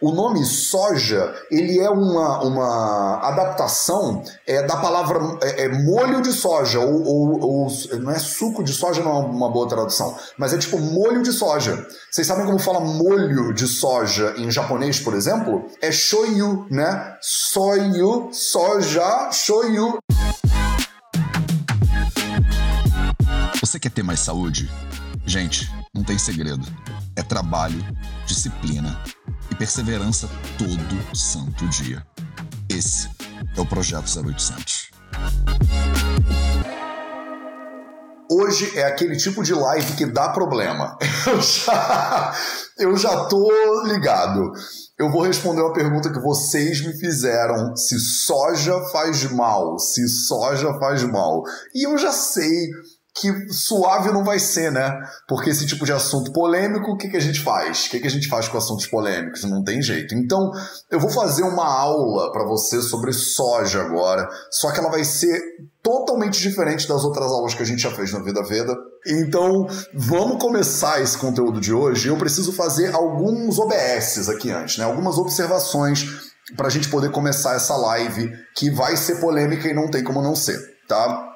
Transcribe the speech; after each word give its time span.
O 0.00 0.10
nome 0.10 0.44
soja, 0.44 1.32
ele 1.52 1.78
é 1.78 1.88
uma, 1.88 2.42
uma 2.42 3.28
adaptação 3.28 4.24
é, 4.44 4.60
da 4.64 4.76
palavra 4.76 5.20
é, 5.40 5.66
é 5.66 5.68
molho 5.68 6.20
de 6.20 6.32
soja, 6.32 6.80
ou, 6.80 7.04
ou, 7.04 7.40
ou, 7.40 7.68
não 8.00 8.10
é 8.10 8.18
suco 8.18 8.64
de 8.64 8.72
soja, 8.72 9.04
não 9.04 9.12
é 9.12 9.18
uma 9.20 9.48
boa 9.48 9.68
tradução, 9.68 10.18
mas 10.36 10.52
é 10.52 10.58
tipo 10.58 10.80
molho 10.80 11.22
de 11.22 11.30
soja. 11.30 11.86
Vocês 12.10 12.26
sabem 12.26 12.44
como 12.44 12.58
fala 12.58 12.80
molho 12.80 13.54
de 13.54 13.68
soja 13.68 14.34
em 14.36 14.50
japonês, 14.50 14.98
por 14.98 15.14
exemplo? 15.14 15.64
É 15.80 15.92
shoyu, 15.92 16.66
né? 16.68 17.16
Soyu, 17.22 18.30
soja, 18.32 19.30
shoyu. 19.30 19.98
Você 23.60 23.78
quer 23.78 23.92
ter 23.92 24.02
mais 24.02 24.18
saúde? 24.18 24.68
Gente, 25.24 25.70
não 25.94 26.02
tem 26.02 26.18
segredo. 26.18 26.66
É 27.14 27.22
trabalho, 27.22 27.78
disciplina 28.26 29.00
e 29.50 29.54
perseverança 29.54 30.28
todo 30.58 31.16
santo 31.16 31.66
dia. 31.68 32.04
Esse 32.68 33.08
é 33.56 33.60
o 33.60 33.66
Projeto 33.66 34.06
0800. 34.06 34.90
Hoje 38.30 38.78
é 38.78 38.84
aquele 38.84 39.16
tipo 39.16 39.42
de 39.42 39.54
live 39.54 39.92
que 39.92 40.06
dá 40.06 40.30
problema. 40.30 40.98
Eu 41.26 41.40
já, 41.40 42.34
eu 42.78 42.96
já 42.96 43.24
tô 43.24 43.82
ligado. 43.86 44.52
Eu 44.98 45.10
vou 45.10 45.22
responder 45.22 45.62
uma 45.62 45.72
pergunta 45.72 46.12
que 46.12 46.20
vocês 46.20 46.84
me 46.84 46.92
fizeram: 46.98 47.74
se 47.74 47.98
soja 47.98 48.78
faz 48.92 49.24
mal, 49.32 49.78
se 49.78 50.06
soja 50.06 50.78
faz 50.78 51.02
mal. 51.02 51.42
E 51.74 51.86
eu 51.86 51.96
já 51.96 52.12
sei 52.12 52.68
que 53.14 53.52
suave 53.52 54.10
não 54.10 54.24
vai 54.24 54.40
ser, 54.40 54.72
né? 54.72 54.92
Porque 55.28 55.50
esse 55.50 55.64
tipo 55.66 55.84
de 55.84 55.92
assunto 55.92 56.32
polêmico, 56.32 56.90
o 56.90 56.96
que, 56.96 57.08
que 57.08 57.16
a 57.16 57.20
gente 57.20 57.40
faz? 57.40 57.86
O 57.86 57.90
que, 57.90 58.00
que 58.00 58.08
a 58.08 58.10
gente 58.10 58.28
faz 58.28 58.48
com 58.48 58.58
assuntos 58.58 58.88
polêmicos? 58.88 59.44
Não 59.44 59.62
tem 59.62 59.80
jeito. 59.80 60.16
Então, 60.16 60.50
eu 60.90 60.98
vou 60.98 61.08
fazer 61.08 61.44
uma 61.44 61.64
aula 61.64 62.32
para 62.32 62.44
você 62.44 62.82
sobre 62.82 63.12
soja 63.12 63.82
agora, 63.82 64.28
só 64.50 64.72
que 64.72 64.80
ela 64.80 64.90
vai 64.90 65.04
ser 65.04 65.40
totalmente 65.80 66.40
diferente 66.40 66.88
das 66.88 67.04
outras 67.04 67.30
aulas 67.30 67.54
que 67.54 67.62
a 67.62 67.66
gente 67.66 67.82
já 67.82 67.90
fez 67.92 68.12
na 68.12 68.20
Vida 68.20 68.42
Veda. 68.42 68.76
Então, 69.06 69.68
vamos 69.94 70.42
começar 70.42 71.00
esse 71.00 71.16
conteúdo 71.16 71.60
de 71.60 71.72
hoje. 71.72 72.08
Eu 72.08 72.16
preciso 72.16 72.52
fazer 72.52 72.92
alguns 72.92 73.60
OBSs 73.60 74.28
aqui 74.28 74.50
antes, 74.50 74.78
né? 74.78 74.84
Algumas 74.84 75.18
observações 75.18 76.32
para 76.56 76.66
a 76.66 76.70
gente 76.70 76.88
poder 76.88 77.12
começar 77.12 77.54
essa 77.54 77.76
live 77.76 78.32
que 78.56 78.70
vai 78.70 78.96
ser 78.96 79.20
polêmica 79.20 79.68
e 79.68 79.74
não 79.74 79.88
tem 79.88 80.02
como 80.02 80.20
não 80.20 80.34
ser, 80.34 80.58
tá? 80.88 81.33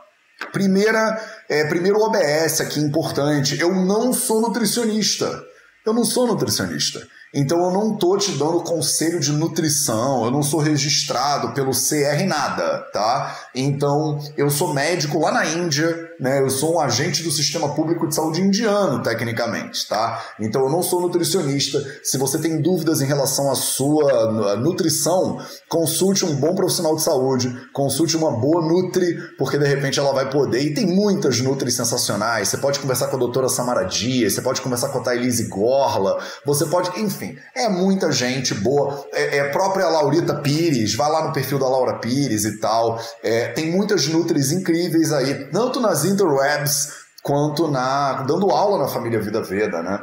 Primeira, 0.52 1.20
é, 1.48 1.64
primeiro 1.64 1.98
OBS 2.00 2.60
aqui 2.60 2.80
importante. 2.80 3.60
Eu 3.60 3.74
não 3.74 4.12
sou 4.12 4.40
nutricionista. 4.40 5.42
Eu 5.84 5.92
não 5.92 6.04
sou 6.04 6.26
nutricionista. 6.26 7.06
Então 7.34 7.58
eu 7.62 7.70
não 7.70 7.96
tô 7.96 8.16
te 8.16 8.32
dando 8.32 8.62
conselho 8.62 9.20
de 9.20 9.32
nutrição, 9.32 10.24
eu 10.24 10.30
não 10.30 10.42
sou 10.42 10.60
registrado 10.60 11.52
pelo 11.52 11.72
CR 11.72 12.24
nada, 12.26 12.78
tá? 12.92 13.38
Então 13.54 14.18
eu 14.36 14.48
sou 14.48 14.72
médico 14.72 15.18
lá 15.18 15.30
na 15.30 15.44
Índia, 15.46 16.07
né? 16.20 16.40
Eu 16.40 16.50
sou 16.50 16.76
um 16.76 16.80
agente 16.80 17.22
do 17.22 17.30
sistema 17.30 17.74
público 17.74 18.06
de 18.06 18.14
saúde 18.14 18.40
indiano, 18.40 19.02
tecnicamente, 19.02 19.88
tá? 19.88 20.22
Então 20.40 20.62
eu 20.62 20.70
não 20.70 20.82
sou 20.82 21.00
nutricionista. 21.00 21.78
Se 22.02 22.18
você 22.18 22.38
tem 22.38 22.60
dúvidas 22.60 23.00
em 23.00 23.06
relação 23.06 23.50
à 23.50 23.54
sua 23.54 24.56
nutrição, 24.56 25.38
consulte 25.68 26.24
um 26.24 26.36
bom 26.36 26.54
profissional 26.54 26.96
de 26.96 27.02
saúde, 27.02 27.54
consulte 27.72 28.16
uma 28.16 28.30
boa 28.30 28.66
Nutri, 28.66 29.16
porque 29.38 29.58
de 29.58 29.66
repente 29.66 29.98
ela 29.98 30.12
vai 30.12 30.30
poder. 30.30 30.60
E 30.60 30.74
tem 30.74 30.86
muitas 30.86 31.40
Nutri 31.40 31.70
sensacionais. 31.70 32.48
Você 32.48 32.58
pode 32.58 32.78
conversar 32.78 33.08
com 33.08 33.16
a 33.16 33.18
doutora 33.18 33.48
Samara 33.48 33.84
Dias, 33.84 34.34
você 34.34 34.42
pode 34.42 34.60
conversar 34.60 34.88
com 34.88 34.98
a 34.98 35.02
Thailise 35.02 35.48
Gorla, 35.48 36.18
você 36.44 36.66
pode, 36.66 37.00
enfim 37.00 37.36
é 37.54 37.68
muita 37.68 38.12
gente 38.12 38.54
boa. 38.54 39.06
É, 39.12 39.38
é 39.38 39.44
própria 39.50 39.88
Laurita 39.88 40.34
Pires, 40.34 40.94
vai 40.94 41.10
lá 41.10 41.26
no 41.26 41.32
perfil 41.32 41.58
da 41.58 41.68
Laura 41.68 41.98
Pires 41.98 42.44
e 42.44 42.58
tal. 42.58 43.00
É, 43.22 43.48
tem 43.48 43.70
muitas 43.70 44.06
Nutris 44.06 44.52
incríveis 44.52 45.12
aí, 45.12 45.50
tanto 45.50 45.80
nas 45.80 46.04
interwebs 46.08 46.92
quanto 47.22 47.68
na 47.68 48.22
dando 48.22 48.50
aula 48.50 48.78
na 48.78 48.88
família 48.88 49.20
Vida 49.20 49.42
Veda, 49.42 49.82
né? 49.82 49.98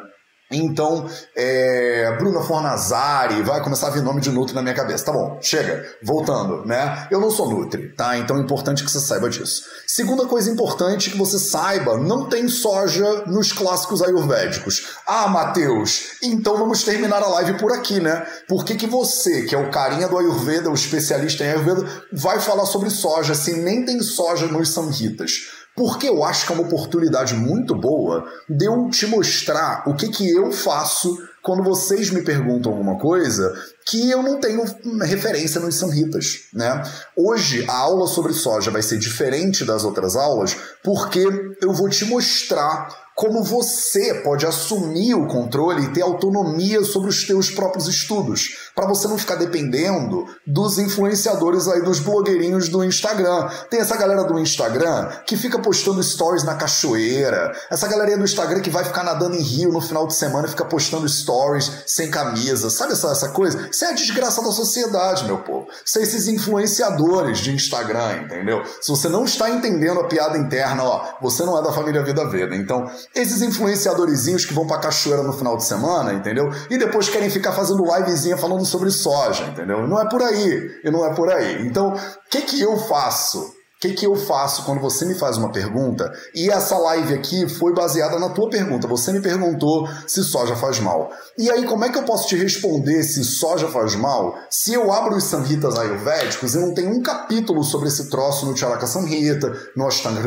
Então, 0.52 1.10
é, 1.36 2.16
Bruna 2.20 2.40
Fornazari, 2.42 3.42
vai 3.42 3.64
começar 3.64 3.88
a 3.88 3.90
vir 3.90 4.04
nome 4.04 4.22
de 4.22 4.30
Nutri 4.30 4.54
na 4.54 4.62
minha 4.62 4.76
cabeça. 4.76 5.06
Tá 5.06 5.12
bom, 5.12 5.40
chega. 5.42 5.84
Voltando, 6.04 6.64
né? 6.66 7.08
Eu 7.10 7.20
não 7.20 7.32
sou 7.32 7.50
Nutri, 7.50 7.96
tá? 7.96 8.16
Então 8.18 8.38
é 8.38 8.42
importante 8.42 8.84
que 8.84 8.92
você 8.92 9.00
saiba 9.00 9.28
disso. 9.28 9.64
Segunda 9.88 10.28
coisa 10.28 10.52
importante 10.52 11.10
que 11.10 11.18
você 11.18 11.40
saiba, 11.40 11.98
não 11.98 12.30
tem 12.30 12.48
soja 12.48 13.24
nos 13.26 13.52
clássicos 13.52 14.04
ayurvédicos. 14.04 14.98
Ah, 15.08 15.28
Matheus, 15.28 16.18
então 16.22 16.58
vamos 16.58 16.84
terminar 16.84 17.24
a 17.24 17.28
live 17.28 17.58
por 17.58 17.72
aqui, 17.72 18.00
né? 18.00 18.24
Por 18.48 18.64
que, 18.64 18.76
que 18.76 18.86
você, 18.86 19.44
que 19.44 19.56
é 19.56 19.58
o 19.58 19.72
carinha 19.72 20.08
do 20.08 20.18
Ayurveda, 20.18 20.70
o 20.70 20.76
especialista 20.76 21.44
em 21.44 21.50
Ayurveda, 21.50 21.88
vai 22.14 22.40
falar 22.40 22.68
sobre 22.68 22.92
soja 22.92 23.34
se 23.34 23.54
nem 23.54 23.84
tem 23.84 24.00
soja 24.00 24.46
nos 24.46 24.70
samhitas? 24.70 25.65
Porque 25.75 26.08
eu 26.08 26.24
acho 26.24 26.46
que 26.46 26.53
é 26.53 26.56
uma 26.56 26.66
oportunidade 26.66 27.34
muito 27.34 27.75
boa 27.75 28.25
de 28.50 28.66
eu 28.66 28.90
te 28.90 29.06
mostrar 29.08 29.84
o 29.88 29.94
que, 29.94 30.08
que 30.08 30.30
eu 30.30 30.52
faço 30.52 31.18
quando 31.41 31.62
vocês 31.62 32.09
me 32.09 32.24
perguntam 32.24 32.72
alguma 32.72 32.97
coisa 32.97 33.53
que 33.86 34.09
eu 34.09 34.24
não 34.24 34.40
tenho 34.40 34.63
referência 35.03 35.62
nos 35.62 35.75
samhitas, 35.75 36.46
né? 36.52 36.81
Hoje 37.16 37.66
a 37.68 37.78
aula 37.78 38.08
sobre 38.08 38.34
soja 38.34 38.72
vai 38.72 38.81
ser 38.81 38.97
diferente 38.97 39.63
das 39.63 39.84
outras 39.84 40.16
aulas 40.16 40.58
porque 40.84 41.24
eu 41.62 41.72
vou 41.72 41.88
te 41.88 42.03
mostrar 42.06 42.90
como 43.16 43.44
você 43.44 44.16
pode 44.16 44.46
assumir 44.46 45.13
o 45.13 45.28
controle 45.28 45.86
e 45.86 45.94
ter 45.94 46.02
autonomia 46.02 46.84
sobre 46.84 47.09
os 47.09 47.25
teus 47.25 47.50
próprios 47.50 47.88
estudos, 47.88 48.65
para 48.75 48.86
você 48.86 49.08
não 49.08 49.18
ficar 49.18 49.36
dependendo 49.36 50.28
dos 50.46 50.78
influenciadores 50.78 51.68
aí 51.68 51.81
dos 51.81 52.00
blogueirinhos 52.00 52.68
do 52.68 52.84
Instagram. 52.84 53.47
Tem 53.69 53.80
essa 53.80 53.96
galera 53.96 54.25
do 54.25 54.38
Instagram 54.38 55.09
que 55.25 55.38
fica 55.38 55.58
postando 55.59 56.03
stories 56.03 56.44
na 56.44 56.56
cachoeira, 56.56 57.56
essa 57.72 57.88
galerinha 57.88 58.18
do 58.18 58.25
Instagram 58.25 58.59
que 58.59 58.69
vai 58.69 58.84
ficar 58.84 59.03
nadando 59.03 59.36
em 59.36 59.41
rio 59.41 59.72
no 59.72 59.80
final 59.80 60.06
de 60.06 60.13
semana 60.13 60.47
e 60.47 60.50
fica 60.50 60.66
postando 60.66 61.08
stories 61.08 61.72
sem 61.88 62.12
camisa, 62.12 62.69
sabe 62.69 62.94
essa, 62.94 63.12
essa 63.12 63.30
coisa? 63.30 63.69
Isso 63.72 63.86
é 63.86 63.90
a 63.90 63.94
desgraça 63.94 64.41
da 64.44 64.52
sociedade, 64.52 65.24
meu 65.25 65.38
povo. 65.38 65.68
São 65.86 66.02
esses 66.02 66.28
influenciadores 66.28 67.40
de 67.40 67.53
Instagram, 67.53 68.24
entendeu? 68.24 68.62
Se 68.81 68.90
você 68.90 69.07
não 69.07 69.24
está 69.24 69.50
entendendo 69.50 70.02
a 70.02 70.07
piada 70.07 70.38
interna, 70.38 70.84
ó, 70.84 71.13
você 71.22 71.44
não 71.44 71.57
é 71.57 71.63
da 71.63 71.72
família 71.72 72.03
Vida 72.03 72.28
Veda. 72.28 72.56
Então, 72.56 72.90
esses 73.13 73.42
influenciadorzinhos 73.42 74.46
que 74.46 74.53
vão 74.53 74.68
pra 74.68 74.80
cachoeira 74.80 75.24
no 75.24 75.31
final 75.31 75.56
de 75.56 75.63
semana, 75.63 76.13
entendeu? 76.13 76.50
E 76.69 76.78
depois 76.78 77.07
querem 77.07 77.30
ficar 77.30 77.53
fazendo 77.53 77.84
livezinha 77.86 78.38
falando 78.38 78.65
sobre 78.66 78.92
soja, 78.92 79.44
entendeu? 79.46 79.88
Não 79.88 80.00
é 80.00 80.09
por 80.09 80.22
aí, 80.22 80.81
e 80.84 80.92
não 80.92 81.06
é 81.06 81.14
por 81.14 81.30
aí. 81.31 81.66
Então, 81.66 81.94
o 81.94 82.30
que 82.30 82.42
que 82.42 82.62
eu 82.62 82.78
faço? 82.78 83.56
O 83.76 83.88
que, 83.88 83.94
que 83.94 84.08
eu 84.08 84.16
faço 84.16 84.64
quando 84.64 84.80
você 84.80 85.06
me 85.06 85.14
faz 85.14 85.38
uma 85.38 85.52
pergunta? 85.52 86.09
E 86.34 86.50
essa 86.50 86.78
live 86.78 87.14
aqui 87.14 87.48
foi 87.48 87.74
baseada 87.74 88.18
na 88.18 88.30
tua 88.30 88.50
pergunta. 88.50 88.88
Você 88.88 89.12
me 89.12 89.20
perguntou 89.20 89.88
se 90.08 90.24
soja 90.24 90.56
faz 90.56 90.80
mal. 90.80 91.12
E 91.38 91.52
aí, 91.52 91.66
como 91.66 91.84
é 91.84 91.90
que 91.90 91.98
eu 91.98 92.04
posso 92.04 92.28
te 92.28 92.38
responder 92.38 93.04
se 93.04 93.24
soja 93.24 93.68
faz 93.68 93.94
mal 93.96 94.34
se 94.50 94.74
eu 94.74 94.92
abro 94.92 95.18
os 95.18 95.25
Samhitas 95.25 95.78
ayurvédicos 95.78 96.56
e 96.56 96.59
não 96.59 96.74
tem 96.74 96.88
um 96.88 97.02
capítulo 97.02 97.64
sobre 97.64 97.90
esse 97.90 98.09
troço 98.09 98.46
no 98.46 98.56
Charaka 98.56 98.88
Samhita, 98.88 99.54
no 99.75 99.86
Ashtanga? 99.86 100.22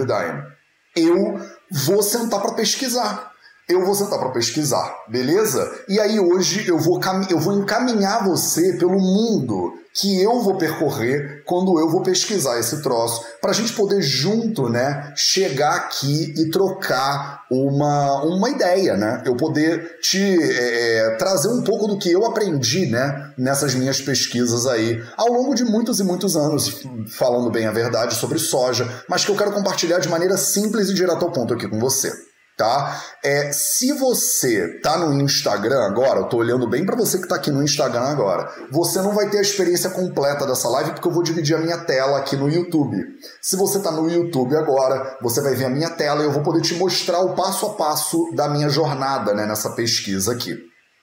Eu 0.95 1.41
vou 1.73 2.03
sentar 2.03 2.43
para 2.43 2.53
pesquisar. 2.53 3.28
Eu 3.69 3.85
vou 3.85 3.95
sentar 3.95 4.19
para 4.19 4.31
pesquisar, 4.31 5.05
beleza? 5.09 5.71
E 5.87 6.01
aí 6.01 6.19
hoje 6.19 6.67
eu 6.67 6.79
vou, 6.79 6.99
eu 7.29 7.39
vou 7.39 7.53
encaminhar 7.53 8.27
você 8.27 8.79
pelo 8.79 8.99
mundo 8.99 9.75
que 9.93 10.23
eu 10.23 10.41
vou 10.41 10.57
percorrer 10.57 11.43
quando 11.45 11.79
eu 11.79 11.91
vou 11.91 12.03
pesquisar 12.03 12.59
esse 12.59 12.83
troço, 12.83 13.23
para 13.43 13.51
a 13.51 13.55
gente 13.55 13.75
poder 13.75 14.01
junto, 14.01 14.71
né, 14.71 15.13
chegar 15.17 15.75
aqui 15.75 16.33
e 16.37 16.51
trocar 16.51 17.43
uma, 17.51 18.23
uma 18.23 18.49
ideia, 18.49 18.97
né? 18.97 19.23
Eu 19.27 19.37
poder 19.37 19.99
te 20.01 20.19
é, 20.19 20.99
é, 20.99 21.17
trazer 21.17 21.49
um 21.49 21.63
pouco 21.63 21.89
do 21.89 21.99
que 21.99 22.11
eu 22.11 22.25
aprendi, 22.25 22.87
né, 22.87 23.33
nessas 23.37 23.75
minhas 23.75 24.01
pesquisas 24.01 24.67
aí, 24.67 25.03
ao 25.17 25.31
longo 25.31 25.55
de 25.55 25.65
muitos 25.65 26.01
e 26.01 26.05
muitos 26.05 26.37
anos, 26.37 26.83
falando 27.11 27.51
bem 27.51 27.67
a 27.67 27.73
verdade 27.73 28.15
sobre 28.15 28.39
soja, 28.39 28.89
mas 29.09 29.27
que 29.27 29.31
eu 29.31 29.37
quero 29.37 29.53
compartilhar 29.53 29.99
de 29.99 30.09
maneira 30.09 30.39
simples 30.39 30.89
e 30.89 30.95
direto 30.95 31.25
ao 31.25 31.33
ponto 31.33 31.53
aqui 31.53 31.69
com 31.69 31.79
você 31.79 32.28
tá? 32.59 33.01
É, 33.25 33.53
se 33.53 33.93
você 33.93 34.81
tá 34.81 34.99
no 34.99 35.15
Instagram 35.15 35.81
agora, 35.87 36.19
eu 36.19 36.25
tô 36.25 36.39
olhando 36.39 36.69
bem 36.69 36.85
para 36.85 36.97
você 36.97 37.19
que 37.19 37.29
tá 37.29 37.37
aqui 37.37 37.53
no 37.53 37.63
Instagram 37.63 38.03
agora, 38.03 38.53
você 38.73 39.01
não 39.01 39.15
vai 39.15 39.31
ter 39.31 39.39
a 39.39 39.43
experiência 39.43 39.89
completa 39.91 40.45
dessa 40.45 40.69
live 40.69 40.91
porque 40.91 41.07
eu 41.07 41.13
vou 41.13 41.23
dividir 41.23 41.55
a 41.57 41.61
minha 41.61 41.79
tela 41.79 42.19
aqui 42.19 42.37
no 42.37 42.51
YouTube. 42.51 42.97
Se 43.41 43.57
você 43.57 43.79
tá 43.79 43.93
no 43.93 44.11
YouTube 44.11 44.57
agora, 44.57 45.17
você 45.23 45.41
vai 45.41 45.55
ver 45.55 45.67
a 45.67 45.71
minha 45.71 45.91
tela 45.91 46.23
e 46.23 46.25
eu 46.25 46.33
vou 46.33 46.43
poder 46.43 46.61
te 46.61 46.75
mostrar 46.75 47.21
o 47.21 47.37
passo 47.37 47.65
a 47.67 47.75
passo 47.75 48.29
da 48.35 48.49
minha 48.49 48.69
jornada, 48.69 49.33
né, 49.33 49.47
nessa 49.47 49.71
pesquisa 49.71 50.33
aqui. 50.33 50.57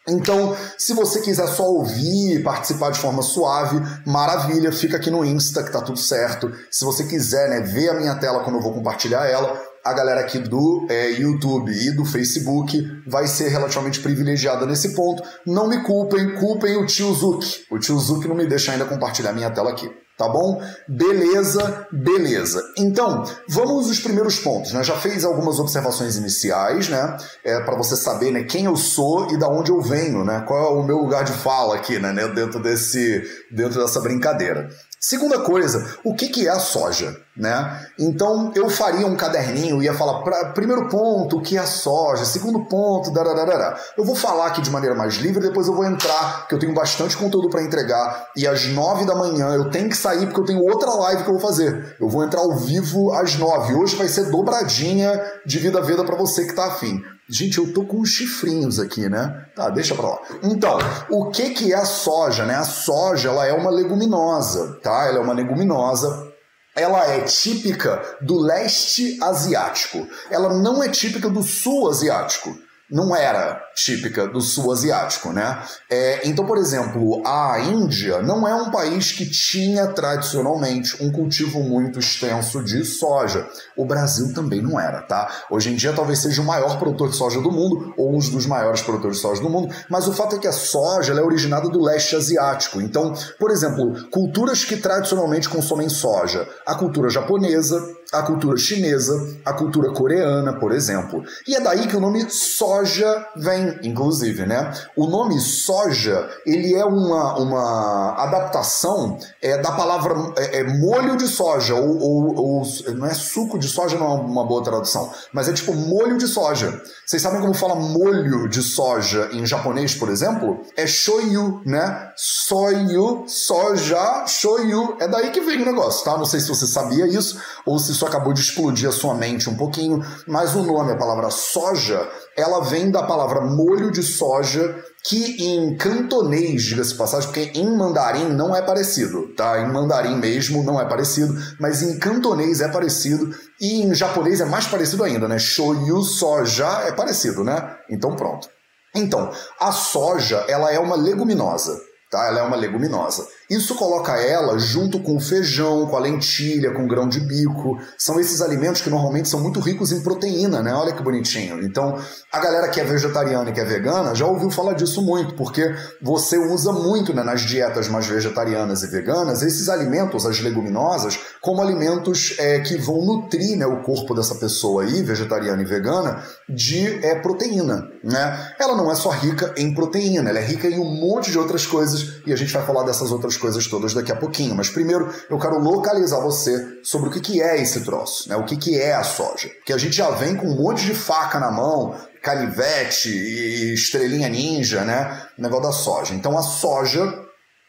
Então, 0.07 0.55
se 0.77 0.93
você 0.93 1.19
quiser 1.21 1.47
só 1.47 1.63
ouvir 1.63 2.35
e 2.35 2.43
participar 2.43 2.91
de 2.91 2.99
forma 2.99 3.23
suave, 3.23 3.81
maravilha, 4.05 4.71
fica 4.71 4.97
aqui 4.97 5.09
no 5.09 5.25
Insta 5.25 5.63
que 5.63 5.71
tá 5.71 5.81
tudo 5.81 5.97
certo. 5.97 6.51
Se 6.69 6.85
você 6.85 7.05
quiser, 7.05 7.49
né, 7.49 7.61
ver 7.61 7.89
a 7.89 7.95
minha 7.95 8.13
tela 8.15 8.43
quando 8.43 8.57
eu 8.57 8.61
vou 8.61 8.73
compartilhar 8.73 9.25
ela, 9.25 9.59
a 9.85 9.93
galera 9.93 10.21
aqui 10.21 10.39
do 10.39 10.87
é, 10.89 11.11
YouTube 11.11 11.71
e 11.71 11.91
do 11.91 12.03
Facebook 12.03 12.83
vai 13.05 13.27
ser 13.27 13.49
relativamente 13.49 13.99
privilegiada 13.99 14.65
nesse 14.65 14.95
ponto. 14.95 15.21
Não 15.45 15.67
me 15.67 15.83
culpem, 15.83 16.33
culpem 16.39 16.75
o 16.75 16.87
tio 16.87 17.13
Zuki. 17.13 17.65
O 17.69 17.77
tio 17.77 17.99
Zuki 17.99 18.27
não 18.27 18.35
me 18.35 18.47
deixa 18.47 18.71
ainda 18.71 18.85
compartilhar 18.85 19.31
minha 19.31 19.51
tela 19.51 19.69
aqui. 19.69 19.87
Tá 20.17 20.29
bom? 20.29 20.61
Beleza, 20.87 21.87
beleza. 21.91 22.63
Então, 22.77 23.25
vamos 23.49 23.89
aos 23.89 23.99
primeiros 23.99 24.39
pontos. 24.39 24.71
Né? 24.71 24.81
Já 24.81 24.95
fez 24.95 25.25
algumas 25.25 25.59
observações 25.59 26.15
iniciais, 26.15 26.87
né? 26.87 27.17
É, 27.43 27.59
para 27.59 27.75
você 27.75 27.97
saber 27.97 28.31
né, 28.31 28.43
quem 28.43 28.63
eu 28.63 28.77
sou 28.77 29.29
e 29.33 29.37
da 29.37 29.49
onde 29.49 29.71
eu 29.71 29.81
venho, 29.81 30.23
né? 30.23 30.41
Qual 30.47 30.57
é 30.57 30.79
o 30.79 30.83
meu 30.83 30.99
lugar 30.99 31.25
de 31.25 31.33
fala 31.33 31.75
aqui, 31.75 31.99
né? 31.99 32.13
Dentro, 32.29 32.61
desse, 32.61 33.23
dentro 33.51 33.81
dessa 33.81 33.99
brincadeira. 33.99 34.69
Segunda 35.07 35.37
coisa, 35.41 35.99
o 36.03 36.15
que, 36.15 36.29
que 36.29 36.47
é 36.47 36.49
a 36.49 36.57
soja? 36.57 37.15
Né? 37.37 37.87
Então 37.99 38.51
eu 38.55 38.67
faria 38.71 39.05
um 39.05 39.15
caderninho, 39.15 39.83
ia 39.83 39.93
falar, 39.93 40.23
pra, 40.23 40.45
primeiro 40.45 40.89
ponto, 40.89 41.37
o 41.37 41.41
que 41.43 41.57
é 41.57 41.59
a 41.59 41.67
soja, 41.67 42.25
segundo 42.25 42.65
ponto, 42.65 43.13
dararara. 43.13 43.77
Eu 43.95 44.03
vou 44.03 44.15
falar 44.15 44.47
aqui 44.47 44.63
de 44.63 44.71
maneira 44.71 44.95
mais 44.95 45.17
livre, 45.17 45.39
depois 45.39 45.67
eu 45.67 45.75
vou 45.75 45.85
entrar, 45.85 46.47
que 46.47 46.55
eu 46.55 46.59
tenho 46.59 46.73
bastante 46.73 47.15
conteúdo 47.15 47.51
para 47.51 47.61
entregar, 47.61 48.29
e 48.35 48.47
às 48.47 48.65
nove 48.69 49.05
da 49.05 49.13
manhã 49.13 49.53
eu 49.53 49.69
tenho 49.69 49.89
que 49.89 49.95
sair 49.95 50.25
porque 50.25 50.39
eu 50.39 50.45
tenho 50.45 50.63
outra 50.63 50.89
live 50.89 51.23
que 51.23 51.29
eu 51.29 51.37
vou 51.37 51.47
fazer. 51.49 51.95
Eu 51.99 52.09
vou 52.09 52.23
entrar 52.23 52.39
ao 52.39 52.55
vivo 52.55 53.13
às 53.13 53.35
nove. 53.35 53.75
Hoje 53.75 53.95
vai 53.95 54.07
ser 54.07 54.31
dobradinha 54.31 55.21
de 55.45 55.59
vida 55.59 55.83
veda 55.83 56.03
para 56.03 56.15
você 56.15 56.45
que 56.47 56.55
tá 56.55 56.65
afim. 56.65 56.99
Gente, 57.29 57.57
eu 57.57 57.73
tô 57.73 57.85
com 57.85 58.01
uns 58.01 58.09
chifrinhos 58.09 58.79
aqui, 58.79 59.09
né? 59.09 59.45
Tá, 59.55 59.69
deixa 59.69 59.95
pra 59.95 60.09
lá. 60.09 60.19
Então, 60.43 60.77
o 61.09 61.29
que 61.31 61.51
que 61.51 61.73
é 61.73 61.75
a 61.75 61.85
soja, 61.85 62.45
né? 62.45 62.55
A 62.55 62.63
soja, 62.63 63.29
ela 63.29 63.47
é 63.47 63.53
uma 63.53 63.71
leguminosa, 63.71 64.79
tá? 64.83 65.07
Ela 65.07 65.17
é 65.17 65.21
uma 65.21 65.33
leguminosa 65.33 66.33
ela 66.75 67.05
é 67.07 67.21
típica 67.21 68.03
do 68.21 68.37
leste 68.37 69.17
asiático. 69.23 70.05
Ela 70.29 70.53
não 70.53 70.83
é 70.83 70.89
típica 70.89 71.29
do 71.29 71.41
sul 71.41 71.89
asiático 71.89 72.53
não 72.89 73.15
era 73.15 73.59
típica 73.75 74.27
do 74.27 74.39
sul 74.41 74.71
asiático, 74.71 75.31
né? 75.33 75.61
É, 75.89 76.27
então, 76.27 76.45
por 76.45 76.57
exemplo, 76.57 77.21
a 77.25 77.59
Índia 77.59 78.21
não 78.21 78.47
é 78.47 78.53
um 78.55 78.71
país 78.71 79.11
que 79.11 79.29
tinha 79.29 79.87
tradicionalmente 79.87 81.03
um 81.03 81.11
cultivo 81.11 81.61
muito 81.61 81.99
extenso 81.99 82.63
de 82.63 82.85
soja. 82.85 83.47
O 83.75 83.85
Brasil 83.85 84.33
também 84.33 84.61
não 84.61 84.79
era, 84.79 85.01
tá? 85.01 85.29
Hoje 85.49 85.71
em 85.71 85.75
dia 85.75 85.93
talvez 85.93 86.19
seja 86.19 86.41
o 86.41 86.45
maior 86.45 86.77
produtor 86.77 87.09
de 87.09 87.15
soja 87.15 87.41
do 87.41 87.51
mundo 87.51 87.93
ou 87.97 88.15
um 88.15 88.19
dos 88.19 88.45
maiores 88.45 88.81
produtores 88.81 89.17
de 89.17 89.21
soja 89.21 89.41
do 89.41 89.49
mundo, 89.49 89.73
mas 89.89 90.07
o 90.07 90.13
fato 90.13 90.35
é 90.35 90.39
que 90.39 90.47
a 90.47 90.51
soja 90.51 91.13
é 91.13 91.21
originada 91.21 91.67
do 91.69 91.81
leste 91.81 92.15
asiático. 92.15 92.81
Então, 92.81 93.13
por 93.39 93.51
exemplo, 93.51 94.09
culturas 94.09 94.63
que 94.63 94.77
tradicionalmente 94.77 95.49
consomem 95.49 95.89
soja, 95.89 96.47
a 96.65 96.75
cultura 96.75 97.09
japonesa, 97.09 97.81
a 98.13 98.21
cultura 98.21 98.57
chinesa, 98.57 99.13
a 99.43 99.53
cultura 99.53 99.91
coreana, 99.91 100.53
por 100.53 100.71
exemplo. 100.71 101.23
E 101.47 101.55
é 101.55 101.59
daí 101.59 101.87
que 101.87 101.95
o 101.95 101.99
nome 101.99 102.29
soja 102.29 103.27
vem, 103.35 103.79
inclusive, 103.83 104.45
né? 104.45 104.71
O 104.95 105.07
nome 105.07 105.39
soja, 105.39 106.29
ele 106.45 106.73
é 106.73 106.85
uma, 106.85 107.37
uma 107.37 108.15
adaptação 108.17 109.17
é, 109.41 109.57
da 109.57 109.71
palavra 109.71 110.15
é, 110.37 110.59
é 110.59 110.63
molho 110.63 111.17
de 111.17 111.27
soja, 111.27 111.75
ou, 111.75 111.99
ou, 111.99 112.35
ou, 112.35 112.63
não 112.95 113.07
é 113.07 113.13
suco 113.13 113.57
de 113.57 113.67
soja, 113.67 113.97
não 113.97 114.05
é 114.05 114.21
uma 114.21 114.45
boa 114.45 114.63
tradução, 114.63 115.11
mas 115.33 115.49
é 115.49 115.53
tipo 115.53 115.73
molho 115.73 116.17
de 116.17 116.27
soja. 116.27 116.81
Vocês 117.05 117.21
sabem 117.21 117.41
como 117.41 117.53
fala 117.53 117.75
molho 117.75 118.47
de 118.47 118.61
soja 118.61 119.29
em 119.31 119.45
japonês, 119.45 119.95
por 119.95 120.09
exemplo? 120.09 120.61
É 120.75 120.87
shoyu, 120.87 121.61
né? 121.65 122.11
Soyu, 122.15 123.25
soja, 123.27 124.25
shoyu. 124.27 124.97
É 124.99 125.07
daí 125.07 125.31
que 125.31 125.41
vem 125.41 125.61
o 125.61 125.65
negócio, 125.65 126.03
tá? 126.03 126.17
Não 126.17 126.25
sei 126.25 126.39
se 126.39 126.47
você 126.47 126.65
sabia 126.65 127.07
isso 127.07 127.39
ou 127.65 127.79
se 127.79 127.94
isso 127.95 128.05
acabou 128.05 128.33
de 128.33 128.41
explodir 128.41 128.89
a 128.89 128.91
sua 128.91 129.15
mente 129.15 129.49
um 129.49 129.55
pouquinho, 129.55 130.03
mas 130.27 130.53
o 130.53 130.63
nome, 130.63 130.91
a 130.91 130.97
palavra 130.97 131.29
soja, 131.29 132.07
ela 132.37 132.61
vem 132.61 132.91
da 132.91 133.03
palavra 133.03 133.41
molho 133.41 133.89
de 133.89 134.03
soja, 134.03 134.83
que 135.03 135.43
em 135.43 135.77
cantonês, 135.77 136.63
diga-se 136.63 136.95
passagem, 136.95 137.29
porque 137.29 137.57
em 137.59 137.77
mandarim 137.77 138.25
não 138.29 138.55
é 138.55 138.61
parecido, 138.61 139.33
tá? 139.35 139.59
Em 139.59 139.71
mandarim 139.71 140.17
mesmo 140.17 140.63
não 140.63 140.79
é 140.79 140.85
parecido, 140.85 141.33
mas 141.59 141.81
em 141.81 141.97
cantonês 141.97 142.59
é 142.59 142.67
parecido 142.67 143.33
e 143.61 143.83
em 143.83 143.93
japonês 143.93 144.41
é 144.41 144.45
mais 144.45 144.67
parecido 144.67 145.03
ainda, 145.03 145.27
né? 145.27 145.39
Shoyu 145.39 146.01
soja 146.01 146.83
é 146.85 146.91
parecido, 146.91 147.43
né? 147.43 147.77
Então 147.89 148.15
pronto. 148.15 148.49
Então, 148.93 149.31
a 149.59 149.71
soja, 149.71 150.45
ela 150.47 150.71
é 150.71 150.79
uma 150.79 150.95
leguminosa, 150.95 151.79
tá? 152.09 152.27
Ela 152.27 152.39
é 152.39 152.43
uma 152.43 152.55
leguminosa. 152.55 153.27
Isso 153.49 153.75
coloca 153.75 154.13
ela 154.13 154.57
junto 154.57 154.99
com 154.99 155.17
o 155.17 155.19
feijão, 155.19 155.87
com 155.87 155.95
a 155.95 155.99
lentilha, 155.99 156.71
com 156.71 156.85
o 156.85 156.87
grão 156.87 157.07
de 157.07 157.19
bico. 157.19 157.77
São 157.97 158.19
esses 158.19 158.41
alimentos 158.41 158.81
que 158.81 158.89
normalmente 158.89 159.29
são 159.29 159.39
muito 159.39 159.59
ricos 159.59 159.91
em 159.91 160.01
proteína, 160.01 160.63
né? 160.63 160.73
Olha 160.73 160.93
que 160.93 161.03
bonitinho. 161.03 161.63
Então, 161.63 161.99
a 162.31 162.39
galera 162.39 162.69
que 162.69 162.81
é 162.81 162.83
vegetariana 162.83 163.49
e 163.49 163.53
que 163.53 163.59
é 163.59 163.65
vegana 163.65 164.15
já 164.15 164.25
ouviu 164.25 164.49
falar 164.49 164.73
disso 164.73 165.01
muito, 165.01 165.35
porque 165.35 165.73
você 166.01 166.37
usa 166.37 166.71
muito 166.71 167.13
né, 167.13 167.23
nas 167.23 167.41
dietas 167.41 167.87
mais 167.87 168.07
vegetarianas 168.07 168.83
e 168.83 168.87
veganas 168.87 169.41
esses 169.41 169.69
alimentos, 169.69 170.25
as 170.25 170.39
leguminosas, 170.39 171.19
como 171.41 171.61
alimentos 171.61 172.35
é, 172.39 172.59
que 172.59 172.77
vão 172.77 173.05
nutrir 173.05 173.57
né, 173.57 173.65
o 173.65 173.83
corpo 173.83 174.15
dessa 174.15 174.35
pessoa 174.35 174.83
aí, 174.83 175.03
vegetariana 175.03 175.61
e 175.61 175.65
vegana, 175.65 176.23
de 176.49 177.05
é, 177.05 177.15
proteína. 177.15 177.87
Né? 178.03 178.53
Ela 178.59 178.75
não 178.75 178.91
é 178.91 178.95
só 178.95 179.09
rica 179.09 179.53
em 179.57 179.73
proteína, 179.73 180.29
ela 180.29 180.39
é 180.39 180.45
rica 180.45 180.67
em 180.67 180.79
um 180.79 180.99
monte 180.99 181.31
de 181.31 181.37
outras 181.37 181.65
coisas 181.65 182.21
e 182.25 182.33
a 182.33 182.35
gente 182.35 182.51
vai 182.51 182.65
falar 182.65 182.83
dessas 182.83 183.11
outras 183.11 183.34
essas 183.35 183.37
coisas 183.37 183.67
todas 183.67 183.93
daqui 183.93 184.11
a 184.11 184.15
pouquinho. 184.15 184.55
Mas 184.55 184.69
primeiro 184.69 185.13
eu 185.29 185.37
quero 185.37 185.59
localizar 185.59 186.19
você 186.19 186.79
sobre 186.83 187.09
o 187.09 187.11
que, 187.11 187.19
que 187.19 187.41
é 187.41 187.61
esse 187.61 187.81
troço, 187.81 188.27
né? 188.29 188.35
o 188.35 188.45
que, 188.45 188.57
que 188.57 188.79
é 188.79 188.93
a 188.93 189.03
soja. 189.03 189.49
Porque 189.49 189.73
a 189.73 189.77
gente 189.77 189.95
já 189.95 190.09
vem 190.11 190.35
com 190.35 190.47
um 190.47 190.55
monte 190.55 190.85
de 190.85 190.93
faca 190.93 191.39
na 191.39 191.51
mão, 191.51 191.95
canivete 192.21 193.09
e 193.09 193.73
estrelinha 193.73 194.29
ninja, 194.29 194.83
né? 194.83 195.27
O 195.37 195.41
negócio 195.41 195.65
da 195.65 195.71
soja. 195.71 196.13
Então 196.13 196.37
a 196.37 196.41
soja 196.41 197.13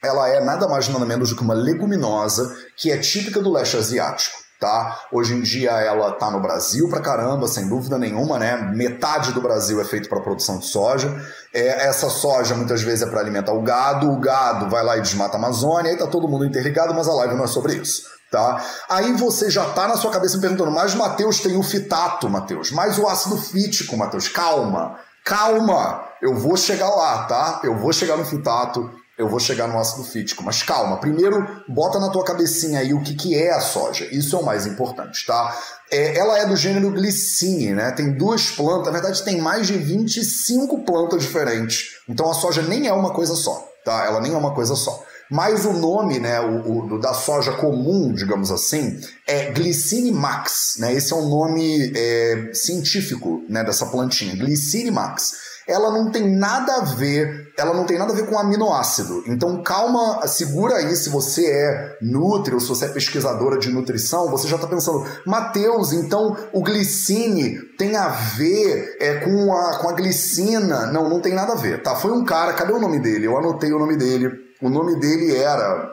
ela 0.03 0.29
é 0.29 0.45
nada 0.45 0.69
mais 0.69 0.89
nada 0.89 1.05
menos 1.05 1.31
do 1.31 1.37
que 1.37 1.43
uma 1.43 1.55
leguminosa 1.55 2.55
que 2.77 2.93
é 2.93 2.99
típica 2.99 3.41
do 3.41 3.53
leste 3.53 3.77
asiático 3.77 4.46
tá? 4.61 5.01
Hoje 5.13 5.35
em 5.35 5.43
dia 5.43 5.71
ela 5.71 6.13
tá 6.13 6.31
no 6.31 6.41
Brasil 6.41 6.89
pra 6.89 7.01
caramba, 7.01 7.47
sem 7.47 7.69
dúvida 7.69 7.99
nenhuma, 7.99 8.39
né? 8.39 8.57
Metade 8.75 9.33
do 9.33 9.41
Brasil 9.41 9.81
é 9.81 9.85
feito 9.85 10.09
para 10.09 10.21
produção 10.21 10.59
de 10.59 10.67
soja. 10.67 11.15
É, 11.53 11.87
essa 11.87 12.09
soja 12.09 12.55
muitas 12.55 12.83
vezes 12.83 13.03
é 13.03 13.11
para 13.11 13.21
alimentar 13.21 13.53
o 13.53 13.63
gado, 13.63 14.11
o 14.11 14.19
gado 14.19 14.69
vai 14.69 14.83
lá 14.83 14.97
e 14.97 15.03
desmata 15.03 15.37
a 15.37 15.39
Amazônia, 15.39 15.91
aí 15.91 15.97
tá 15.97 16.07
todo 16.07 16.29
mundo 16.29 16.45
interligado, 16.45 16.95
mas 16.95 17.09
a 17.09 17.13
live 17.13 17.35
não 17.35 17.45
é 17.45 17.49
sobre 17.49 17.75
isso. 17.75 18.03
Tá? 18.31 18.65
Aí 18.89 19.13
você 19.13 19.49
já 19.49 19.65
tá 19.67 19.87
na 19.87 19.97
sua 19.97 20.11
cabeça 20.11 20.39
perguntando, 20.39 20.71
mas 20.71 20.95
Mateus 20.95 21.39
tem 21.39 21.57
o 21.57 21.63
fitato, 21.63 22.29
Mateus, 22.29 22.73
mas 22.73 22.99
o 22.99 23.07
ácido 23.07 23.37
fítico, 23.37 23.97
Mateus, 23.97 24.27
calma, 24.27 24.99
calma, 25.25 26.03
eu 26.21 26.35
vou 26.35 26.57
chegar 26.57 26.89
lá, 26.91 27.25
tá? 27.25 27.61
Eu 27.63 27.77
vou 27.77 27.93
chegar 27.93 28.17
no 28.17 28.25
fitato, 28.25 28.91
eu 29.19 29.29
vou 29.29 29.41
chegar 29.41 29.67
no 29.67 29.79
ácido 29.79 30.05
fítico. 30.05 30.43
Mas 30.43 30.63
calma, 30.63 30.99
primeiro 30.99 31.63
bota 31.69 31.99
na 31.99 32.11
tua 32.11 32.25
cabecinha 32.25 32.81
aí 32.81 32.93
o 32.93 33.03
que, 33.03 33.15
que 33.15 33.35
é 33.35 33.51
a 33.51 33.61
soja. 33.61 34.07
Isso 34.13 34.37
é 34.37 34.39
o 34.39 34.45
mais 34.45 34.67
importante, 34.67 35.25
tá? 35.27 35.57
É, 35.91 36.19
ela 36.19 36.39
é 36.39 36.47
do 36.47 36.57
gênero 36.57 36.91
Glycine, 36.91 37.75
né? 37.75 37.93
Tem 37.93 38.13
duas 38.13 38.51
plantas, 38.51 38.87
na 38.87 38.93
verdade 38.93 39.23
tem 39.23 39.41
mais 39.41 39.67
de 39.67 39.79
25 39.79 40.85
plantas 40.85 41.23
diferentes. 41.23 41.97
Então 42.09 42.31
a 42.31 42.35
soja 42.35 42.63
nem 42.63 42.87
é 42.87 42.93
uma 42.93 43.15
coisa 43.15 43.35
só, 43.35 43.67
tá? 43.85 44.05
Ela 44.05 44.21
nem 44.21 44.35
é 44.35 44.37
uma 44.37 44.55
coisa 44.55 44.75
só. 44.75 45.03
Mas 45.29 45.65
o 45.65 45.73
nome 45.73 46.21
né, 46.21 46.41
o, 46.41 46.95
o 46.95 47.01
da 47.01 47.13
soja 47.13 47.53
comum, 47.53 48.13
digamos 48.13 48.53
assim, 48.53 49.01
é 49.27 49.51
Glycine 49.51 50.13
max. 50.13 50.77
Né? 50.79 50.93
Esse 50.93 51.13
é 51.13 51.17
o 51.17 51.29
nome 51.29 51.93
é, 51.97 52.51
científico 52.53 53.43
né, 53.49 53.65
dessa 53.65 53.87
plantinha, 53.87 54.37
Glycine 54.37 54.93
max 54.93 55.46
ela 55.67 55.91
não 55.91 56.11
tem 56.11 56.37
nada 56.37 56.77
a 56.77 56.85
ver, 56.85 57.53
ela 57.59 57.75
não 57.75 57.85
tem 57.85 57.99
nada 57.99 58.13
a 58.13 58.17
ver 58.17 58.27
com 58.27 58.39
aminoácido. 58.39 59.25
Então 59.27 59.63
calma, 59.63 60.27
segura 60.27 60.77
aí 60.77 60.95
se 60.95 61.11
você 61.11 61.47
é 61.47 61.99
nutri 62.01 62.55
ou 62.55 62.61
se 62.61 62.69
você 62.69 62.87
é 62.87 62.89
pesquisadora 62.89 63.59
de 63.59 63.71
nutrição, 63.71 64.31
você 64.31 64.47
já 64.47 64.57
está 64.57 64.69
pensando, 64.69 65.05
Mateus, 65.27 65.93
então 65.93 66.37
o 66.53 66.63
glicine 66.63 67.59
tem 67.77 67.97
a 67.97 68.09
ver 68.09 68.97
é, 69.01 69.15
com, 69.17 69.53
a, 69.53 69.79
com 69.79 69.89
a 69.89 69.93
glicina? 69.93 70.87
Não, 70.87 71.09
não 71.09 71.21
tem 71.21 71.35
nada 71.35 71.55
a 71.55 71.57
ver, 71.57 71.83
tá? 71.83 71.97
Foi 71.97 72.13
um 72.13 72.25
cara, 72.25 72.53
cadê 72.53 72.73
o 72.73 72.81
nome 72.81 73.01
dele? 73.01 73.27
Eu 73.27 73.37
anotei 73.37 73.73
o 73.73 73.79
nome 73.79 73.97
dele. 73.97 74.31
O 74.63 74.71
nome 74.71 74.99
dele 74.99 75.37
era. 75.37 75.91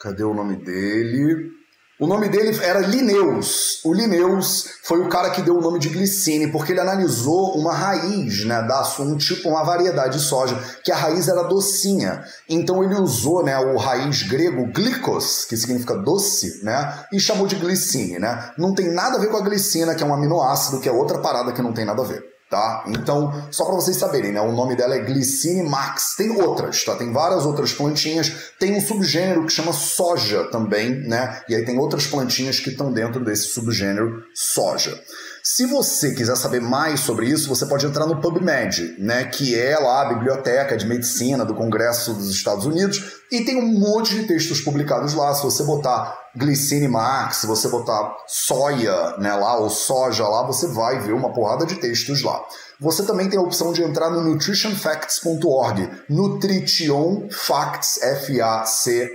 Cadê 0.00 0.24
o 0.24 0.34
nome 0.34 0.56
dele? 0.56 1.61
O 2.00 2.06
nome 2.06 2.28
dele 2.28 2.58
era 2.62 2.80
Linneus. 2.80 3.80
O 3.84 3.92
Linneus 3.92 4.66
foi 4.82 5.00
o 5.00 5.08
cara 5.08 5.30
que 5.30 5.42
deu 5.42 5.56
o 5.56 5.60
nome 5.60 5.78
de 5.78 5.88
glicine, 5.88 6.50
porque 6.50 6.72
ele 6.72 6.80
analisou 6.80 7.56
uma 7.56 7.72
raiz, 7.72 8.44
né, 8.44 8.62
da 8.62 8.82
um 9.00 9.16
tipo, 9.16 9.48
uma 9.48 9.62
variedade 9.62 10.18
de 10.18 10.24
soja, 10.24 10.58
que 10.82 10.90
a 10.90 10.96
raiz 10.96 11.28
era 11.28 11.44
docinha. 11.44 12.24
Então 12.48 12.82
ele 12.82 12.94
usou, 12.94 13.44
né, 13.44 13.56
o 13.58 13.76
raiz 13.76 14.22
grego 14.22 14.66
glicos, 14.72 15.44
que 15.44 15.56
significa 15.56 15.94
doce, 15.94 16.64
né, 16.64 17.04
e 17.12 17.20
chamou 17.20 17.46
de 17.46 17.56
glicine, 17.56 18.18
né? 18.18 18.50
Não 18.58 18.74
tem 18.74 18.90
nada 18.90 19.18
a 19.18 19.20
ver 19.20 19.28
com 19.28 19.36
a 19.36 19.42
glicina, 19.42 19.94
que 19.94 20.02
é 20.02 20.06
um 20.06 20.14
aminoácido, 20.14 20.80
que 20.80 20.88
é 20.88 20.92
outra 20.92 21.18
parada 21.18 21.52
que 21.52 21.62
não 21.62 21.72
tem 21.72 21.84
nada 21.84 22.02
a 22.02 22.06
ver 22.06 22.31
tá? 22.52 22.84
Então, 22.86 23.32
só 23.50 23.64
para 23.64 23.74
vocês 23.74 23.96
saberem, 23.96 24.30
né? 24.30 24.40
O 24.42 24.52
nome 24.52 24.76
dela 24.76 24.94
é 24.94 24.98
Glycine 24.98 25.62
max. 25.62 26.14
Tem 26.18 26.30
outras, 26.30 26.84
tá? 26.84 26.94
Tem 26.94 27.10
várias 27.10 27.46
outras 27.46 27.72
plantinhas. 27.72 28.30
Tem 28.58 28.76
um 28.76 28.80
subgênero 28.80 29.46
que 29.46 29.52
chama 29.52 29.72
soja 29.72 30.44
também, 30.50 30.90
né? 31.08 31.40
E 31.48 31.54
aí 31.54 31.64
tem 31.64 31.78
outras 31.78 32.06
plantinhas 32.06 32.60
que 32.60 32.68
estão 32.68 32.92
dentro 32.92 33.24
desse 33.24 33.54
subgênero 33.54 34.22
soja. 34.34 35.00
Se 35.44 35.66
você 35.66 36.14
quiser 36.14 36.36
saber 36.36 36.60
mais 36.60 37.00
sobre 37.00 37.26
isso, 37.26 37.48
você 37.48 37.66
pode 37.66 37.84
entrar 37.84 38.06
no 38.06 38.20
PubMed, 38.20 38.94
né, 39.00 39.24
que 39.24 39.58
é 39.58 39.76
lá 39.76 40.02
a 40.02 40.14
biblioteca 40.14 40.76
de 40.76 40.86
medicina 40.86 41.44
do 41.44 41.52
Congresso 41.52 42.14
dos 42.14 42.30
Estados 42.30 42.64
Unidos, 42.64 43.16
e 43.30 43.44
tem 43.44 43.56
um 43.56 43.66
monte 43.66 44.14
de 44.14 44.28
textos 44.28 44.60
publicados 44.60 45.14
lá. 45.14 45.34
Se 45.34 45.42
você 45.42 45.64
botar 45.64 46.16
Glycine 46.36 46.86
Max, 46.86 47.38
se 47.38 47.48
você 47.48 47.66
botar 47.68 48.14
soia 48.28 49.16
né, 49.18 49.34
lá, 49.34 49.58
ou 49.58 49.68
soja 49.68 50.28
lá, 50.28 50.46
você 50.46 50.68
vai 50.68 51.00
ver 51.00 51.12
uma 51.12 51.32
porrada 51.32 51.66
de 51.66 51.74
textos 51.74 52.22
lá. 52.22 52.40
Você 52.80 53.04
também 53.04 53.28
tem 53.28 53.36
a 53.36 53.42
opção 53.42 53.72
de 53.72 53.82
entrar 53.82 54.10
no 54.10 54.20
nutritionfacts.org, 54.20 55.90
nutritionfacts, 56.08 58.00
F-A-C-T-S, 58.00 59.14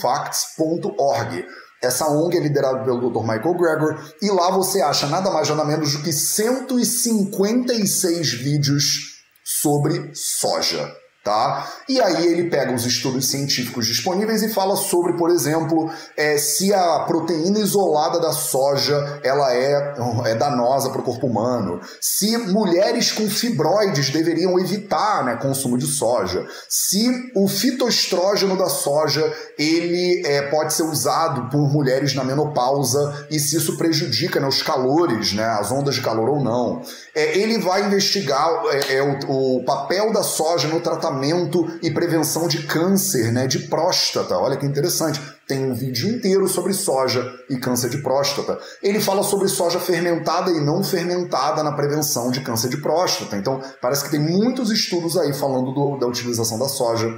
facts.org. 0.00 1.46
Essa 1.82 2.08
ONG 2.08 2.36
é 2.36 2.40
liderada 2.40 2.84
pelo 2.84 3.10
Dr. 3.10 3.22
Michael 3.22 3.54
Greger 3.54 3.98
e 4.20 4.30
lá 4.30 4.50
você 4.50 4.82
acha 4.82 5.06
nada 5.06 5.30
mais 5.30 5.48
nada 5.48 5.64
menos 5.64 5.92
do 5.92 6.02
que 6.02 6.12
156 6.12 8.32
vídeos 8.32 9.22
sobre 9.44 10.10
soja 10.14 10.92
tá? 11.24 11.68
E 11.88 12.00
aí 12.00 12.26
ele 12.26 12.48
pega 12.48 12.72
os 12.72 12.86
estudos 12.86 13.28
científicos 13.28 13.86
disponíveis 13.86 14.42
e 14.42 14.48
fala 14.48 14.76
sobre, 14.76 15.14
por 15.14 15.30
exemplo, 15.30 15.90
é, 16.16 16.38
se 16.38 16.72
a 16.72 17.00
proteína 17.00 17.58
isolada 17.58 18.20
da 18.20 18.32
soja 18.32 19.20
ela 19.22 19.52
é, 19.52 19.94
é 20.26 20.34
danosa 20.34 20.90
para 20.90 21.00
o 21.00 21.04
corpo 21.04 21.26
humano, 21.26 21.80
se 22.00 22.36
mulheres 22.36 23.12
com 23.12 23.28
fibroides 23.28 24.10
deveriam 24.10 24.58
evitar 24.58 25.24
né, 25.24 25.36
consumo 25.36 25.76
de 25.76 25.86
soja, 25.86 26.46
se 26.68 27.30
o 27.34 27.48
fitoestrógeno 27.48 28.56
da 28.56 28.68
soja 28.68 29.30
ele 29.58 30.22
é, 30.24 30.42
pode 30.42 30.72
ser 30.72 30.84
usado 30.84 31.50
por 31.50 31.68
mulheres 31.70 32.14
na 32.14 32.24
menopausa 32.24 33.26
e 33.30 33.38
se 33.38 33.56
isso 33.56 33.76
prejudica 33.76 34.40
né, 34.40 34.46
os 34.46 34.62
calores, 34.62 35.32
né, 35.32 35.44
as 35.44 35.70
ondas 35.70 35.96
de 35.96 36.00
calor 36.00 36.28
ou 36.28 36.42
não. 36.42 36.82
É, 37.18 37.36
ele 37.36 37.58
vai 37.58 37.84
investigar 37.84 38.48
é, 38.70 38.94
é 38.94 39.02
o, 39.02 39.56
o 39.56 39.64
papel 39.64 40.12
da 40.12 40.22
soja 40.22 40.68
no 40.68 40.78
tratamento 40.78 41.66
e 41.82 41.90
prevenção 41.90 42.46
de 42.46 42.62
câncer, 42.62 43.32
né, 43.32 43.48
de 43.48 43.58
próstata. 43.66 44.38
Olha 44.38 44.56
que 44.56 44.64
interessante. 44.64 45.20
Tem 45.44 45.64
um 45.64 45.74
vídeo 45.74 46.08
inteiro 46.08 46.46
sobre 46.46 46.72
soja 46.72 47.28
e 47.50 47.56
câncer 47.56 47.90
de 47.90 47.98
próstata. 47.98 48.56
Ele 48.80 49.00
fala 49.00 49.24
sobre 49.24 49.48
soja 49.48 49.80
fermentada 49.80 50.52
e 50.52 50.60
não 50.60 50.84
fermentada 50.84 51.60
na 51.64 51.72
prevenção 51.72 52.30
de 52.30 52.40
câncer 52.40 52.68
de 52.68 52.76
próstata. 52.76 53.36
Então, 53.36 53.60
parece 53.82 54.04
que 54.04 54.10
tem 54.12 54.20
muitos 54.20 54.70
estudos 54.70 55.18
aí 55.18 55.32
falando 55.32 55.72
do, 55.72 55.98
da 55.98 56.06
utilização 56.06 56.56
da 56.56 56.68
soja 56.68 57.12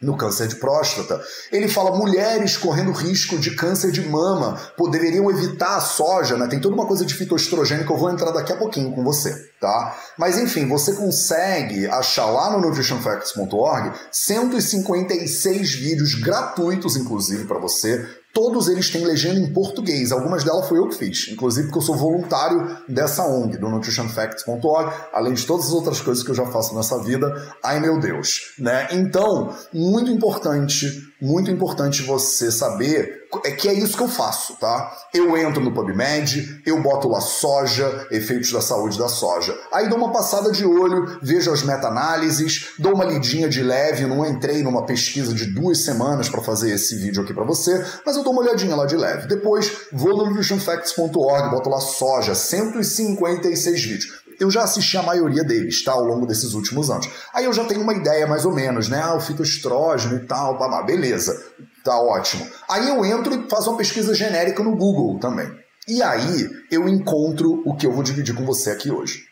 no 0.00 0.16
câncer 0.16 0.46
de 0.46 0.56
próstata. 0.56 1.20
Ele 1.50 1.68
fala 1.68 1.96
mulheres 1.96 2.56
correndo 2.56 2.92
risco 2.92 3.36
de 3.38 3.54
câncer 3.56 3.90
de 3.90 4.06
mama 4.08 4.60
poderiam 4.76 5.30
evitar 5.30 5.76
a 5.76 5.80
soja, 5.80 6.36
né? 6.36 6.46
Tem 6.46 6.60
toda 6.60 6.74
uma 6.74 6.86
coisa 6.86 7.04
de 7.04 7.14
fitoestrogênio 7.14 7.84
que 7.84 7.92
eu 7.92 7.98
vou 7.98 8.10
entrar 8.10 8.30
daqui 8.30 8.52
a 8.52 8.56
pouquinho 8.56 8.92
com 8.92 9.02
você, 9.02 9.34
tá? 9.60 9.96
Mas 10.16 10.38
enfim, 10.38 10.68
você 10.68 10.92
consegue 10.92 11.86
achar 11.88 12.26
lá 12.26 12.50
no 12.50 12.60
nutritionfacts.org 12.60 13.92
156 14.12 15.74
vídeos 15.74 16.14
gratuitos 16.14 16.96
inclusive 16.96 17.44
para 17.46 17.58
você 17.58 18.06
Todos 18.32 18.68
eles 18.68 18.90
têm 18.90 19.04
legenda 19.04 19.40
em 19.40 19.52
português. 19.52 20.12
Algumas 20.12 20.44
delas 20.44 20.68
fui 20.68 20.78
eu 20.78 20.88
que 20.88 20.94
fiz, 20.94 21.28
inclusive 21.28 21.66
porque 21.66 21.78
eu 21.78 21.82
sou 21.82 21.96
voluntário 21.96 22.78
dessa 22.88 23.26
ONG, 23.26 23.58
do 23.58 23.68
nutritionfacts.org, 23.68 24.92
além 25.12 25.34
de 25.34 25.46
todas 25.46 25.66
as 25.66 25.72
outras 25.72 26.00
coisas 26.00 26.22
que 26.22 26.30
eu 26.30 26.34
já 26.34 26.46
faço 26.46 26.74
nessa 26.74 27.02
vida. 27.02 27.26
Ai 27.64 27.80
meu 27.80 27.98
Deus, 27.98 28.54
né? 28.58 28.88
Então, 28.92 29.54
muito 29.72 30.10
importante, 30.10 31.07
muito 31.20 31.50
importante 31.50 32.02
você 32.02 32.50
saber 32.50 33.18
é 33.44 33.50
que 33.50 33.68
é 33.68 33.74
isso 33.74 33.96
que 33.96 34.02
eu 34.02 34.08
faço, 34.08 34.56
tá? 34.56 34.90
Eu 35.12 35.36
entro 35.36 35.60
no 35.62 35.72
PubMed, 35.72 36.62
eu 36.64 36.80
boto 36.80 37.08
lá 37.08 37.20
soja, 37.20 38.06
efeitos 38.10 38.50
da 38.52 38.60
saúde 38.60 38.98
da 38.98 39.08
soja. 39.08 39.54
Aí 39.72 39.88
dou 39.88 39.98
uma 39.98 40.12
passada 40.12 40.50
de 40.50 40.64
olho, 40.64 41.18
vejo 41.20 41.52
as 41.52 41.62
meta-análises, 41.62 42.70
dou 42.78 42.94
uma 42.94 43.04
lidinha 43.04 43.48
de 43.48 43.62
leve, 43.62 44.06
não 44.06 44.24
entrei 44.24 44.62
numa 44.62 44.86
pesquisa 44.86 45.34
de 45.34 45.46
duas 45.46 45.84
semanas 45.84 46.28
para 46.28 46.40
fazer 46.40 46.72
esse 46.72 46.96
vídeo 46.96 47.22
aqui 47.22 47.34
para 47.34 47.44
você, 47.44 47.84
mas 48.06 48.16
eu 48.16 48.22
dou 48.22 48.32
uma 48.32 48.42
olhadinha 48.42 48.74
lá 48.74 48.86
de 48.86 48.96
leve. 48.96 49.28
Depois 49.28 49.70
vou 49.92 50.16
no 50.16 50.26
nutritionfacts.org, 50.26 51.50
boto 51.50 51.68
lá 51.68 51.80
soja, 51.80 52.34
156 52.34 53.84
vídeos 53.84 54.27
eu 54.38 54.50
já 54.50 54.62
assisti 54.62 54.96
a 54.96 55.02
maioria 55.02 55.42
deles, 55.42 55.82
tá? 55.82 55.92
Ao 55.92 56.04
longo 56.04 56.26
desses 56.26 56.54
últimos 56.54 56.90
anos. 56.90 57.08
Aí 57.34 57.44
eu 57.44 57.52
já 57.52 57.64
tenho 57.64 57.82
uma 57.82 57.94
ideia 57.94 58.26
mais 58.26 58.44
ou 58.44 58.52
menos, 58.52 58.88
né? 58.88 59.00
Ah, 59.02 59.14
o 59.14 59.20
fitoestrógeno 59.20 60.16
e 60.16 60.26
tal, 60.26 60.58
babá, 60.58 60.82
beleza. 60.82 61.36
Tá 61.84 61.98
ótimo. 62.00 62.46
Aí 62.68 62.88
eu 62.88 63.04
entro 63.04 63.34
e 63.34 63.48
faço 63.48 63.70
uma 63.70 63.78
pesquisa 63.78 64.14
genérica 64.14 64.62
no 64.62 64.76
Google 64.76 65.18
também. 65.18 65.50
E 65.86 66.02
aí 66.02 66.50
eu 66.70 66.88
encontro 66.88 67.62
o 67.64 67.74
que 67.74 67.86
eu 67.86 67.92
vou 67.92 68.02
dividir 68.02 68.34
com 68.34 68.44
você 68.44 68.70
aqui 68.70 68.90
hoje. 68.90 69.24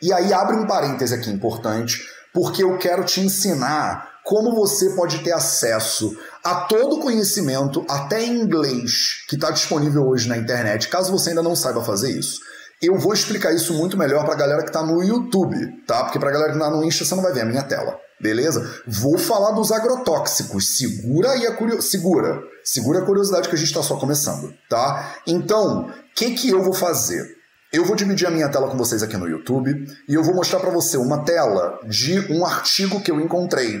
E 0.00 0.12
aí 0.12 0.32
abre 0.32 0.56
um 0.56 0.66
parêntese 0.66 1.14
aqui 1.14 1.30
importante, 1.30 2.02
porque 2.34 2.62
eu 2.62 2.76
quero 2.76 3.04
te 3.04 3.20
ensinar 3.20 4.10
como 4.24 4.54
você 4.54 4.90
pode 4.94 5.18
ter 5.20 5.32
acesso 5.32 6.16
a 6.44 6.62
todo 6.62 6.96
o 6.96 7.00
conhecimento, 7.00 7.84
até 7.88 8.22
em 8.24 8.40
inglês, 8.40 9.24
que 9.28 9.34
está 9.36 9.50
disponível 9.50 10.06
hoje 10.06 10.28
na 10.28 10.36
internet, 10.36 10.88
caso 10.88 11.10
você 11.10 11.30
ainda 11.30 11.42
não 11.42 11.56
saiba 11.56 11.82
fazer 11.82 12.10
isso. 12.10 12.40
Eu 12.82 12.98
vou 12.98 13.14
explicar 13.14 13.54
isso 13.54 13.72
muito 13.74 13.96
melhor 13.96 14.24
para 14.24 14.34
a 14.34 14.36
galera 14.36 14.62
que 14.62 14.68
está 14.68 14.82
no 14.82 15.00
YouTube, 15.04 15.56
tá? 15.86 16.02
Porque 16.02 16.18
para 16.18 16.30
a 16.30 16.32
galera 16.32 16.50
que 16.50 16.58
está 16.58 16.68
no 16.68 16.84
Insta 16.84 17.04
você 17.04 17.14
não 17.14 17.22
vai 17.22 17.32
ver 17.32 17.42
a 17.42 17.44
minha 17.44 17.62
tela. 17.62 17.96
Beleza? 18.20 18.82
Vou 18.86 19.16
falar 19.16 19.52
dos 19.52 19.70
agrotóxicos. 19.70 20.76
Segura 20.76 21.30
aí 21.30 21.46
a 21.46 21.54
curiosidade. 21.54 21.88
Segura. 21.88 22.42
Segura 22.64 22.98
a 22.98 23.06
curiosidade 23.06 23.48
que 23.48 23.54
a 23.54 23.58
gente 23.58 23.68
está 23.68 23.82
só 23.84 23.96
começando, 23.96 24.52
tá? 24.68 25.14
Então, 25.26 25.86
o 25.86 25.92
que, 26.14 26.32
que 26.32 26.50
eu 26.50 26.60
vou 26.60 26.74
fazer? 26.74 27.36
Eu 27.72 27.84
vou 27.84 27.94
dividir 27.94 28.26
a 28.26 28.30
minha 28.30 28.48
tela 28.48 28.68
com 28.68 28.76
vocês 28.76 29.00
aqui 29.00 29.16
no 29.16 29.28
YouTube 29.28 29.86
e 30.08 30.14
eu 30.14 30.22
vou 30.24 30.34
mostrar 30.34 30.58
para 30.58 30.70
você 30.70 30.96
uma 30.96 31.24
tela 31.24 31.78
de 31.84 32.32
um 32.32 32.44
artigo 32.44 33.00
que 33.00 33.12
eu 33.12 33.20
encontrei. 33.20 33.80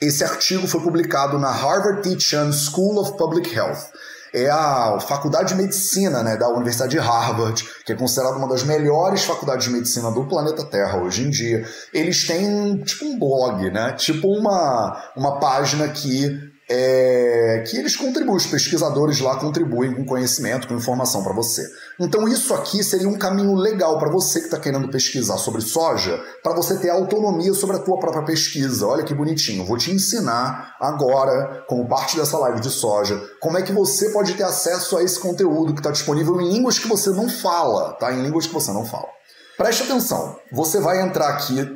Esse 0.00 0.22
artigo 0.22 0.68
foi 0.68 0.80
publicado 0.80 1.38
na 1.38 1.50
Harvard 1.50 2.02
T. 2.02 2.20
Chan 2.20 2.52
School 2.52 3.00
of 3.00 3.16
Public 3.18 3.52
Health 3.52 3.90
é 4.32 4.48
a 4.50 4.98
Faculdade 5.00 5.54
de 5.54 5.54
Medicina 5.54 6.22
né, 6.22 6.36
da 6.36 6.48
Universidade 6.48 6.92
de 6.92 6.98
Harvard, 6.98 7.64
que 7.84 7.92
é 7.92 7.96
considerada 7.96 8.36
uma 8.36 8.48
das 8.48 8.62
melhores 8.62 9.24
faculdades 9.24 9.66
de 9.66 9.72
medicina 9.72 10.10
do 10.10 10.24
planeta 10.26 10.64
Terra 10.64 10.98
hoje 10.98 11.22
em 11.22 11.30
dia. 11.30 11.66
Eles 11.92 12.26
têm 12.26 12.78
tipo 12.78 13.04
um 13.04 13.18
blog, 13.18 13.70
né? 13.70 13.92
Tipo 13.92 14.28
uma, 14.28 15.10
uma 15.16 15.38
página 15.38 15.88
que 15.88 16.48
é, 16.68 17.64
que 17.66 17.78
eles 17.78 17.96
contribuem, 17.96 18.36
os 18.36 18.46
pesquisadores 18.46 19.20
lá 19.20 19.36
contribuem 19.36 19.94
com 19.94 20.04
conhecimento, 20.04 20.68
com 20.68 20.74
informação 20.74 21.22
para 21.24 21.32
você. 21.32 21.66
Então 22.00 22.28
isso 22.28 22.54
aqui 22.54 22.82
seria 22.84 23.08
um 23.08 23.18
caminho 23.18 23.54
legal 23.54 23.98
para 23.98 24.10
você 24.10 24.38
que 24.38 24.44
está 24.44 24.60
querendo 24.60 24.88
pesquisar 24.88 25.36
sobre 25.36 25.60
soja, 25.60 26.16
para 26.44 26.54
você 26.54 26.78
ter 26.78 26.90
autonomia 26.90 27.52
sobre 27.52 27.76
a 27.76 27.80
tua 27.80 27.98
própria 27.98 28.24
pesquisa. 28.24 28.86
Olha 28.86 29.02
que 29.02 29.12
bonitinho. 29.12 29.64
Vou 29.64 29.76
te 29.76 29.90
ensinar 29.90 30.76
agora, 30.80 31.64
como 31.66 31.88
parte 31.88 32.16
dessa 32.16 32.38
live 32.38 32.60
de 32.60 32.70
soja, 32.70 33.20
como 33.40 33.58
é 33.58 33.62
que 33.62 33.72
você 33.72 34.10
pode 34.10 34.34
ter 34.34 34.44
acesso 34.44 34.96
a 34.96 35.02
esse 35.02 35.18
conteúdo 35.18 35.72
que 35.72 35.80
está 35.80 35.90
disponível 35.90 36.40
em 36.40 36.52
línguas 36.52 36.78
que 36.78 36.86
você 36.86 37.10
não 37.10 37.28
fala, 37.28 37.94
tá? 37.94 38.12
Em 38.12 38.22
línguas 38.22 38.46
que 38.46 38.54
você 38.54 38.72
não 38.72 38.84
fala. 38.84 39.08
Preste 39.56 39.82
atenção. 39.82 40.36
Você 40.52 40.78
vai 40.80 41.02
entrar 41.02 41.30
aqui 41.30 41.66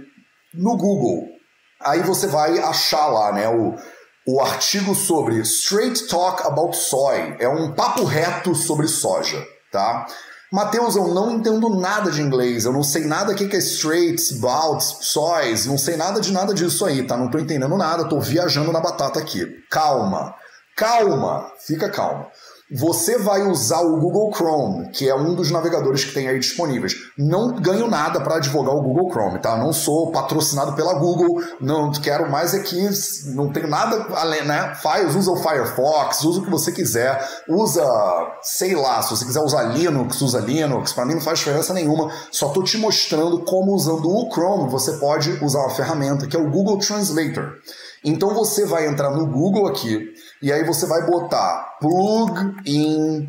no 0.55 0.77
Google. 0.77 1.27
Aí 1.81 2.01
você 2.03 2.29
vai 2.29 2.61
achar 2.61 3.09
lá, 3.09 3.33
né, 3.33 3.49
o 3.49 3.75
o 4.27 4.41
artigo 4.41 4.95
sobre 4.95 5.41
Straight 5.41 6.07
Talk 6.07 6.47
About 6.47 6.77
Soy. 6.77 7.37
É 7.41 7.49
um 7.49 7.75
papo 7.75 8.05
reto 8.05 8.55
sobre 8.55 8.87
soja, 8.87 9.45
tá? 9.73 10.07
Mateus, 10.53 10.95
eu 10.97 11.09
não 11.09 11.33
entendo 11.33 11.71
nada 11.71 12.11
de 12.11 12.21
inglês, 12.21 12.67
eu 12.67 12.73
não 12.73 12.83
sei 12.83 13.07
nada 13.07 13.33
o 13.33 13.35
que 13.35 13.57
é 13.57 13.59
straight, 13.59 14.23
about, 14.39 14.85
sois, 14.85 15.65
não 15.65 15.79
sei 15.79 15.97
nada 15.97 16.21
de 16.21 16.31
nada 16.31 16.53
disso 16.53 16.85
aí, 16.85 17.07
tá? 17.07 17.17
Não 17.17 17.31
tô 17.31 17.39
entendendo 17.39 17.77
nada, 17.77 18.07
tô 18.07 18.21
viajando 18.21 18.71
na 18.71 18.79
batata 18.79 19.19
aqui. 19.19 19.47
Calma, 19.71 20.35
calma, 20.77 21.51
fica 21.67 21.89
calma 21.89 22.31
você 22.75 23.19
vai 23.19 23.43
usar 23.43 23.81
o 23.81 23.99
Google 23.99 24.33
Chrome, 24.35 24.89
que 24.91 25.09
é 25.09 25.15
um 25.15 25.35
dos 25.35 25.51
navegadores 25.51 26.05
que 26.05 26.13
tem 26.13 26.29
aí 26.29 26.39
disponíveis. 26.39 26.95
Não 27.19 27.55
ganho 27.61 27.89
nada 27.89 28.21
para 28.21 28.37
advogar 28.37 28.75
o 28.75 28.83
Google 28.83 29.11
Chrome, 29.11 29.39
tá? 29.41 29.57
Não 29.57 29.73
sou 29.73 30.11
patrocinado 30.11 30.75
pela 30.75 30.95
Google, 30.95 31.43
não 31.61 31.93
quero 31.93 32.31
mais 32.31 32.55
aqui, 32.55 32.89
não 33.35 33.53
tenho 33.53 33.69
nada 33.69 34.07
além, 34.15 34.45
né? 34.45 34.73
Usa 35.17 35.31
o 35.31 35.37
Firefox, 35.37 36.25
usa 36.25 36.41
o 36.41 36.45
que 36.45 36.51
você 36.51 36.73
quiser, 36.73 37.23
usa, 37.49 37.85
sei 38.43 38.75
lá, 38.75 39.03
se 39.03 39.11
você 39.11 39.25
quiser 39.25 39.41
usar 39.41 39.65
Linux, 39.65 40.21
usa 40.21 40.41
Linux, 40.41 40.93
para 40.93 41.05
mim 41.05 41.15
não 41.15 41.21
faz 41.21 41.41
diferença 41.41 41.75
nenhuma. 41.75 42.11
Só 42.31 42.49
tô 42.49 42.63
te 42.63 42.79
mostrando 42.79 43.45
como 43.45 43.75
usando 43.75 44.09
o 44.09 44.31
Chrome 44.31 44.71
você 44.71 44.93
pode 44.93 45.31
usar 45.45 45.61
uma 45.61 45.71
ferramenta 45.71 46.27
que 46.27 46.37
é 46.37 46.41
o 46.41 46.51
Google 46.51 46.79
Translator. 46.79 47.55
Então 48.05 48.35
você 48.35 48.67
vai 48.67 48.87
entrar 48.87 49.11
no 49.11 49.27
Google 49.27 49.69
aqui 49.69 50.12
e 50.43 50.53
aí 50.53 50.65
você 50.65 50.87
vai 50.87 51.07
botar 51.07 51.79
plugin 51.81 53.29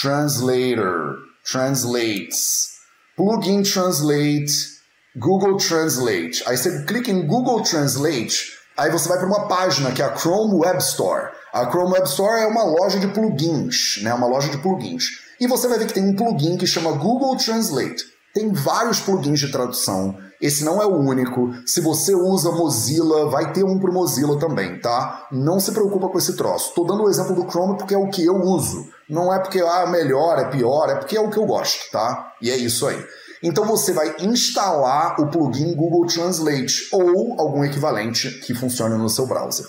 translator, 0.00 1.16
translates, 1.44 2.68
plugin 3.16 3.62
translate, 3.62 4.78
Google 5.18 5.56
Translate. 5.56 6.42
Aí 6.46 6.56
você 6.56 6.84
clica 6.84 7.10
em 7.10 7.26
Google 7.26 7.62
Translate, 7.62 8.52
aí 8.76 8.90
você 8.90 9.08
vai 9.08 9.18
para 9.18 9.26
uma 9.26 9.48
página 9.48 9.92
que 9.92 10.00
é 10.00 10.04
a 10.04 10.16
Chrome 10.16 10.54
Web 10.54 10.78
Store. 10.78 11.30
A 11.52 11.68
Chrome 11.70 11.92
Web 11.92 12.06
Store 12.06 12.42
é 12.42 12.46
uma 12.46 12.64
loja 12.64 12.98
de 12.98 13.08
plugins, 13.08 14.00
né? 14.02 14.14
Uma 14.14 14.26
loja 14.26 14.48
de 14.48 14.58
plugins. 14.58 15.04
E 15.40 15.46
você 15.46 15.66
vai 15.66 15.78
ver 15.78 15.86
que 15.86 15.94
tem 15.94 16.04
um 16.04 16.14
plugin 16.14 16.56
que 16.56 16.66
chama 16.66 16.92
Google 16.92 17.36
Translate. 17.36 18.04
Tem 18.34 18.52
vários 18.52 19.00
plugins 19.00 19.40
de 19.40 19.50
tradução. 19.50 20.16
Esse 20.40 20.64
não 20.64 20.80
é 20.80 20.86
o 20.86 20.96
único. 20.96 21.52
Se 21.66 21.80
você 21.80 22.14
usa 22.14 22.52
Mozilla, 22.52 23.28
vai 23.28 23.52
ter 23.52 23.64
um 23.64 23.78
pro 23.78 23.92
Mozilla 23.92 24.38
também, 24.38 24.80
tá? 24.80 25.26
Não 25.32 25.58
se 25.58 25.72
preocupa 25.72 26.08
com 26.08 26.18
esse 26.18 26.36
troço. 26.36 26.72
Tô 26.74 26.84
dando 26.84 27.04
o 27.04 27.10
exemplo 27.10 27.34
do 27.34 27.50
Chrome 27.50 27.76
porque 27.76 27.94
é 27.94 27.98
o 27.98 28.08
que 28.08 28.24
eu 28.24 28.36
uso. 28.36 28.86
Não 29.08 29.34
é 29.34 29.40
porque 29.40 29.60
ah, 29.60 29.84
é 29.86 29.90
melhor, 29.90 30.38
é 30.38 30.44
pior, 30.44 30.88
é 30.90 30.96
porque 30.96 31.16
é 31.16 31.20
o 31.20 31.30
que 31.30 31.38
eu 31.38 31.46
gosto, 31.46 31.90
tá? 31.90 32.32
E 32.40 32.50
é 32.50 32.56
isso 32.56 32.86
aí. 32.86 33.04
Então 33.42 33.64
você 33.64 33.92
vai 33.92 34.16
instalar 34.20 35.20
o 35.20 35.28
plugin 35.28 35.74
Google 35.74 36.06
Translate 36.06 36.88
ou 36.92 37.40
algum 37.40 37.64
equivalente 37.64 38.30
que 38.40 38.54
funcione 38.54 38.96
no 38.96 39.08
seu 39.08 39.26
browser. 39.26 39.66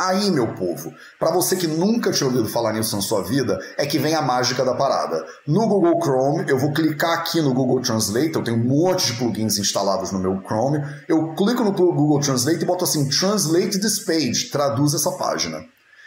Aí, 0.00 0.30
meu 0.30 0.54
povo, 0.54 0.94
para 1.18 1.30
você 1.30 1.54
que 1.56 1.66
nunca 1.66 2.10
tinha 2.10 2.26
ouvido 2.26 2.48
falar 2.48 2.72
nisso 2.72 2.96
na 2.96 3.02
sua 3.02 3.22
vida, 3.22 3.58
é 3.76 3.84
que 3.84 3.98
vem 3.98 4.14
a 4.14 4.22
mágica 4.22 4.64
da 4.64 4.74
parada. 4.74 5.26
No 5.46 5.68
Google 5.68 6.02
Chrome, 6.02 6.48
eu 6.48 6.58
vou 6.58 6.72
clicar 6.72 7.18
aqui 7.18 7.42
no 7.42 7.52
Google 7.52 7.82
Translate, 7.82 8.34
eu 8.34 8.42
tenho 8.42 8.56
um 8.56 8.64
monte 8.64 9.08
de 9.08 9.18
plugins 9.18 9.58
instalados 9.58 10.10
no 10.10 10.18
meu 10.18 10.40
Chrome. 10.40 10.82
Eu 11.06 11.34
clico 11.34 11.62
no 11.62 11.72
Google 11.72 12.18
Translate 12.18 12.62
e 12.62 12.64
boto 12.64 12.84
assim: 12.84 13.10
Translate 13.10 13.78
this 13.78 13.98
page, 13.98 14.48
traduz 14.50 14.94
essa 14.94 15.10
página. 15.18 15.58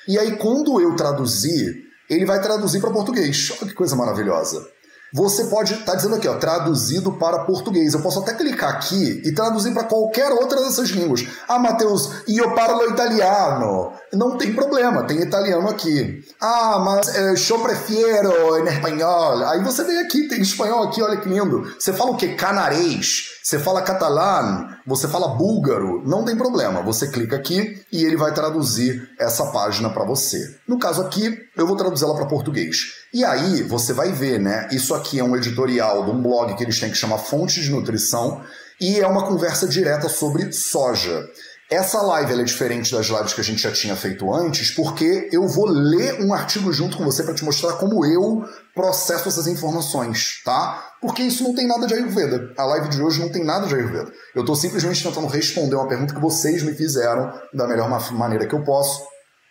E 0.08 0.18
aí, 0.18 0.38
quando 0.38 0.82
eu 0.82 0.96
traduzir, 0.96 1.84
ele 2.10 2.26
vai 2.26 2.42
traduzir 2.42 2.82
para 2.82 2.90
português. 2.90 3.52
Olha 3.62 3.70
que 3.70 3.76
coisa 3.76 3.96
maravilhosa. 3.96 4.66
Você 5.14 5.44
pode 5.46 5.74
estar 5.74 5.92
tá 5.92 5.96
dizendo 5.96 6.16
aqui, 6.16 6.28
ó, 6.28 6.36
traduzido 6.38 7.12
para 7.14 7.46
português. 7.46 7.94
Eu 7.94 8.02
posso 8.02 8.20
até 8.20 8.34
clicar 8.34 8.72
aqui 8.72 9.22
e 9.24 9.32
traduzir 9.32 9.72
para 9.72 9.84
qualquer 9.84 10.32
outra 10.32 10.60
dessas 10.64 10.90
línguas. 10.90 11.24
Ah, 11.48 11.60
Matheus, 11.60 12.24
io 12.28 12.56
parlo 12.56 12.90
italiano. 12.90 13.94
Não 14.14 14.38
tem 14.38 14.54
problema, 14.54 15.04
tem 15.06 15.22
italiano 15.22 15.68
aqui. 15.68 16.24
Ah, 16.40 16.80
mas 16.80 17.08
eh, 17.16 17.34
eu 17.50 17.60
prefiro 17.60 18.58
em 18.60 18.68
espanhol. 18.70 19.44
Aí 19.48 19.64
você 19.64 19.84
vem 19.84 19.98
aqui, 19.98 20.28
tem 20.28 20.40
espanhol 20.40 20.84
aqui, 20.84 21.02
olha 21.02 21.18
que 21.18 21.28
lindo. 21.28 21.64
Você 21.80 21.92
fala 21.92 22.12
o 22.12 22.18
que? 22.18 22.36
Canarês. 22.36 23.34
Você 23.44 23.60
fala 23.60 23.82
catalão, 23.82 24.70
você 24.88 25.06
fala 25.06 25.36
búlgaro, 25.36 26.02
não 26.06 26.24
tem 26.24 26.38
problema. 26.38 26.82
Você 26.82 27.10
clica 27.10 27.36
aqui 27.36 27.84
e 27.92 28.06
ele 28.06 28.16
vai 28.16 28.34
traduzir 28.34 29.10
essa 29.20 29.48
página 29.48 29.90
para 29.90 30.06
você. 30.06 30.56
No 30.66 30.80
caso 30.80 31.02
aqui, 31.02 31.38
eu 31.58 31.68
vou 31.68 31.76
traduzir 31.76 32.06
ela 32.06 32.16
para 32.16 32.26
português. 32.26 32.78
E 33.14 33.26
aí 33.26 33.64
você 33.64 33.92
vai 33.92 34.14
ver, 34.14 34.40
né? 34.40 34.70
Isso 34.72 34.94
aqui 34.96 35.20
é 35.20 35.24
um 35.24 35.36
editorial 35.36 36.06
de 36.06 36.12
um 36.12 36.22
blog 36.22 36.56
que 36.56 36.64
eles 36.64 36.80
têm 36.80 36.90
que 36.90 36.98
chamar 36.98 37.18
Fontes 37.18 37.64
de 37.64 37.72
Nutrição 37.72 38.42
e 38.80 39.00
é 39.00 39.08
uma 39.08 39.28
conversa 39.28 39.68
direta 39.68 40.08
sobre 40.08 40.52
soja. 40.52 41.28
Essa 41.74 42.04
live 42.04 42.40
é 42.40 42.44
diferente 42.44 42.92
das 42.92 43.08
lives 43.08 43.34
que 43.34 43.42
a 43.42 43.44
gente 43.44 43.60
já 43.60 43.72
tinha 43.72 43.96
feito 43.96 44.32
antes, 44.32 44.70
porque 44.70 45.28
eu 45.32 45.48
vou 45.48 45.66
ler 45.66 46.22
um 46.22 46.32
artigo 46.32 46.72
junto 46.72 46.96
com 46.96 47.04
você 47.04 47.24
para 47.24 47.34
te 47.34 47.44
mostrar 47.44 47.74
como 47.78 48.06
eu 48.06 48.48
processo 48.76 49.28
essas 49.28 49.48
informações, 49.48 50.40
tá? 50.46 50.92
Porque 51.02 51.24
isso 51.24 51.44
não 51.44 51.56
tem 51.56 51.66
nada 51.68 51.88
de 51.88 51.96
Ayurveda. 51.96 52.54
A 52.60 52.66
live 52.66 52.90
de 52.90 53.02
hoje 53.02 53.20
não 53.20 53.30
tem 53.30 53.44
nada 53.44 53.66
de 53.66 53.74
Ayurveda. 53.74 54.12
Eu 54.36 54.42
estou 54.42 54.56
simplesmente 54.56 55.02
tentando 55.02 55.26
responder 55.26 55.74
uma 55.74 55.88
pergunta 55.88 56.14
que 56.14 56.22
vocês 56.22 56.62
me 56.62 56.76
fizeram 56.76 57.34
da 57.52 57.68
melhor 57.68 57.90
maneira 58.12 58.46
que 58.46 58.54
eu 58.54 58.64
posso, 58.64 59.02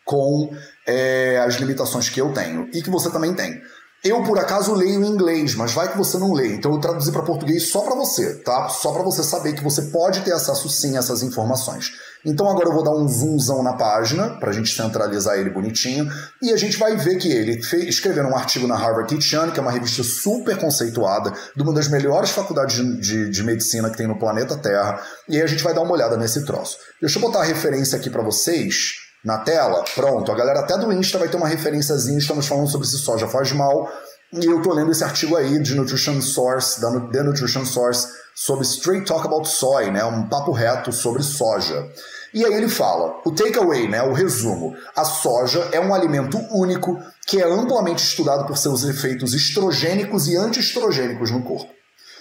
com 0.04 0.56
é, 0.86 1.42
as 1.44 1.56
limitações 1.56 2.08
que 2.08 2.20
eu 2.20 2.32
tenho 2.32 2.68
e 2.72 2.82
que 2.82 2.90
você 2.90 3.10
também 3.10 3.34
tem. 3.34 3.60
Eu, 4.04 4.24
por 4.24 4.36
acaso, 4.36 4.74
leio 4.74 5.04
em 5.04 5.08
inglês, 5.08 5.54
mas 5.54 5.72
vai 5.72 5.88
que 5.88 5.96
você 5.96 6.18
não 6.18 6.32
lê. 6.32 6.54
Então 6.54 6.72
eu 6.72 6.80
traduzi 6.80 7.12
para 7.12 7.22
português 7.22 7.68
só 7.68 7.82
para 7.82 7.94
você, 7.94 8.34
tá? 8.34 8.68
Só 8.68 8.92
para 8.92 9.04
você 9.04 9.22
saber 9.22 9.52
que 9.52 9.62
você 9.62 9.82
pode 9.82 10.22
ter 10.22 10.32
acesso 10.32 10.68
sim 10.68 10.96
a 10.96 10.98
essas 10.98 11.22
informações. 11.22 11.92
Então 12.24 12.48
agora 12.48 12.68
eu 12.68 12.72
vou 12.72 12.82
dar 12.82 12.90
um 12.90 13.06
zoomzão 13.06 13.62
na 13.62 13.74
página, 13.74 14.30
para 14.40 14.50
a 14.50 14.52
gente 14.52 14.74
centralizar 14.74 15.38
ele 15.38 15.50
bonitinho, 15.50 16.08
e 16.40 16.52
a 16.52 16.56
gente 16.56 16.76
vai 16.78 16.96
ver 16.96 17.16
que 17.16 17.30
ele 17.30 17.62
fez, 17.62 17.84
escreveu 17.84 18.24
um 18.24 18.36
artigo 18.36 18.66
na 18.66 18.76
Harvard 18.76 19.08
Teacher, 19.08 19.52
que 19.52 19.60
é 19.60 19.62
uma 19.62 19.70
revista 19.70 20.02
super 20.02 20.56
conceituada, 20.56 21.32
de 21.54 21.62
uma 21.62 21.72
das 21.72 21.86
melhores 21.86 22.30
faculdades 22.30 22.76
de, 22.76 23.00
de, 23.00 23.30
de 23.30 23.42
medicina 23.44 23.88
que 23.88 23.96
tem 23.96 24.08
no 24.08 24.18
planeta 24.18 24.56
Terra, 24.56 25.00
e 25.28 25.36
aí 25.36 25.42
a 25.42 25.46
gente 25.46 25.62
vai 25.62 25.74
dar 25.74 25.82
uma 25.82 25.92
olhada 25.92 26.16
nesse 26.16 26.44
troço. 26.44 26.76
Deixa 27.00 27.18
eu 27.18 27.22
botar 27.22 27.40
a 27.40 27.44
referência 27.44 27.96
aqui 27.96 28.10
para 28.10 28.22
vocês, 28.22 29.01
na 29.24 29.38
tela, 29.38 29.84
pronto, 29.94 30.32
a 30.32 30.34
galera 30.34 30.60
até 30.60 30.76
do 30.76 30.92
Insta 30.92 31.18
vai 31.18 31.28
ter 31.28 31.36
uma 31.36 31.48
referenciazinha, 31.48 32.18
estamos 32.18 32.46
falando 32.46 32.68
sobre 32.68 32.86
se 32.86 32.98
soja 32.98 33.28
faz 33.28 33.52
mal, 33.52 33.88
e 34.32 34.46
eu 34.46 34.62
tô 34.62 34.72
lendo 34.72 34.90
esse 34.90 35.04
artigo 35.04 35.36
aí 35.36 35.60
de 35.60 35.74
Nutrition 35.74 36.20
Source, 36.20 36.80
da 36.80 36.90
The 36.90 37.22
Nutrition 37.22 37.64
Source, 37.64 38.08
sobre 38.34 38.64
Straight 38.64 39.06
Talk 39.06 39.26
About 39.26 39.48
Soy, 39.48 39.90
né, 39.90 40.04
um 40.04 40.28
papo 40.28 40.52
reto 40.52 40.90
sobre 40.90 41.22
soja. 41.22 41.86
E 42.34 42.44
aí 42.44 42.54
ele 42.54 42.68
fala, 42.68 43.20
o 43.26 43.30
takeaway, 43.30 43.88
né, 43.88 44.02
o 44.02 44.12
resumo, 44.12 44.74
a 44.96 45.04
soja 45.04 45.68
é 45.70 45.78
um 45.78 45.94
alimento 45.94 46.38
único 46.50 46.98
que 47.26 47.40
é 47.40 47.44
amplamente 47.44 48.02
estudado 48.02 48.46
por 48.46 48.56
seus 48.56 48.84
efeitos 48.84 49.34
estrogênicos 49.34 50.26
e 50.28 50.36
antiestrogênicos 50.36 51.30
no 51.30 51.42
corpo. 51.42 51.70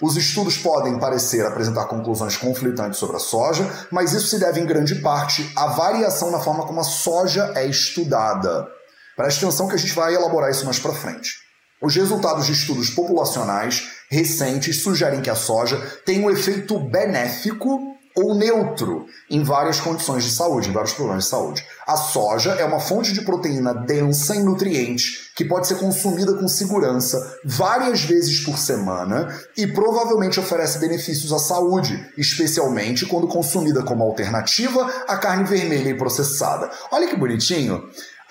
Os 0.02 0.16
estudos 0.16 0.58
podem 0.58 0.98
parecer 0.98 1.46
apresentar 1.46 1.84
conclusões 1.84 2.36
conflitantes 2.36 2.98
sobre 2.98 3.14
a 3.14 3.20
soja, 3.20 3.70
mas 3.88 4.12
isso 4.12 4.26
se 4.26 4.40
deve 4.40 4.58
em 4.58 4.66
grande 4.66 4.96
parte 4.96 5.48
à 5.54 5.68
variação 5.68 6.32
na 6.32 6.40
forma 6.40 6.66
como 6.66 6.80
a 6.80 6.84
soja 6.84 7.52
é 7.54 7.64
estudada. 7.68 8.66
Preste 9.16 9.44
atenção 9.44 9.68
que 9.68 9.76
a 9.76 9.78
gente 9.78 9.94
vai 9.94 10.12
elaborar 10.12 10.50
isso 10.50 10.64
mais 10.64 10.80
para 10.80 10.92
frente. 10.92 11.30
Os 11.80 11.94
resultados 11.94 12.46
de 12.46 12.52
estudos 12.52 12.90
populacionais 12.90 13.92
recentes 14.10 14.82
sugerem 14.82 15.22
que 15.22 15.30
a 15.30 15.36
soja 15.36 15.78
tem 16.04 16.18
um 16.18 16.30
efeito 16.30 16.80
benéfico 16.80 17.78
ou 18.14 18.34
neutro 18.34 19.06
em 19.30 19.42
várias 19.42 19.80
condições 19.80 20.24
de 20.24 20.30
saúde, 20.30 20.68
em 20.68 20.72
vários 20.72 20.92
problemas 20.92 21.24
de 21.24 21.30
saúde. 21.30 21.64
A 21.86 21.96
soja 21.96 22.52
é 22.52 22.64
uma 22.64 22.80
fonte 22.80 23.12
de 23.12 23.22
proteína 23.22 23.74
densa 23.74 24.36
em 24.36 24.44
nutrientes 24.44 25.30
que 25.34 25.44
pode 25.44 25.66
ser 25.66 25.76
consumida 25.76 26.34
com 26.34 26.46
segurança 26.46 27.18
várias 27.44 28.02
vezes 28.02 28.44
por 28.44 28.58
semana 28.58 29.34
e 29.56 29.66
provavelmente 29.66 30.38
oferece 30.38 30.78
benefícios 30.78 31.32
à 31.32 31.38
saúde, 31.38 32.12
especialmente 32.16 33.06
quando 33.06 33.26
consumida 33.26 33.82
como 33.82 34.04
alternativa 34.04 34.90
à 35.08 35.16
carne 35.16 35.44
vermelha 35.44 35.90
e 35.90 35.96
processada. 35.96 36.70
Olha 36.90 37.08
que 37.08 37.16
bonitinho 37.16 37.82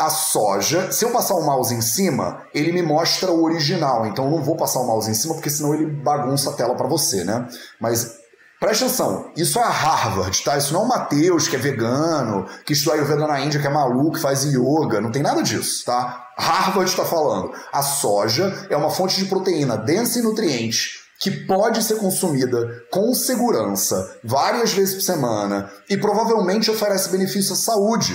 a 0.02 0.10
soja, 0.10 0.92
se 0.92 1.06
eu 1.06 1.12
passar 1.12 1.36
o 1.36 1.46
mouse 1.46 1.76
em 1.76 1.82
cima, 1.82 2.42
ele 2.56 2.72
me 2.72 2.82
mostra 2.82 3.32
o 3.32 3.44
original. 3.44 4.08
Então 4.08 4.26
eu 4.26 4.32
não 4.32 4.44
vou 4.44 4.56
passar 4.56 4.80
o 4.80 4.88
mouse 4.88 5.12
em 5.12 5.14
cima 5.14 5.36
porque 5.36 5.50
senão 5.50 5.76
ele 5.76 5.86
bagunça 5.86 6.50
a 6.50 6.54
tela 6.54 6.74
para 6.74 6.88
você, 6.88 7.24
né? 7.24 7.48
Mas 7.80 8.21
Presta 8.62 8.86
atenção, 8.86 9.32
isso 9.36 9.58
é 9.58 9.64
Harvard, 9.64 10.44
tá? 10.44 10.56
Isso 10.56 10.72
não 10.72 10.82
é 10.82 10.84
o 10.84 10.88
Matheus, 10.88 11.48
que 11.48 11.56
é 11.56 11.60
vegano, 11.60 12.46
que 12.64 12.74
estuda 12.74 12.96
Ayurveda 12.96 13.26
na 13.26 13.40
Índia, 13.40 13.60
que 13.60 13.66
é 13.66 13.72
maluco, 13.72 14.18
que 14.18 14.22
faz 14.22 14.44
yoga, 14.44 15.02
não 15.02 15.12
tem 15.12 15.24
nada 15.24 15.42
disso, 15.42 15.84
tá? 15.84 16.28
Harvard 16.38 16.88
está 16.88 17.04
falando. 17.04 17.52
A 17.74 17.82
soja 17.82 18.68
é 18.70 18.78
uma 18.78 18.92
fonte 18.92 19.18
de 19.18 19.26
proteína 19.26 19.76
densa 19.78 20.20
em 20.20 20.22
nutrientes 20.22 21.00
que 21.20 21.32
pode 21.32 21.84
ser 21.84 21.96
consumida 21.96 22.84
com 22.92 23.12
segurança 23.16 24.20
várias 24.24 24.74
vezes 24.74 24.94
por 24.94 25.02
semana 25.02 25.68
e 25.90 25.98
provavelmente 25.98 26.70
oferece 26.70 27.10
benefício 27.10 27.54
à 27.54 27.56
saúde, 27.56 28.14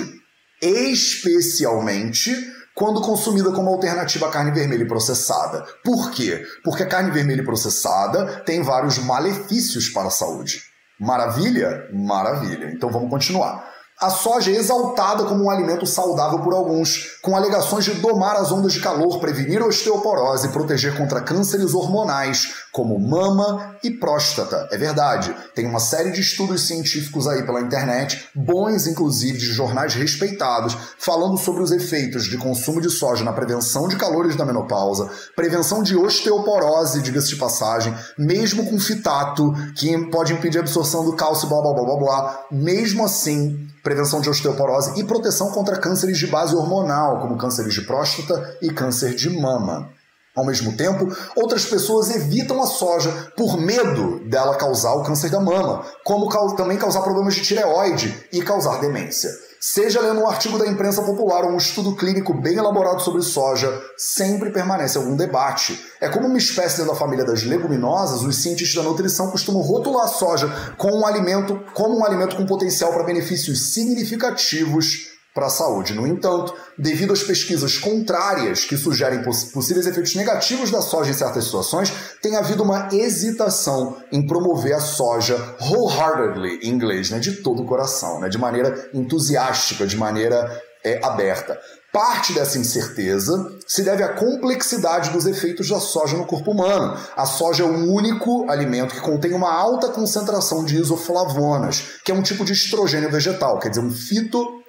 especialmente 0.62 2.30
quando 2.76 3.00
consumida 3.00 3.50
como 3.52 3.70
alternativa 3.70 4.28
à 4.28 4.30
carne 4.30 4.50
vermelha 4.50 4.86
processada. 4.86 5.64
Por 5.82 6.10
quê? 6.10 6.44
Porque 6.62 6.82
a 6.82 6.86
carne 6.86 7.10
vermelha 7.10 7.42
processada 7.42 8.42
tem 8.44 8.62
vários 8.62 8.98
malefícios 8.98 9.88
para 9.88 10.08
a 10.08 10.10
saúde. 10.10 10.60
Maravilha? 11.00 11.88
Maravilha. 11.90 12.70
Então 12.70 12.90
vamos 12.90 13.08
continuar. 13.08 13.75
A 13.98 14.10
soja 14.10 14.50
é 14.50 14.56
exaltada 14.56 15.24
como 15.24 15.44
um 15.44 15.50
alimento 15.50 15.86
saudável 15.86 16.40
por 16.40 16.52
alguns, 16.52 17.16
com 17.22 17.34
alegações 17.34 17.86
de 17.86 17.94
domar 17.94 18.36
as 18.36 18.52
ondas 18.52 18.74
de 18.74 18.80
calor, 18.80 19.18
prevenir 19.20 19.62
osteoporose 19.62 20.48
e 20.48 20.50
proteger 20.50 20.94
contra 20.98 21.22
cânceres 21.22 21.72
hormonais, 21.72 22.56
como 22.70 23.00
mama 23.00 23.74
e 23.82 23.90
próstata. 23.90 24.68
É 24.70 24.76
verdade, 24.76 25.34
tem 25.54 25.64
uma 25.64 25.80
série 25.80 26.10
de 26.10 26.20
estudos 26.20 26.66
científicos 26.66 27.26
aí 27.26 27.42
pela 27.46 27.62
internet, 27.62 28.28
bons 28.34 28.86
inclusive 28.86 29.38
de 29.38 29.46
jornais 29.46 29.94
respeitados, 29.94 30.76
falando 30.98 31.38
sobre 31.38 31.62
os 31.62 31.72
efeitos 31.72 32.26
de 32.26 32.36
consumo 32.36 32.82
de 32.82 32.90
soja 32.90 33.24
na 33.24 33.32
prevenção 33.32 33.88
de 33.88 33.96
calores 33.96 34.36
da 34.36 34.44
menopausa, 34.44 35.08
prevenção 35.34 35.82
de 35.82 35.96
osteoporose, 35.96 37.00
diga-se 37.00 37.30
de 37.30 37.36
passagem, 37.36 37.94
mesmo 38.18 38.68
com 38.68 38.78
fitato, 38.78 39.54
que 39.74 39.96
pode 40.10 40.34
impedir 40.34 40.58
a 40.58 40.60
absorção 40.60 41.02
do 41.02 41.16
cálcio, 41.16 41.48
blá 41.48 41.62
blá 41.62 41.72
blá 41.72 41.84
blá 41.84 41.96
blá. 41.96 42.46
Mesmo 42.50 43.02
assim, 43.02 43.66
prevenção 43.86 44.20
de 44.20 44.28
osteoporose 44.28 44.98
e 44.98 45.04
proteção 45.04 45.52
contra 45.52 45.78
cânceres 45.78 46.18
de 46.18 46.26
base 46.26 46.56
hormonal, 46.56 47.20
como 47.20 47.38
cânceres 47.38 47.72
de 47.72 47.82
próstata 47.82 48.58
e 48.60 48.68
câncer 48.68 49.14
de 49.14 49.30
mama. 49.30 49.88
Ao 50.34 50.44
mesmo 50.44 50.76
tempo, 50.76 51.06
outras 51.36 51.64
pessoas 51.66 52.10
evitam 52.10 52.60
a 52.60 52.66
soja 52.66 53.12
por 53.36 53.56
medo 53.56 54.28
dela 54.28 54.56
causar 54.56 54.92
o 54.94 55.04
câncer 55.04 55.30
da 55.30 55.38
mama, 55.38 55.84
como 56.04 56.28
também 56.56 56.76
causar 56.76 57.02
problemas 57.02 57.36
de 57.36 57.42
tireoide 57.42 58.26
e 58.32 58.42
causar 58.42 58.80
demência. 58.80 59.30
Seja 59.68 60.00
lendo 60.00 60.20
um 60.20 60.28
artigo 60.28 60.60
da 60.60 60.66
imprensa 60.68 61.02
popular 61.02 61.42
ou 61.42 61.50
um 61.50 61.56
estudo 61.56 61.96
clínico 61.96 62.32
bem 62.32 62.54
elaborado 62.54 63.02
sobre 63.02 63.20
soja, 63.20 63.68
sempre 63.96 64.52
permanece 64.52 64.96
algum 64.96 65.16
debate. 65.16 65.84
É 66.00 66.08
como 66.08 66.28
uma 66.28 66.38
espécie 66.38 66.84
da 66.84 66.94
família 66.94 67.24
das 67.24 67.42
leguminosas, 67.42 68.22
os 68.22 68.36
cientistas 68.36 68.76
da 68.80 68.88
nutrição 68.88 69.28
costumam 69.28 69.60
rotular 69.60 70.04
a 70.04 70.06
soja 70.06 70.48
como 70.78 71.00
um 71.00 71.04
alimento, 71.04 71.60
como 71.74 71.98
um 71.98 72.04
alimento 72.04 72.36
com 72.36 72.46
potencial 72.46 72.92
para 72.92 73.02
benefícios 73.02 73.72
significativos 73.72 75.15
para 75.36 75.48
a 75.48 75.50
saúde. 75.50 75.92
No 75.92 76.06
entanto, 76.06 76.54
devido 76.78 77.12
às 77.12 77.22
pesquisas 77.22 77.76
contrárias 77.76 78.64
que 78.64 78.74
sugerem 78.74 79.22
poss 79.22 79.44
possíveis 79.44 79.86
efeitos 79.86 80.14
negativos 80.14 80.70
da 80.70 80.80
soja 80.80 81.10
em 81.10 81.14
certas 81.14 81.44
situações, 81.44 81.92
tem 82.22 82.36
havido 82.36 82.62
uma 82.62 82.88
hesitação 82.90 83.98
em 84.10 84.26
promover 84.26 84.72
a 84.72 84.80
soja 84.80 85.36
wholeheartedly, 85.60 86.60
em 86.62 86.70
inglês, 86.70 87.10
né, 87.10 87.18
de 87.18 87.32
todo 87.32 87.62
o 87.62 87.66
coração, 87.66 88.18
né, 88.18 88.30
de 88.30 88.38
maneira 88.38 88.88
entusiástica, 88.94 89.86
de 89.86 89.98
maneira 89.98 90.50
é, 90.82 91.04
aberta. 91.04 91.60
Parte 91.92 92.32
dessa 92.32 92.58
incerteza 92.58 93.58
se 93.66 93.82
deve 93.82 94.02
à 94.02 94.08
complexidade 94.14 95.10
dos 95.10 95.26
efeitos 95.26 95.68
da 95.68 95.80
soja 95.80 96.16
no 96.16 96.24
corpo 96.24 96.50
humano. 96.50 96.98
A 97.14 97.26
soja 97.26 97.62
é 97.62 97.66
o 97.66 97.92
único 97.92 98.50
alimento 98.50 98.94
que 98.94 99.00
contém 99.00 99.34
uma 99.34 99.52
alta 99.52 99.88
concentração 99.88 100.64
de 100.64 100.76
isoflavonas, 100.76 102.00
que 102.04 102.10
é 102.10 102.14
um 102.14 102.22
tipo 102.22 102.42
de 102.42 102.54
estrogênio 102.54 103.10
vegetal, 103.10 103.58
quer 103.58 103.68
dizer, 103.68 103.82
um 103.82 103.90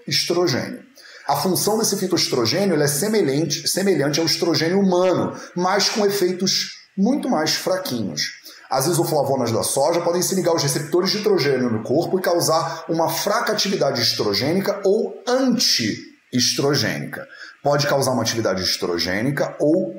fitoestrogênio. 0.08 0.86
A 1.28 1.36
função 1.36 1.78
desse 1.78 1.98
fitoestrogênio 1.98 2.82
é 2.82 2.88
semelhante, 2.88 3.68
semelhante 3.68 4.20
ao 4.20 4.26
estrogênio 4.26 4.80
humano, 4.80 5.36
mas 5.56 5.90
com 5.90 6.06
efeitos 6.06 6.78
muito 6.98 7.30
mais 7.30 7.54
fraquinhos. 7.54 8.22
As 8.70 8.88
isoflavonas 8.88 9.52
da 9.52 9.64
soja 9.64 10.02
podem 10.02 10.22
se 10.22 10.36
ligar 10.36 10.52
aos 10.52 10.64
receptores 10.64 11.12
de 11.12 11.18
estrogênio 11.18 11.70
no 11.70 11.84
corpo 11.84 12.18
e 12.18 12.22
causar 12.22 12.86
uma 12.90 13.10
fraca 13.10 13.52
atividade 13.52 14.02
estrogênica 14.02 14.82
ou 14.86 15.22
anti 15.28 15.98
estrogênica. 16.34 17.26
Pode 17.64 17.88
causar 17.88 18.12
uma 18.12 18.22
atividade 18.22 18.64
estrogênica 18.64 19.56
ou 19.60 19.94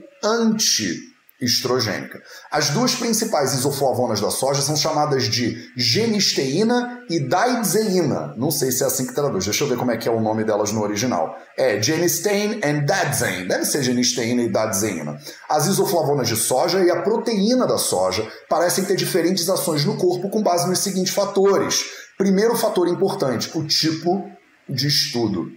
anti-estrogênica. 1.38 2.20
As 2.50 2.70
duas 2.70 2.94
principais 2.94 3.54
isoflavonas 3.54 4.20
da 4.20 4.30
soja 4.30 4.60
são 4.60 4.76
chamadas 4.76 5.24
de 5.24 5.70
genisteína 5.76 7.02
e 7.08 7.20
daidzeína. 7.20 8.34
Não 8.36 8.50
sei 8.50 8.72
se 8.72 8.82
é 8.82 8.86
assim 8.86 9.06
que 9.06 9.14
traduz. 9.14 9.44
Deixa 9.44 9.64
eu 9.64 9.68
ver 9.68 9.76
como 9.76 9.90
é 9.90 9.96
que 9.96 10.08
é 10.08 10.10
o 10.10 10.20
nome 10.20 10.44
delas 10.44 10.72
no 10.72 10.82
original. 10.82 11.36
É 11.56 11.80
genistein 11.80 12.60
and 12.64 12.84
dadzein. 12.84 13.46
Deve 13.46 13.64
ser 13.64 13.82
genisteína 13.82 14.42
e 14.42 14.48
dadzeína. 14.48 15.18
As 15.48 15.66
isoflavonas 15.66 16.28
de 16.28 16.36
soja 16.36 16.84
e 16.84 16.90
a 16.90 17.02
proteína 17.02 17.66
da 17.66 17.78
soja 17.78 18.26
parecem 18.48 18.84
ter 18.84 18.96
diferentes 18.96 19.48
ações 19.48 19.84
no 19.84 19.96
corpo 19.96 20.28
com 20.28 20.42
base 20.42 20.68
nos 20.68 20.80
seguintes 20.80 21.14
fatores. 21.14 21.84
Primeiro 22.16 22.56
fator 22.56 22.88
importante, 22.88 23.56
o 23.56 23.64
tipo 23.64 24.28
de 24.68 24.88
estudo. 24.88 25.50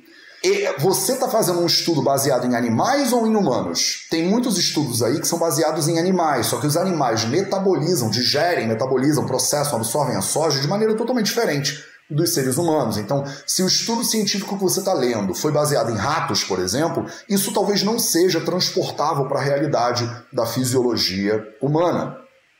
Você 0.79 1.13
está 1.13 1.29
fazendo 1.29 1.59
um 1.59 1.67
estudo 1.67 2.01
baseado 2.01 2.47
em 2.47 2.55
animais 2.55 3.13
ou 3.13 3.27
em 3.27 3.35
humanos? 3.35 4.07
Tem 4.09 4.27
muitos 4.27 4.57
estudos 4.57 5.03
aí 5.03 5.19
que 5.19 5.27
são 5.27 5.37
baseados 5.37 5.87
em 5.87 5.99
animais, 5.99 6.47
só 6.47 6.59
que 6.59 6.65
os 6.65 6.75
animais 6.75 7.25
metabolizam, 7.25 8.09
digerem, 8.09 8.67
metabolizam, 8.67 9.27
processam, 9.27 9.77
absorvem 9.77 10.15
a 10.15 10.21
soja 10.21 10.59
de 10.59 10.67
maneira 10.67 10.95
totalmente 10.95 11.27
diferente 11.27 11.83
dos 12.09 12.33
seres 12.33 12.57
humanos. 12.57 12.97
Então, 12.97 13.23
se 13.45 13.61
o 13.61 13.67
estudo 13.67 14.03
científico 14.03 14.57
que 14.57 14.63
você 14.63 14.79
está 14.79 14.93
lendo 14.93 15.35
foi 15.35 15.51
baseado 15.51 15.91
em 15.91 15.95
ratos, 15.95 16.43
por 16.43 16.59
exemplo, 16.59 17.05
isso 17.29 17.53
talvez 17.53 17.83
não 17.83 17.99
seja 17.99 18.41
transportável 18.41 19.27
para 19.27 19.39
a 19.39 19.43
realidade 19.43 20.09
da 20.33 20.45
fisiologia 20.47 21.41
humana. 21.61 22.17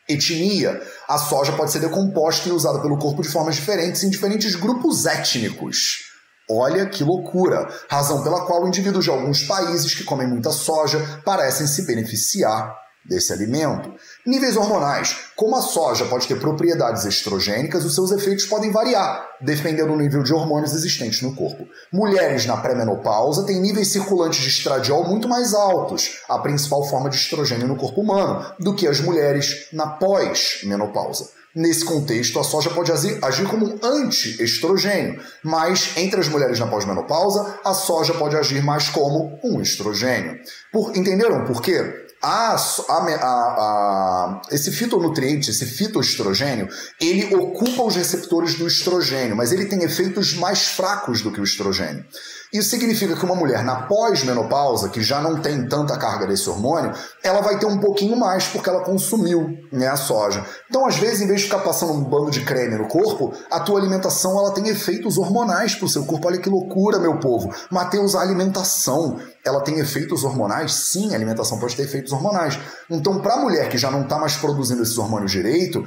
Etnia. 0.08 0.82
A 1.08 1.17
soja 1.17 1.54
pode 1.54 1.72
ser 1.72 1.80
decomposta 1.80 2.48
e 2.48 2.52
usada 2.52 2.80
pelo 2.80 2.98
corpo 2.98 3.24
de 3.24 3.30
formas 3.30 3.56
diferentes 3.56 4.04
em 4.04 4.10
diferentes 4.10 4.56
grupos 4.56 5.06
étnicos. 5.06 6.11
Olha 6.50 6.86
que 6.86 7.04
loucura! 7.04 7.68
Razão 7.90 8.24
pela 8.24 8.46
qual 8.46 8.68
indivíduos 8.68 9.06
de 9.06 9.12
alguns 9.12 9.44
países 9.44 9.94
que 9.94 10.04
comem 10.04 10.28
muita 10.28 10.52
soja 10.52 11.22
parecem 11.24 11.68
se 11.68 11.86
beneficiar 11.86 12.82
desse 13.04 13.34
alimento. 13.34 13.94
Níveis 14.26 14.56
hormonais. 14.56 15.32
Como 15.36 15.56
a 15.56 15.62
soja 15.62 16.06
pode 16.06 16.28
ter 16.28 16.40
propriedades 16.40 17.04
estrogênicas, 17.06 17.84
os 17.84 17.96
seus 17.96 18.12
efeitos 18.12 18.46
podem 18.46 18.72
variar, 18.72 19.28
dependendo 19.42 19.94
do 19.94 19.98
nível 19.98 20.24
de 20.24 20.34
hormônios 20.34 20.74
existentes 20.74 21.22
no 21.22 21.36
corpo. 21.36 21.68
Mulheres 21.92 22.46
na 22.46 22.58
pré-menopausa 22.58 23.46
têm 23.46 23.60
níveis 23.60 23.88
circulantes 23.88 24.40
de 24.40 24.50
estradiol 24.50 25.08
muito 25.08 25.28
mais 25.28 25.54
altos, 25.54 26.22
a 26.30 26.38
principal 26.40 26.88
forma 26.88 27.10
de 27.10 27.16
estrogênio 27.16 27.68
no 27.68 27.76
corpo 27.76 28.02
humano, 28.02 28.46
do 28.60 28.76
que 28.76 28.88
as 28.88 29.00
mulheres 29.00 29.68
na 29.74 29.88
pós-menopausa. 29.88 31.41
Nesse 31.54 31.84
contexto, 31.84 32.40
a 32.40 32.44
soja 32.44 32.70
pode 32.70 32.92
agir 32.92 33.48
como 33.48 33.66
um 33.66 33.80
anti-estrogênio, 33.84 35.22
mas 35.44 35.98
entre 35.98 36.22
as 36.22 36.30
mulheres 36.30 36.60
na 36.60 36.68
pós-menopausa, 36.68 37.60
a 37.66 37.74
soja 37.74 38.14
pode 38.14 38.38
agir 38.38 38.64
mais 38.64 38.88
como 38.88 39.38
um 39.44 39.62
estrogênio. 39.62 40.40
Por, 40.72 40.96
entenderam 40.96 41.44
por 41.44 41.62
quê? 41.62 42.08
A, 42.24 42.56
a, 42.56 42.94
a, 42.94 44.42
esse 44.52 44.72
fitonutriente, 44.72 45.50
esse 45.50 45.66
fitoestrogênio, 45.66 46.70
ele 47.02 47.36
ocupa 47.36 47.84
os 47.84 47.96
receptores 47.96 48.56
do 48.56 48.68
estrogênio, 48.68 49.36
mas 49.36 49.52
ele 49.52 49.66
tem 49.66 49.84
efeitos 49.84 50.36
mais 50.36 50.68
fracos 50.68 51.22
do 51.22 51.32
que 51.32 51.42
o 51.42 51.44
estrogênio. 51.44 52.06
Isso 52.54 52.70
significa 52.70 53.16
que 53.16 53.24
uma 53.24 53.36
mulher 53.36 53.64
na 53.64 53.84
pós-menopausa, 53.84 54.90
que 54.90 55.02
já 55.02 55.22
não 55.22 55.42
tem 55.42 55.66
tanta 55.70 55.98
carga 55.98 56.28
desse 56.28 56.50
hormônio, 56.50 56.92
ela 57.24 57.40
vai 57.40 57.58
ter 57.58 57.66
um 57.66 57.80
pouquinho 57.80 58.18
mais 58.18 58.46
porque 58.48 58.70
ela 58.70 58.84
consumiu 58.84 59.58
né, 59.72 59.88
a 59.88 59.96
soja. 59.96 60.46
Então, 60.70 60.86
às 60.86 60.98
vezes, 60.98 61.22
em 61.22 61.28
vez 61.28 61.40
de 61.40 61.46
ficar 61.46 61.60
passando 61.60 61.94
um 61.94 62.04
bando 62.04 62.30
de 62.30 62.44
creme 62.44 62.78
no 62.78 62.90
corpo, 62.90 63.34
a 63.50 63.62
tua 63.62 63.80
alimentação 63.80 64.38
ela 64.38 64.52
tem 64.52 64.68
efeitos 64.68 65.18
hormonais 65.18 65.76
para 65.76 65.86
o 65.86 65.90
seu 65.90 66.04
corpo. 66.04 66.28
Olha 66.28 66.40
que 66.40 66.50
loucura, 66.50 67.00
meu 67.00 67.20
povo. 67.20 67.50
Mateus, 67.72 68.16
a 68.16 68.22
alimentação 68.22 69.18
ela 69.46 69.62
tem 69.62 69.80
efeitos 69.80 70.26
hormonais? 70.26 70.74
Sim, 70.74 71.14
a 71.14 71.16
alimentação 71.16 71.58
pode 71.58 71.76
ter 71.76 71.84
efeitos 71.84 72.12
hormonais. 72.12 72.60
Então, 72.90 73.20
para 73.22 73.36
a 73.36 73.40
mulher 73.40 73.70
que 73.70 73.78
já 73.78 73.90
não 73.90 74.02
está 74.02 74.20
mais 74.20 74.36
produzindo 74.36 74.84
esses 74.84 74.98
hormônios 74.98 75.32
direito, 75.32 75.86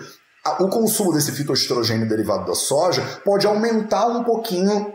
o 0.61 0.68
consumo 0.68 1.12
desse 1.12 1.33
fitoestrogênio 1.33 2.09
derivado 2.09 2.46
da 2.46 2.55
soja 2.55 3.03
pode 3.22 3.46
aumentar 3.46 4.07
um 4.07 4.24
pouquinho 4.24 4.93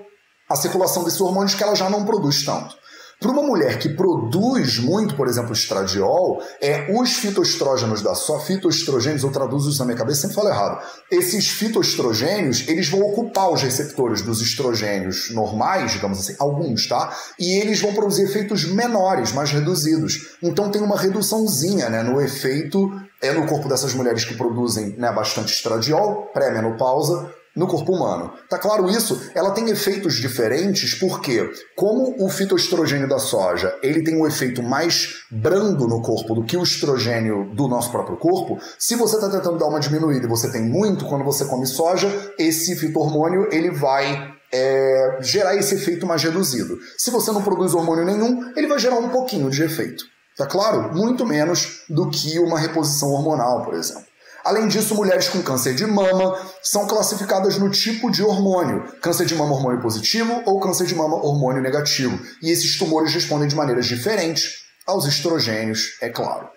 a 0.50 0.56
circulação 0.56 1.04
desses 1.04 1.22
hormônios 1.22 1.54
que 1.54 1.64
ela 1.64 1.76
já 1.76 1.90
não 1.90 2.06
produz 2.06 2.44
tanto. 2.44 2.76
Para 3.20 3.32
uma 3.32 3.44
mulher 3.44 3.78
que 3.80 3.90
produz 3.90 4.80
muito, 4.80 5.14
por 5.14 5.28
exemplo, 5.28 5.52
estradiol, 5.52 6.42
é 6.62 6.88
os 6.98 7.16
fitoestrógenos 7.16 8.02
da 8.02 8.16
só 8.16 8.40
fitoestrogênios, 8.40 9.24
eu 9.24 9.32
traduzo 9.32 9.70
isso 9.70 9.80
na 9.80 9.86
minha 9.86 9.98
cabeça, 9.98 10.22
sempre 10.22 10.38
falo 10.38 10.48
errado. 10.48 10.82
Esses 11.12 11.50
fitoestrogênios, 11.50 12.66
eles 12.70 12.88
vão 12.88 13.02
ocupar 13.02 13.52
os 13.52 13.62
receptores 13.62 14.22
dos 14.22 14.42
estrogênios 14.42 15.32
normais, 15.32 15.92
digamos 15.92 16.18
assim, 16.18 16.36
alguns, 16.40 16.88
tá? 16.88 17.14
E 17.38 17.58
eles 17.58 17.82
vão 17.82 17.94
produzir 17.94 18.24
efeitos 18.24 18.64
menores, 18.64 19.34
mais 19.34 19.52
reduzidos. 19.52 20.38
Então 20.42 20.72
tem 20.72 20.82
uma 20.82 20.98
reduçãozinha, 20.98 21.90
né, 21.90 22.02
no 22.02 22.22
efeito 22.22 22.90
é 23.22 23.34
no 23.34 23.46
corpo 23.46 23.68
dessas 23.68 23.94
mulheres 23.94 24.24
que 24.24 24.34
produzem 24.34 24.96
né, 24.98 25.12
bastante 25.12 25.54
estradiol, 25.54 26.30
pré-menopausa, 26.34 27.30
no 27.60 27.68
corpo 27.68 27.94
humano. 27.94 28.32
Tá 28.50 28.58
claro 28.58 28.90
isso? 28.90 29.22
Ela 29.36 29.52
tem 29.52 29.70
efeitos 29.70 30.16
diferentes 30.16 30.94
porque, 30.94 31.52
como 31.76 32.16
o 32.24 32.30
fitoestrogênio 32.30 33.08
da 33.08 33.20
soja, 33.20 33.78
ele 33.84 34.02
tem 34.02 34.16
um 34.16 34.26
efeito 34.26 34.64
mais 34.64 35.26
brando 35.30 35.86
no 35.86 36.02
corpo 36.02 36.34
do 36.34 36.46
que 36.46 36.56
o 36.56 36.64
estrogênio 36.64 37.54
do 37.54 37.68
nosso 37.68 37.92
próprio 37.92 38.16
corpo, 38.16 38.58
se 38.80 38.96
você 38.96 39.18
está 39.18 39.30
tentando 39.30 39.58
dar 39.58 39.68
uma 39.68 39.80
diminuída 39.80 40.26
e 40.26 40.30
você 40.30 40.50
tem 40.50 40.62
muito, 40.62 41.06
quando 41.06 41.26
você 41.26 41.44
come 41.46 41.68
soja, 41.68 42.10
esse 42.40 42.78
fitohormônio 42.78 43.50
ele 43.52 43.72
vai 43.72 44.34
é, 44.54 45.18
gerar 45.20 45.54
esse 45.56 45.76
efeito 45.76 46.08
mais 46.08 46.24
reduzido. 46.24 46.78
Se 46.98 47.12
você 47.12 47.30
não 47.34 47.44
produz 47.44 47.74
hormônio 47.74 48.06
nenhum, 48.06 48.54
ele 48.56 48.68
vai 48.68 48.80
gerar 48.80 49.00
um 49.00 49.10
pouquinho 49.10 49.50
de 49.50 49.62
efeito. 49.64 50.06
Tá 50.38 50.46
claro? 50.46 50.96
Muito 50.96 51.26
menos 51.26 51.84
do 51.90 52.10
que 52.10 52.40
uma 52.40 52.58
reposição 52.58 53.10
hormonal, 53.10 53.66
por 53.66 53.74
exemplo. 53.74 54.09
Além 54.44 54.68
disso, 54.68 54.96
mulheres 54.96 55.28
com 55.28 55.42
câncer 55.42 55.76
de 55.76 55.86
mama 55.86 56.38
são 56.62 56.88
classificadas 56.88 57.58
no 57.58 57.70
tipo 57.70 58.12
de 58.12 58.24
hormônio: 58.24 58.86
câncer 59.02 59.26
de 59.26 59.36
mama 59.36 59.54
hormônio 59.54 59.82
positivo 59.82 60.42
ou 60.46 60.60
câncer 60.60 60.86
de 60.86 60.96
mama 60.96 61.16
hormônio 61.16 61.62
negativo. 61.62 62.20
E 62.42 62.52
esses 62.52 62.78
tumores 62.78 63.14
respondem 63.14 63.48
de 63.48 63.56
maneiras 63.56 63.86
diferentes 63.86 64.60
aos 64.88 65.06
estrogênios, 65.06 65.98
é 66.02 66.10
claro. 66.10 66.50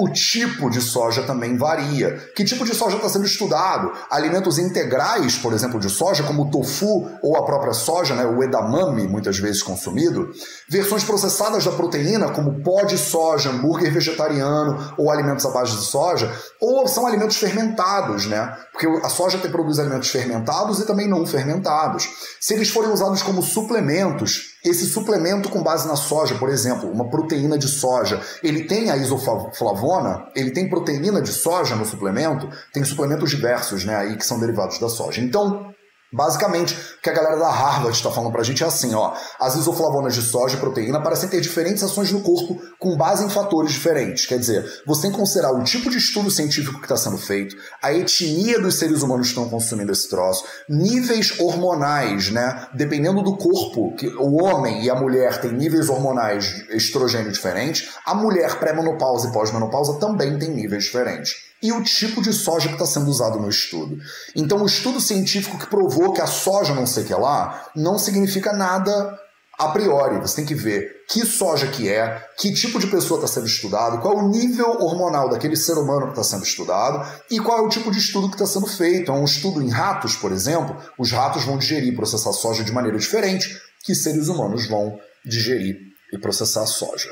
O 0.00 0.08
tipo 0.08 0.70
de 0.70 0.80
soja 0.80 1.24
também 1.24 1.58
varia. 1.58 2.16
Que 2.34 2.42
tipo 2.42 2.64
de 2.64 2.74
soja 2.74 2.96
está 2.96 3.06
sendo 3.06 3.26
estudado? 3.26 3.92
Alimentos 4.10 4.58
integrais, 4.58 5.36
por 5.36 5.52
exemplo, 5.52 5.78
de 5.78 5.90
soja, 5.90 6.22
como 6.22 6.44
o 6.44 6.50
tofu 6.50 7.06
ou 7.22 7.36
a 7.36 7.44
própria 7.44 7.74
soja, 7.74 8.14
né, 8.14 8.24
o 8.24 8.42
edamame, 8.42 9.06
muitas 9.06 9.38
vezes 9.38 9.62
consumido. 9.62 10.30
Versões 10.70 11.04
processadas 11.04 11.66
da 11.66 11.72
proteína, 11.72 12.30
como 12.30 12.62
pó 12.62 12.84
de 12.84 12.96
soja, 12.96 13.50
hambúrguer 13.50 13.92
vegetariano 13.92 14.94
ou 14.96 15.10
alimentos 15.10 15.44
à 15.44 15.50
base 15.50 15.76
de 15.76 15.84
soja. 15.84 16.34
Ou 16.58 16.88
são 16.88 17.06
alimentos 17.06 17.36
fermentados, 17.36 18.24
né? 18.24 18.56
Porque 18.72 18.86
a 19.04 19.10
soja 19.10 19.36
produz 19.36 19.78
alimentos 19.78 20.08
fermentados 20.08 20.78
e 20.78 20.86
também 20.86 21.06
não 21.06 21.26
fermentados. 21.26 22.08
Se 22.40 22.54
eles 22.54 22.70
forem 22.70 22.90
usados 22.90 23.22
como 23.22 23.42
suplementos, 23.42 24.58
esse 24.64 24.86
suplemento 24.86 25.48
com 25.48 25.62
base 25.62 25.88
na 25.88 25.96
soja, 25.96 26.34
por 26.34 26.48
exemplo, 26.48 26.90
uma 26.90 27.08
proteína 27.08 27.56
de 27.56 27.68
soja, 27.68 28.20
ele 28.42 28.64
tem 28.64 28.90
a 28.90 28.96
isoflavona, 28.96 30.26
ele 30.34 30.50
tem 30.50 30.68
proteína 30.68 31.20
de 31.20 31.32
soja 31.32 31.74
no 31.74 31.84
suplemento, 31.84 32.48
tem 32.72 32.84
suplementos 32.84 33.30
diversos, 33.30 33.84
né, 33.84 33.96
aí 33.96 34.16
que 34.16 34.26
são 34.26 34.38
derivados 34.38 34.78
da 34.78 34.88
soja. 34.88 35.20
Então, 35.20 35.74
Basicamente, 36.12 36.74
o 36.74 37.02
que 37.02 37.08
a 37.08 37.12
galera 37.12 37.36
da 37.36 37.50
Harvard 37.50 37.96
está 37.96 38.10
falando 38.10 38.32
pra 38.32 38.42
gente 38.42 38.64
é 38.64 38.66
assim, 38.66 38.92
ó. 38.94 39.14
As 39.38 39.54
isoflavonas 39.54 40.14
de 40.14 40.22
soja 40.22 40.56
e 40.56 40.60
proteína 40.60 41.00
parecem 41.00 41.28
ter 41.28 41.40
diferentes 41.40 41.84
ações 41.84 42.10
no 42.10 42.20
corpo 42.20 42.60
com 42.80 42.96
base 42.96 43.24
em 43.24 43.30
fatores 43.30 43.72
diferentes. 43.72 44.26
Quer 44.26 44.38
dizer, 44.38 44.82
você 44.84 45.02
tem 45.02 45.12
que 45.12 45.16
considerar 45.16 45.52
o 45.52 45.62
tipo 45.62 45.88
de 45.88 45.98
estudo 45.98 46.28
científico 46.28 46.78
que 46.78 46.84
está 46.84 46.96
sendo 46.96 47.16
feito, 47.16 47.56
a 47.80 47.92
etnia 47.92 48.58
dos 48.58 48.74
seres 48.76 49.02
humanos 49.02 49.28
que 49.28 49.34
estão 49.34 49.48
consumindo 49.48 49.92
esse 49.92 50.08
troço, 50.08 50.44
níveis 50.68 51.38
hormonais, 51.38 52.30
né? 52.30 52.66
Dependendo 52.74 53.22
do 53.22 53.36
corpo, 53.36 53.94
que 53.94 54.08
o 54.08 54.42
homem 54.42 54.82
e 54.82 54.90
a 54.90 54.96
mulher 54.96 55.40
têm 55.40 55.52
níveis 55.52 55.88
hormonais 55.88 56.64
estrogênio 56.70 57.30
diferentes, 57.30 57.88
a 58.04 58.14
mulher 58.14 58.58
pré-menopausa 58.58 59.28
e 59.28 59.32
pós-menopausa 59.32 59.98
também 60.00 60.36
tem 60.38 60.50
níveis 60.50 60.84
diferentes 60.84 61.49
e 61.62 61.72
o 61.72 61.82
tipo 61.82 62.22
de 62.22 62.32
soja 62.32 62.68
que 62.68 62.74
está 62.74 62.86
sendo 62.86 63.10
usado 63.10 63.38
no 63.38 63.48
estudo. 63.48 63.98
Então, 64.34 64.62
o 64.62 64.66
estudo 64.66 65.00
científico 65.00 65.58
que 65.58 65.66
provou 65.66 66.12
que 66.12 66.20
a 66.20 66.26
soja 66.26 66.74
não 66.74 66.86
sei 66.86 67.04
que 67.04 67.14
lá 67.14 67.68
não 67.76 67.98
significa 67.98 68.52
nada 68.52 69.18
a 69.60 69.68
priori. 69.68 70.18
Você 70.20 70.36
tem 70.36 70.46
que 70.46 70.54
ver 70.54 71.04
que 71.06 71.24
soja 71.26 71.66
que 71.66 71.88
é, 71.88 72.26
que 72.38 72.54
tipo 72.54 72.78
de 72.78 72.86
pessoa 72.86 73.20
está 73.20 73.28
sendo 73.28 73.46
estudado, 73.46 74.00
qual 74.00 74.18
é 74.18 74.22
o 74.22 74.28
nível 74.28 74.70
hormonal 74.80 75.28
daquele 75.28 75.54
ser 75.54 75.74
humano 75.74 76.06
que 76.06 76.12
está 76.18 76.24
sendo 76.24 76.44
estudado 76.44 77.06
e 77.30 77.38
qual 77.38 77.58
é 77.58 77.60
o 77.60 77.68
tipo 77.68 77.90
de 77.90 77.98
estudo 77.98 78.28
que 78.28 78.36
está 78.42 78.46
sendo 78.46 78.66
feito. 78.66 79.12
É 79.12 79.14
um 79.14 79.24
estudo 79.24 79.62
em 79.62 79.68
ratos, 79.68 80.16
por 80.16 80.32
exemplo. 80.32 80.74
Os 80.98 81.12
ratos 81.12 81.44
vão 81.44 81.58
digerir 81.58 81.92
e 81.92 81.96
processar 81.96 82.32
soja 82.32 82.64
de 82.64 82.72
maneira 82.72 82.98
diferente 82.98 83.54
que 83.84 83.94
seres 83.94 84.28
humanos 84.28 84.66
vão 84.66 84.98
digerir 85.24 85.76
e 86.12 86.18
processar 86.18 86.66
soja. 86.66 87.10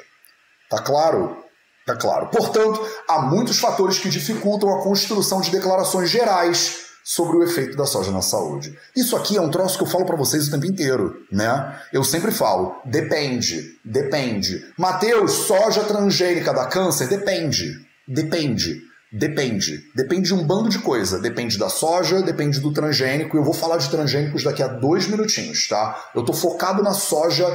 Tá 0.70 0.80
claro? 0.80 1.47
É 1.88 1.94
claro. 1.94 2.28
Portanto, 2.28 2.86
há 3.08 3.22
muitos 3.22 3.58
fatores 3.58 3.98
que 3.98 4.10
dificultam 4.10 4.68
a 4.70 4.82
construção 4.82 5.40
de 5.40 5.50
declarações 5.50 6.10
gerais 6.10 6.88
sobre 7.02 7.38
o 7.38 7.42
efeito 7.42 7.74
da 7.74 7.86
soja 7.86 8.10
na 8.10 8.20
saúde. 8.20 8.78
Isso 8.94 9.16
aqui 9.16 9.38
é 9.38 9.40
um 9.40 9.50
troço 9.50 9.78
que 9.78 9.84
eu 9.84 9.88
falo 9.88 10.04
para 10.04 10.16
vocês 10.16 10.46
o 10.46 10.50
tempo 10.50 10.66
inteiro, 10.66 11.16
né? 11.32 11.80
Eu 11.90 12.04
sempre 12.04 12.30
falo, 12.30 12.76
depende, 12.84 13.78
depende. 13.82 14.62
Mateus, 14.76 15.32
soja 15.32 15.84
transgênica 15.84 16.52
dá 16.52 16.66
câncer? 16.66 17.08
Depende, 17.08 17.72
depende. 18.06 18.82
Depende. 19.10 19.84
Depende 19.94 20.28
de 20.28 20.34
um 20.34 20.46
bando 20.46 20.68
de 20.68 20.78
coisa. 20.80 21.18
Depende 21.18 21.58
da 21.58 21.70
soja, 21.70 22.20
depende 22.20 22.60
do 22.60 22.72
transgênico. 22.72 23.36
Eu 23.36 23.42
vou 23.42 23.54
falar 23.54 23.78
de 23.78 23.88
transgênicos 23.88 24.44
daqui 24.44 24.62
a 24.62 24.68
dois 24.68 25.06
minutinhos, 25.06 25.66
tá? 25.66 26.10
Eu 26.14 26.22
tô 26.22 26.34
focado 26.34 26.82
na 26.82 26.92
soja, 26.92 27.46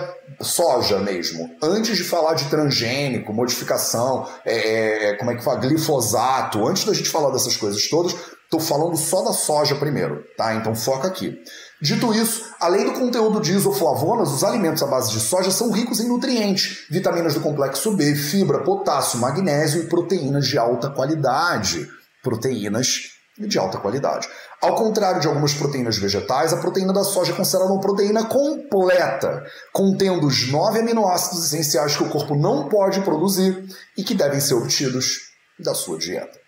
soja 0.41 0.99
mesmo. 0.99 1.47
Antes 1.61 1.95
de 1.95 2.03
falar 2.03 2.33
de 2.33 2.45
transgênico, 2.45 3.31
modificação, 3.31 4.27
é, 4.43 4.55
é, 4.55 5.09
é 5.09 5.13
como 5.15 5.29
é 5.29 5.35
que 5.35 5.43
fala? 5.43 5.59
Glifosato. 5.59 6.67
Antes 6.67 6.85
da 6.85 6.93
gente 6.93 7.09
falar 7.09 7.29
dessas 7.29 7.55
coisas 7.55 7.87
todas, 7.87 8.15
tô 8.49 8.59
falando 8.59 8.97
só 8.97 9.23
da 9.23 9.33
soja 9.33 9.75
primeiro, 9.75 10.23
tá? 10.35 10.55
Então 10.55 10.73
foca 10.73 11.07
aqui. 11.07 11.39
Dito 11.81 12.13
isso, 12.13 12.53
além 12.59 12.85
do 12.85 12.99
conteúdo 12.99 13.41
de 13.41 13.51
isoflavonas, 13.53 14.31
os 14.31 14.43
alimentos 14.43 14.81
à 14.81 14.87
base 14.87 15.11
de 15.11 15.19
soja 15.19 15.51
são 15.51 15.71
ricos 15.71 15.99
em 15.99 16.07
nutrientes, 16.07 16.85
vitaminas 16.89 17.33
do 17.33 17.41
complexo 17.41 17.95
B, 17.95 18.15
fibra, 18.15 18.63
potássio, 18.63 19.19
magnésio 19.19 19.81
e 19.81 19.87
proteínas 19.87 20.47
de 20.47 20.57
alta 20.57 20.89
qualidade. 20.89 21.89
Proteínas 22.23 23.13
de 23.37 23.57
alta 23.57 23.79
qualidade. 23.79 24.29
Ao 24.61 24.75
contrário 24.75 25.19
de 25.19 25.27
algumas 25.27 25.53
proteínas 25.53 25.97
vegetais, 25.97 26.53
a 26.53 26.57
proteína 26.57 26.93
da 26.93 27.03
soja 27.03 27.33
é 27.33 27.35
considerada 27.35 27.71
uma 27.71 27.81
proteína 27.81 28.25
completa, 28.25 29.43
contendo 29.73 30.27
os 30.27 30.49
nove 30.51 30.79
aminoácidos 30.79 31.45
essenciais 31.45 31.97
que 31.97 32.03
o 32.03 32.09
corpo 32.09 32.35
não 32.35 32.69
pode 32.69 33.01
produzir 33.01 33.65
e 33.97 34.03
que 34.03 34.15
devem 34.15 34.39
ser 34.39 34.53
obtidos 34.53 35.17
da 35.59 35.73
sua 35.73 35.97
dieta. 35.97 36.42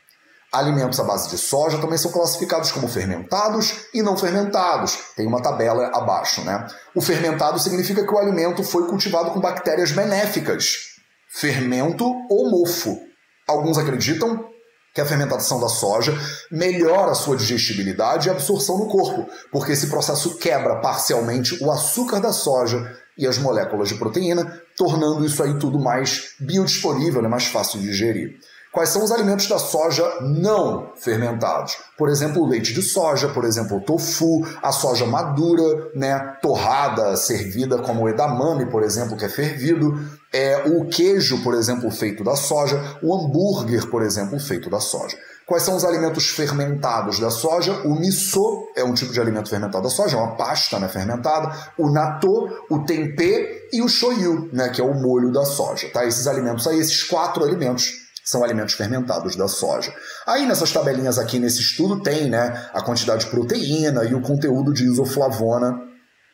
Alimentos 0.55 1.01
à 1.01 1.03
base 1.03 1.29
de 1.29 1.37
soja 1.37 1.79
também 1.79 1.97
são 1.97 2.09
classificados 2.09 2.71
como 2.71 2.87
fermentados 2.87 3.87
e 3.93 4.01
não 4.01 4.15
fermentados. 4.15 4.97
Tem 5.13 5.27
uma 5.27 5.41
tabela 5.41 5.87
abaixo, 5.93 6.45
né? 6.45 6.65
O 6.95 7.01
fermentado 7.01 7.59
significa 7.59 8.07
que 8.07 8.13
o 8.13 8.17
alimento 8.17 8.63
foi 8.63 8.87
cultivado 8.87 9.31
com 9.31 9.41
bactérias 9.41 9.91
benéficas. 9.91 10.95
Fermento 11.27 12.05
ou 12.29 12.49
mofo. 12.49 12.97
Alguns 13.45 13.77
acreditam 13.77 14.45
que 14.93 15.01
a 15.01 15.05
fermentação 15.05 15.59
da 15.59 15.67
soja 15.67 16.17
melhora 16.49 17.11
a 17.11 17.15
sua 17.15 17.35
digestibilidade 17.35 18.29
e 18.29 18.31
absorção 18.31 18.77
no 18.77 18.87
corpo, 18.87 19.29
porque 19.51 19.73
esse 19.73 19.87
processo 19.87 20.37
quebra 20.37 20.77
parcialmente 20.77 21.61
o 21.61 21.69
açúcar 21.69 22.21
da 22.21 22.31
soja 22.31 22.97
e 23.17 23.27
as 23.27 23.37
moléculas 23.37 23.89
de 23.89 23.95
proteína, 23.95 24.61
tornando 24.77 25.25
isso 25.25 25.43
aí 25.43 25.59
tudo 25.59 25.77
mais 25.77 26.35
biodisponível, 26.39 27.21
né, 27.21 27.27
mais 27.27 27.47
fácil 27.47 27.81
de 27.81 27.87
digerir. 27.87 28.39
Quais 28.75 28.89
são 28.89 29.05
os 29.05 29.11
alimentos 29.13 29.47
da 29.47 29.57
soja 29.57 30.03
não 30.19 30.91
fermentados? 30.97 31.77
Por 31.97 32.09
exemplo, 32.09 32.43
o 32.43 32.45
leite 32.45 32.73
de 32.73 32.81
soja, 32.81 33.29
por 33.29 33.45
exemplo, 33.45 33.77
o 33.77 33.79
tofu, 33.79 34.45
a 34.61 34.69
soja 34.73 35.05
madura, 35.05 35.91
né, 35.95 36.19
torrada, 36.41 37.15
servida 37.15 37.77
como 37.77 38.09
edamame, 38.09 38.65
por 38.65 38.83
exemplo, 38.83 39.15
que 39.15 39.23
é 39.23 39.29
fervido, 39.29 39.97
é 40.33 40.65
o 40.67 40.89
queijo, 40.89 41.41
por 41.41 41.53
exemplo, 41.53 41.89
feito 41.89 42.21
da 42.21 42.35
soja, 42.35 42.97
o 43.01 43.15
hambúrguer, 43.15 43.89
por 43.89 44.01
exemplo, 44.03 44.37
feito 44.37 44.69
da 44.69 44.81
soja. 44.81 45.15
Quais 45.45 45.63
são 45.63 45.77
os 45.77 45.85
alimentos 45.85 46.27
fermentados 46.27 47.17
da 47.17 47.29
soja? 47.29 47.81
O 47.85 47.95
miso 47.95 48.67
é 48.75 48.83
um 48.83 48.93
tipo 48.93 49.13
de 49.13 49.21
alimento 49.21 49.49
fermentado 49.49 49.85
da 49.85 49.89
soja, 49.89 50.17
é 50.17 50.19
uma 50.19 50.35
pasta 50.35 50.77
né, 50.79 50.89
fermentada. 50.89 51.55
O 51.77 51.89
natto, 51.89 52.49
o 52.69 52.79
tempê 52.79 53.69
e 53.71 53.81
o 53.81 53.87
shoyu, 53.87 54.49
né, 54.51 54.67
que 54.67 54.81
é 54.81 54.83
o 54.83 54.93
molho 54.93 55.31
da 55.31 55.45
soja. 55.45 55.87
Tá? 55.93 56.03
Esses 56.05 56.27
alimentos 56.27 56.67
aí, 56.67 56.77
esses 56.77 57.03
quatro 57.03 57.41
alimentos 57.41 58.04
são 58.25 58.43
alimentos 58.43 58.73
fermentados 58.73 59.35
da 59.35 59.47
soja. 59.47 59.93
Aí 60.25 60.47
nessas 60.47 60.71
tabelinhas 60.71 61.19
aqui 61.19 61.37
nesse 61.37 61.61
estudo 61.61 62.01
tem 62.01 62.27
né, 62.27 62.69
a 62.73 62.81
quantidade 62.81 63.25
de 63.25 63.31
proteína 63.31 64.03
e 64.03 64.15
o 64.15 64.21
conteúdo 64.21 64.73
de 64.73 64.83
isoflavona 64.83 65.79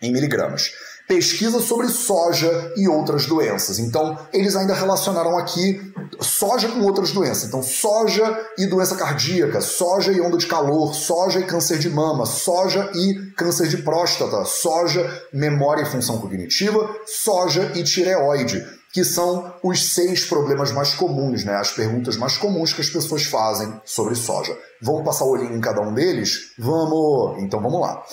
em 0.01 0.11
miligramas. 0.11 0.71
Pesquisa 1.07 1.59
sobre 1.59 1.89
soja 1.89 2.71
e 2.77 2.87
outras 2.87 3.25
doenças. 3.25 3.79
Então, 3.79 4.17
eles 4.31 4.55
ainda 4.55 4.73
relacionaram 4.73 5.37
aqui 5.37 5.93
soja 6.21 6.69
com 6.69 6.79
outras 6.81 7.11
doenças. 7.11 7.49
Então, 7.49 7.61
soja 7.61 8.39
e 8.57 8.65
doença 8.65 8.95
cardíaca, 8.95 9.59
soja 9.59 10.13
e 10.13 10.21
onda 10.21 10.37
de 10.37 10.47
calor, 10.47 10.95
soja 10.95 11.41
e 11.41 11.45
câncer 11.45 11.79
de 11.79 11.89
mama, 11.89 12.25
soja 12.25 12.89
e 12.95 13.33
câncer 13.35 13.67
de 13.67 13.79
próstata, 13.79 14.45
soja, 14.45 15.05
memória 15.33 15.83
e 15.83 15.85
função 15.85 16.17
cognitiva, 16.19 16.95
soja 17.05 17.73
e 17.75 17.83
tireoide 17.83 18.65
que 18.91 19.03
são 19.03 19.53
os 19.63 19.93
seis 19.93 20.25
problemas 20.25 20.71
mais 20.71 20.93
comuns, 20.93 21.45
né? 21.45 21.55
as 21.55 21.71
perguntas 21.71 22.17
mais 22.17 22.37
comuns 22.37 22.73
que 22.73 22.81
as 22.81 22.89
pessoas 22.89 23.23
fazem 23.23 23.73
sobre 23.85 24.15
soja. 24.15 24.57
Vamos 24.81 25.03
passar 25.03 25.25
o 25.25 25.29
olhinho 25.31 25.55
em 25.55 25.61
cada 25.61 25.81
um 25.81 25.93
deles? 25.93 26.53
Vamos! 26.57 27.41
Então 27.41 27.61
vamos 27.61 27.79
lá. 27.79 28.03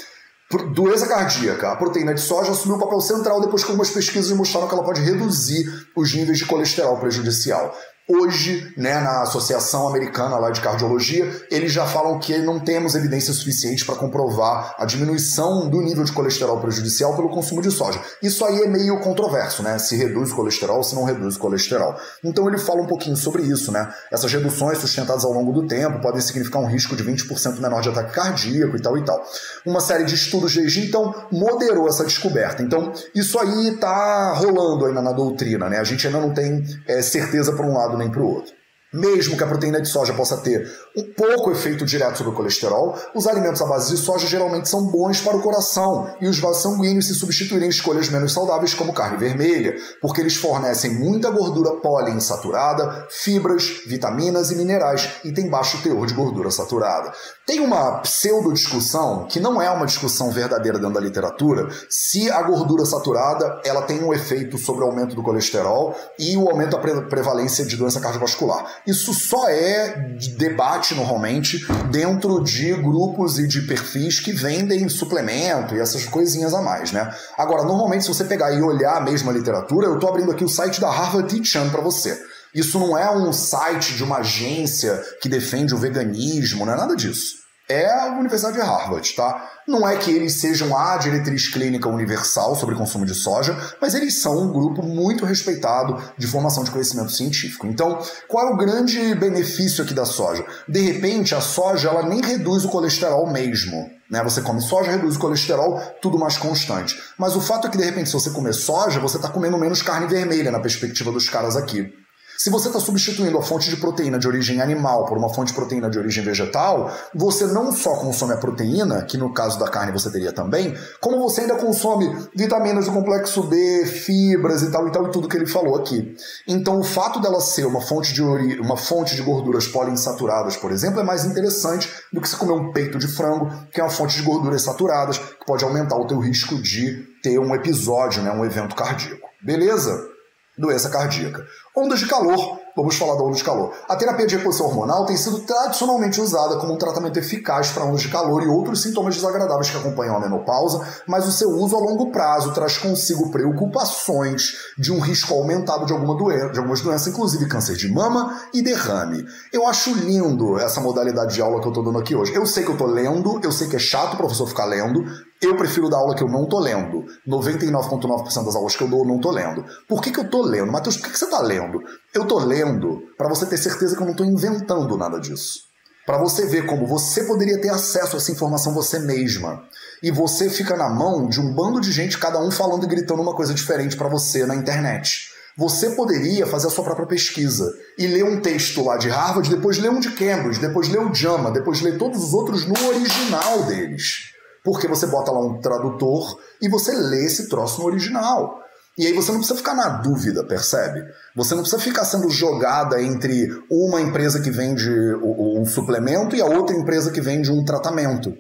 Doença 0.75 1.07
cardíaca. 1.07 1.73
A 1.73 1.77
proteína 1.77 2.15
de 2.15 2.21
soja 2.21 2.53
assumiu 2.53 2.77
um 2.77 2.81
papel 2.81 3.01
central 3.01 3.41
depois 3.41 3.63
que 3.63 3.71
algumas 3.71 3.91
pesquisas 3.91 4.35
mostraram 4.35 4.67
que 4.67 4.75
ela 4.75 4.85
pode 4.85 5.03
reduzir 5.03 5.67
os 5.95 6.15
níveis 6.15 6.39
de 6.39 6.47
colesterol 6.47 6.97
prejudicial. 6.97 7.77
Hoje, 8.11 8.73
né, 8.75 9.01
na 9.01 9.21
Associação 9.21 9.87
Americana 9.87 10.39
lá 10.39 10.51
de 10.51 10.63
Cardiologia, 10.63 11.31
eles 11.51 11.71
já 11.71 11.85
falam 11.85 12.19
que 12.19 12.39
não 12.39 12.59
temos 12.59 12.95
evidência 12.95 13.35
suficiente 13.35 13.85
para 13.85 13.97
comprovar 13.97 14.75
a 14.79 14.87
diminuição 14.87 15.69
do 15.69 15.83
nível 15.83 16.03
de 16.05 16.13
colesterol 16.13 16.59
prejudicial 16.59 17.15
pelo 17.15 17.29
consumo 17.29 17.61
de 17.61 17.71
soja. 17.71 18.01
Isso 18.23 18.47
aí 18.47 18.63
é 18.63 18.67
meio 18.67 18.99
controverso, 19.01 19.63
né? 19.63 19.79
Se 19.79 19.95
reduz 19.95 20.33
o 20.33 20.37
colesterol, 20.37 20.83
se 20.83 20.95
não 20.95 21.05
reduz 21.05 21.37
o 21.37 21.39
colesterol. 21.39 21.95
Então 22.25 22.49
ele 22.49 22.57
fala 22.57 22.81
um 22.81 22.87
pouquinho 22.87 23.15
sobre 23.15 23.43
isso, 23.43 23.71
né? 23.71 23.93
Essas 24.11 24.33
reduções 24.33 24.79
sustentadas 24.79 25.27
ao 25.27 25.33
longo 25.35 25.53
do 25.53 25.67
tempo 25.67 26.01
podem 26.01 26.23
significar 26.23 26.63
um 26.63 26.67
risco 26.67 26.97
de 26.97 27.05
20% 27.05 27.61
menor 27.61 27.83
de 27.83 27.91
ataque 27.91 28.15
cardíaco 28.15 28.75
e 28.75 28.81
tal 28.81 28.97
e 28.97 29.05
tal. 29.05 29.23
Uma 29.67 29.81
série 29.81 30.05
de 30.05 30.15
estudos 30.15 30.55
desde 30.55 30.87
então 30.87 31.15
moderou 31.31 31.87
essa 31.87 32.05
descoberta. 32.05 32.63
Então 32.63 32.91
isso 33.15 33.39
aí 33.39 33.69
está 33.69 34.33
rolando 34.33 34.87
ainda 34.87 35.03
na 35.03 35.13
doutrina, 35.13 35.69
né? 35.69 35.79
A 35.79 35.85
gente 35.85 36.07
ainda 36.07 36.21
não 36.21 36.33
tem 36.33 36.65
é, 36.87 37.03
certeza 37.03 37.53
por 37.53 37.67
um 37.67 37.75
lado 37.75 37.98
nem 37.99 38.11
para 38.11 38.23
o 38.23 38.27
outro. 38.27 38.53
Mesmo 38.93 39.37
que 39.37 39.45
a 39.45 39.47
proteína 39.47 39.83
de 39.83 39.89
soja 39.89 40.15
possa 40.15 40.39
ter 40.39 40.67
um 40.97 41.13
pouco 41.13 41.51
efeito 41.51 41.85
direto 41.85 42.19
sobre 42.19 42.33
o 42.33 42.35
colesterol, 42.35 42.97
os 43.15 43.27
alimentos 43.27 43.61
à 43.63 43.67
base 43.67 43.95
de 43.95 44.01
soja 44.01 44.27
geralmente 44.27 44.69
são 44.69 44.87
bons 44.87 45.21
para 45.21 45.37
o 45.37 45.43
coração 45.43 46.15
e 46.21 46.29
os 46.29 46.39
vasos 46.39 46.63
sanguíneos 46.63 47.07
se 47.07 47.15
substituírem 47.15 47.69
escolhas 47.69 48.09
menos 48.09 48.33
saudáveis 48.33 48.75
como 48.75 48.93
carne 48.93 49.17
vermelha, 49.17 49.77
porque 50.01 50.21
eles 50.21 50.37
fornecem 50.37 50.95
muita 50.95 51.31
gordura 51.31 51.77
poliinsaturada, 51.81 53.07
fibras, 53.11 53.83
vitaminas 53.87 54.51
e 54.51 54.57
minerais 54.57 55.11
e 55.25 55.33
têm 55.33 55.49
baixo 55.49 55.83
teor 55.83 56.07
de 56.07 56.15
gordura 56.15 56.51
saturada. 56.51 57.13
Tem 57.47 57.61
uma 57.61 58.01
pseudo 58.01 58.53
discussão, 58.53 59.27
que 59.27 59.41
não 59.41 59.61
é 59.61 59.71
uma 59.71 59.87
discussão 59.87 60.31
verdadeira 60.31 60.79
dentro 60.79 60.95
da 60.95 61.01
literatura, 61.01 61.69
se 61.89 62.31
a 62.31 62.43
gordura 62.43 62.85
saturada 62.85 63.61
ela 63.65 63.83
tem 63.83 64.03
um 64.03 64.13
efeito 64.13 64.59
sobre 64.59 64.85
o 64.85 64.89
aumento 64.89 65.15
do 65.15 65.23
colesterol 65.23 65.95
e 66.19 66.37
o 66.37 66.49
aumento 66.49 66.77
da 66.77 67.03
prevalência 67.03 67.65
de 67.65 67.77
doença 67.77 68.01
cardiovascular. 68.01 68.67
Isso 68.87 69.15
só 69.15 69.49
é 69.49 70.17
debate 70.37 70.78
normalmente 70.95 71.67
dentro 71.91 72.43
de 72.43 72.73
grupos 72.75 73.39
e 73.39 73.47
de 73.47 73.63
perfis 73.63 74.21
que 74.21 74.33
vendem 74.33 74.89
suplemento 74.89 75.75
e 75.75 75.81
essas 75.81 76.05
coisinhas 76.05 76.55
a 76.55 76.63
mais, 76.63 76.93
né? 76.93 77.13
Agora, 77.37 77.65
normalmente, 77.65 78.05
se 78.05 78.09
você 78.09 78.25
pegar 78.25 78.53
e 78.53 78.63
olhar 78.63 78.97
a 78.97 79.01
mesma 79.01 79.33
literatura, 79.33 79.87
eu 79.87 79.95
estou 79.95 80.09
abrindo 80.09 80.31
aqui 80.31 80.45
o 80.45 80.49
site 80.49 80.81
da 80.81 80.91
Harvard 80.91 81.29
Teaching 81.29 81.71
para 81.71 81.81
você. 81.81 82.21
Isso 82.55 82.79
não 82.79 82.97
é 82.97 83.11
um 83.11 83.33
site 83.33 83.95
de 83.95 84.03
uma 84.03 84.19
agência 84.19 85.03
que 85.21 85.29
defende 85.29 85.75
o 85.75 85.79
veganismo, 85.79 86.65
não 86.65 86.73
é 86.73 86.77
nada 86.77 86.97
disso. 86.97 87.48
É 87.69 87.87
a 87.87 88.07
Universidade 88.19 88.57
de 88.57 88.63
Harvard, 88.63 89.13
tá? 89.15 89.51
Não 89.67 89.87
é 89.87 89.97
que 89.97 90.11
eles 90.11 90.41
sejam 90.41 90.77
a 90.77 90.97
diretriz 90.97 91.49
clínica 91.49 91.89
universal 91.89 92.57
sobre 92.57 92.75
consumo 92.75 93.05
de 93.05 93.15
soja, 93.15 93.57
mas 93.81 93.95
eles 93.95 94.23
são 94.23 94.39
um 94.39 94.53
grupo 94.53 94.83
muito 94.83 95.27
respeitado 95.27 96.03
de 96.17 96.27
formação 96.27 96.65
de 96.65 96.71
conhecimento 96.71 97.13
científico. 97.13 97.67
Então, 97.67 97.99
qual 98.27 98.49
é 98.49 98.51
o 98.53 98.57
grande 98.57 99.15
benefício 99.15 99.85
aqui 99.85 99.93
da 99.93 100.07
soja? 100.07 100.45
De 100.67 100.81
repente, 100.81 101.35
a 101.35 101.41
soja 101.41 101.91
ela 101.91 102.03
nem 102.09 102.23
reduz 102.23 102.65
o 102.65 102.71
colesterol 102.71 103.31
mesmo. 103.31 103.91
Né? 104.11 104.25
Você 104.25 104.41
come 104.41 104.63
soja, 104.63 104.93
reduz 104.93 105.17
o 105.17 105.19
colesterol, 105.19 105.79
tudo 106.01 106.19
mais 106.19 106.39
constante. 106.39 106.99
Mas 107.19 107.37
o 107.37 107.41
fato 107.41 107.67
é 107.67 107.71
que, 107.71 107.77
de 107.77 107.85
repente, 107.85 108.09
se 108.09 108.15
você 108.15 108.31
comer 108.31 108.55
soja, 108.55 108.99
você 109.01 109.17
está 109.17 109.29
comendo 109.29 109.59
menos 109.59 109.83
carne 109.83 110.07
vermelha 110.07 110.51
na 110.51 110.61
perspectiva 110.61 111.13
dos 111.13 111.29
caras 111.29 111.57
aqui. 111.57 111.93
Se 112.41 112.51
você 112.51 112.69
está 112.69 112.79
substituindo 112.79 113.37
a 113.37 113.43
fonte 113.43 113.69
de 113.69 113.77
proteína 113.79 114.17
de 114.17 114.29
origem 114.29 114.61
animal 114.61 115.05
por 115.07 115.19
uma 115.19 115.29
fonte 115.29 115.49
de 115.49 115.55
proteína 115.55 115.91
de 115.91 115.99
origem 115.99 116.23
vegetal, 116.23 116.89
você 117.13 117.45
não 117.49 117.73
só 117.73 117.97
consome 117.97 118.33
a 118.33 118.37
proteína, 118.37 119.03
que 119.03 119.19
no 119.19 119.35
caso 119.35 119.59
da 119.59 119.67
carne 119.67 119.91
você 119.91 120.09
teria 120.09 120.33
também, 120.33 120.73
como 121.01 121.19
você 121.19 121.41
ainda 121.41 121.57
consome 121.57 122.09
vitaminas 122.37 122.85
do 122.85 122.93
complexo 122.93 123.43
B, 123.43 123.85
fibras 123.87 124.63
e 124.63 124.71
tal 124.71 124.87
e 124.87 124.93
tal 124.93 125.09
e 125.09 125.11
tudo 125.11 125.29
que 125.29 125.37
ele 125.37 125.49
falou 125.49 125.75
aqui. 125.75 126.15
Então 126.47 126.79
o 126.79 126.85
fato 126.85 127.21
dela 127.21 127.41
ser 127.41 127.67
uma 127.67 127.81
fonte 127.81 128.15
de 128.15 128.23
uma 128.23 128.77
fonte 128.77 129.17
de 129.17 129.23
gorduras 129.23 129.67
poliinsaturadas, 129.67 130.57
por 130.57 130.71
exemplo, 130.71 131.01
é 131.01 131.05
mais 131.05 131.25
interessante 131.25 131.91
do 132.13 132.21
que 132.21 132.29
se 132.29 132.37
comer 132.37 132.53
um 132.53 132.71
peito 132.71 133.01
de 133.01 133.09
frango, 133.09 133.51
que 133.73 133.81
é 133.81 133.83
uma 133.83 133.91
fonte 133.91 134.15
de 134.15 134.23
gorduras 134.23 134.63
saturadas, 134.63 135.19
que 135.19 135.45
pode 135.45 135.65
aumentar 135.65 135.97
o 135.97 136.07
teu 136.07 136.21
risco 136.21 136.55
de 136.63 137.05
ter 137.21 137.37
um 137.41 137.53
episódio, 137.53 138.23
né, 138.23 138.31
um 138.31 138.45
evento 138.45 138.77
cardíaco. 138.77 139.27
Beleza? 139.43 140.17
Doença 140.59 140.89
cardíaca. 140.89 141.47
Ondas 141.79 142.01
de 142.01 142.07
calor, 142.07 142.59
vamos 142.75 142.97
falar 142.97 143.15
da 143.15 143.23
onda 143.23 143.37
de 143.37 143.45
calor. 143.45 143.73
A 143.89 143.95
terapia 143.95 144.27
de 144.27 144.37
reposição 144.37 144.67
hormonal 144.67 145.07
tem 145.07 145.17
sido 145.17 145.39
tradicionalmente 145.43 146.21
usada 146.21 146.57
como 146.57 146.75
um 146.75 146.77
tratamento 146.77 147.17
eficaz 147.21 147.71
para 147.71 147.85
ondas 147.85 148.01
de 148.01 148.09
calor 148.09 148.43
e 148.43 148.49
outros 148.49 148.83
sintomas 148.83 149.15
desagradáveis 149.15 149.71
que 149.71 149.77
acompanham 149.77 150.17
a 150.17 150.21
menopausa, 150.21 150.85
mas 151.07 151.29
o 151.29 151.31
seu 151.31 151.51
uso 151.51 151.77
a 151.77 151.79
longo 151.79 152.11
prazo 152.11 152.53
traz 152.53 152.77
consigo 152.77 153.31
preocupações 153.31 154.55
de 154.77 154.91
um 154.93 154.99
risco 154.99 155.33
aumentado 155.35 155.87
de, 155.87 155.93
alguma 155.93 156.17
doença, 156.17 156.49
de 156.49 156.59
algumas 156.59 156.81
doenças, 156.81 157.07
inclusive 157.07 157.47
câncer 157.47 157.77
de 157.77 157.89
mama 157.89 158.43
e 158.53 158.61
derrame. 158.61 159.25
Eu 159.53 159.65
acho 159.69 159.95
lindo 159.95 160.59
essa 160.59 160.81
modalidade 160.81 161.35
de 161.35 161.41
aula 161.41 161.61
que 161.61 161.67
eu 161.69 161.71
estou 161.71 161.85
dando 161.85 162.01
aqui 162.01 162.17
hoje. 162.17 162.35
Eu 162.35 162.45
sei 162.45 162.65
que 162.65 162.71
eu 162.71 162.75
estou 162.75 162.89
lendo, 162.89 163.39
eu 163.45 163.53
sei 163.53 163.69
que 163.69 163.77
é 163.77 163.79
chato 163.79 164.15
o 164.15 164.17
professor 164.17 164.49
ficar 164.49 164.65
lendo, 164.65 165.05
eu 165.41 165.57
prefiro 165.57 165.89
dar 165.89 165.99
aula 165.99 166.15
que 166.15 166.23
eu 166.23 166.29
não 166.29 166.47
tô 166.47 166.59
lendo. 166.59 167.05
99,9% 167.27 168.45
das 168.45 168.57
aulas 168.57 168.75
que 168.75 168.83
eu 168.83 168.89
dou 168.89 169.01
eu 169.01 169.07
não 169.07 169.21
tô 169.21 169.31
lendo. 169.31 169.65
Por 169.89 170.03
que, 170.03 170.11
que 170.11 170.19
eu 170.19 170.29
tô 170.29 170.43
lendo? 170.43 170.73
Matheus, 170.73 170.97
por 170.97 171.07
que, 171.07 171.13
que 171.13 171.19
você 171.19 171.31
tá 171.31 171.41
lendo? 171.41 171.81
Eu 172.13 172.27
tô 172.27 172.39
lendo 172.39 173.03
para 173.17 173.29
você 173.29 173.47
ter 173.47 173.57
certeza 173.57 173.97
que 173.97 174.03
eu 174.03 174.07
não 174.07 174.15
tô 174.15 174.25
inventando 174.25 174.97
nada 174.97 175.21
disso. 175.21 175.61
Para 176.05 176.19
você 176.19 176.47
ver 176.47 176.67
como 176.67 176.87
você 176.87 177.25
poderia 177.25 177.61
ter 177.61 177.69
acesso 177.69 178.17
a 178.17 178.19
essa 178.19 178.33
informação 178.33 178.75
você 178.75 178.99
mesma. 178.99 179.63
E 180.03 180.11
você 180.11 180.49
fica 180.49 180.77
na 180.77 180.89
mão 180.89 181.29
de 181.29 181.41
um 181.41 181.53
bando 181.53 181.81
de 181.81 181.93
gente, 181.93 182.19
cada 182.19 182.41
um 182.41 182.51
falando 182.51 182.85
e 182.85 182.89
gritando 182.89 183.23
uma 183.23 183.35
coisa 183.35 183.55
diferente 183.55 183.97
para 183.97 184.09
você 184.09 184.47
na 184.47 184.57
internet. 184.57 185.29
Você 185.57 185.91
poderia 185.91 186.47
fazer 186.47 186.69
a 186.69 186.71
sua 186.71 186.85
própria 186.85 187.07
pesquisa 187.07 187.69
e 187.99 188.07
ler 188.07 188.25
um 188.25 188.41
texto 188.41 188.83
lá 188.83 188.97
de 188.97 189.09
Harvard, 189.09 189.51
depois 189.51 189.77
ler 189.79 189.91
um 189.91 190.01
de 190.01 190.13
Cambridge, 190.13 190.61
depois 190.61 190.89
ler 190.89 191.01
o 191.01 191.13
JAMA, 191.13 191.51
depois 191.51 191.81
ler 191.81 191.99
todos 191.99 192.23
os 192.23 192.33
outros 192.33 192.65
no 192.65 192.75
original 192.89 193.65
deles. 193.65 194.38
Porque 194.65 194.89
você 194.89 195.07
bota 195.07 195.31
lá 195.31 195.41
um 195.41 195.61
tradutor 195.61 196.39
e 196.61 196.69
você 196.69 196.93
lê 196.93 197.25
esse 197.25 197.49
troço 197.49 197.81
no 197.81 197.87
original. 197.87 198.59
E 198.99 199.07
aí 199.07 199.13
você 199.13 199.31
não 199.31 199.39
precisa 199.39 199.57
ficar 199.57 199.75
na 199.75 199.89
dúvida, 199.89 200.45
percebe? 200.45 201.05
Você 201.37 201.55
não 201.55 201.63
precisa 201.63 201.81
ficar 201.81 202.05
sendo 202.05 202.29
jogada 202.29 203.01
entre 203.01 203.49
uma 203.71 204.01
empresa 204.01 204.41
que 204.41 204.51
vende 204.51 204.91
um 205.23 205.65
suplemento 205.65 206.35
e 206.35 206.43
a 206.43 206.47
outra 206.47 206.77
empresa 206.77 207.13
que 207.13 207.21
vende 207.21 207.53
um 207.53 207.65
tratamento. 207.65 208.37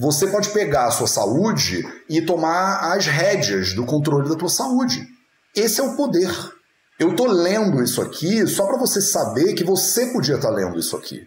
Você 0.00 0.26
pode 0.26 0.48
pegar 0.48 0.86
a 0.86 0.90
sua 0.90 1.06
saúde 1.06 1.86
e 2.08 2.22
tomar 2.22 2.92
as 2.92 3.06
rédeas 3.06 3.72
do 3.72 3.86
controle 3.86 4.28
da 4.28 4.34
tua 4.34 4.48
saúde. 4.48 5.06
Esse 5.54 5.80
é 5.80 5.84
o 5.84 5.94
poder. 5.94 6.30
Eu 6.98 7.14
tô 7.14 7.26
lendo 7.26 7.82
isso 7.82 8.02
aqui 8.02 8.46
só 8.46 8.66
para 8.66 8.78
você 8.78 9.00
saber 9.00 9.54
que 9.54 9.62
você 9.62 10.06
podia 10.06 10.34
estar 10.34 10.48
tá 10.48 10.54
lendo 10.54 10.78
isso 10.78 10.96
aqui. 10.96 11.22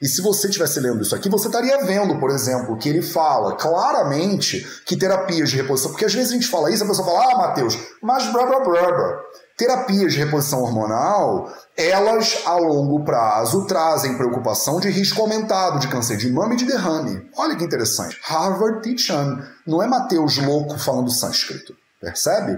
E 0.00 0.06
se 0.06 0.22
você 0.22 0.46
estivesse 0.46 0.78
lendo 0.78 1.02
isso 1.02 1.14
aqui, 1.14 1.28
você 1.28 1.48
estaria 1.48 1.84
vendo, 1.84 2.20
por 2.20 2.30
exemplo, 2.30 2.76
que 2.78 2.88
ele 2.88 3.02
fala 3.02 3.56
claramente 3.56 4.64
que 4.86 4.96
terapias 4.96 5.50
de 5.50 5.56
reposição. 5.56 5.90
Porque 5.90 6.04
às 6.04 6.14
vezes 6.14 6.30
a 6.30 6.34
gente 6.34 6.46
fala 6.46 6.70
isso, 6.70 6.84
a 6.84 6.86
pessoa 6.86 7.06
fala, 7.06 7.32
ah, 7.32 7.38
Matheus, 7.38 7.76
mas 8.00 8.30
blá 8.32 8.46
blá 8.46 8.60
blá 8.60 8.92
blá. 8.92 9.20
Terapias 9.56 10.12
de 10.12 10.20
reposição 10.20 10.62
hormonal, 10.62 11.52
elas 11.76 12.42
a 12.46 12.54
longo 12.54 13.04
prazo 13.04 13.66
trazem 13.66 14.16
preocupação 14.16 14.78
de 14.78 14.88
risco 14.88 15.20
aumentado 15.20 15.80
de 15.80 15.88
câncer 15.88 16.16
de 16.16 16.30
mama 16.30 16.54
e 16.54 16.58
de 16.58 16.64
derrame. 16.64 17.28
Olha 17.36 17.56
que 17.56 17.64
interessante. 17.64 18.16
Harvard 18.22 18.82
Tichan. 18.82 19.44
Não 19.66 19.82
é 19.82 19.88
Matheus 19.88 20.38
louco 20.38 20.78
falando 20.78 21.10
sânscrito. 21.10 21.74
Percebe? 22.00 22.56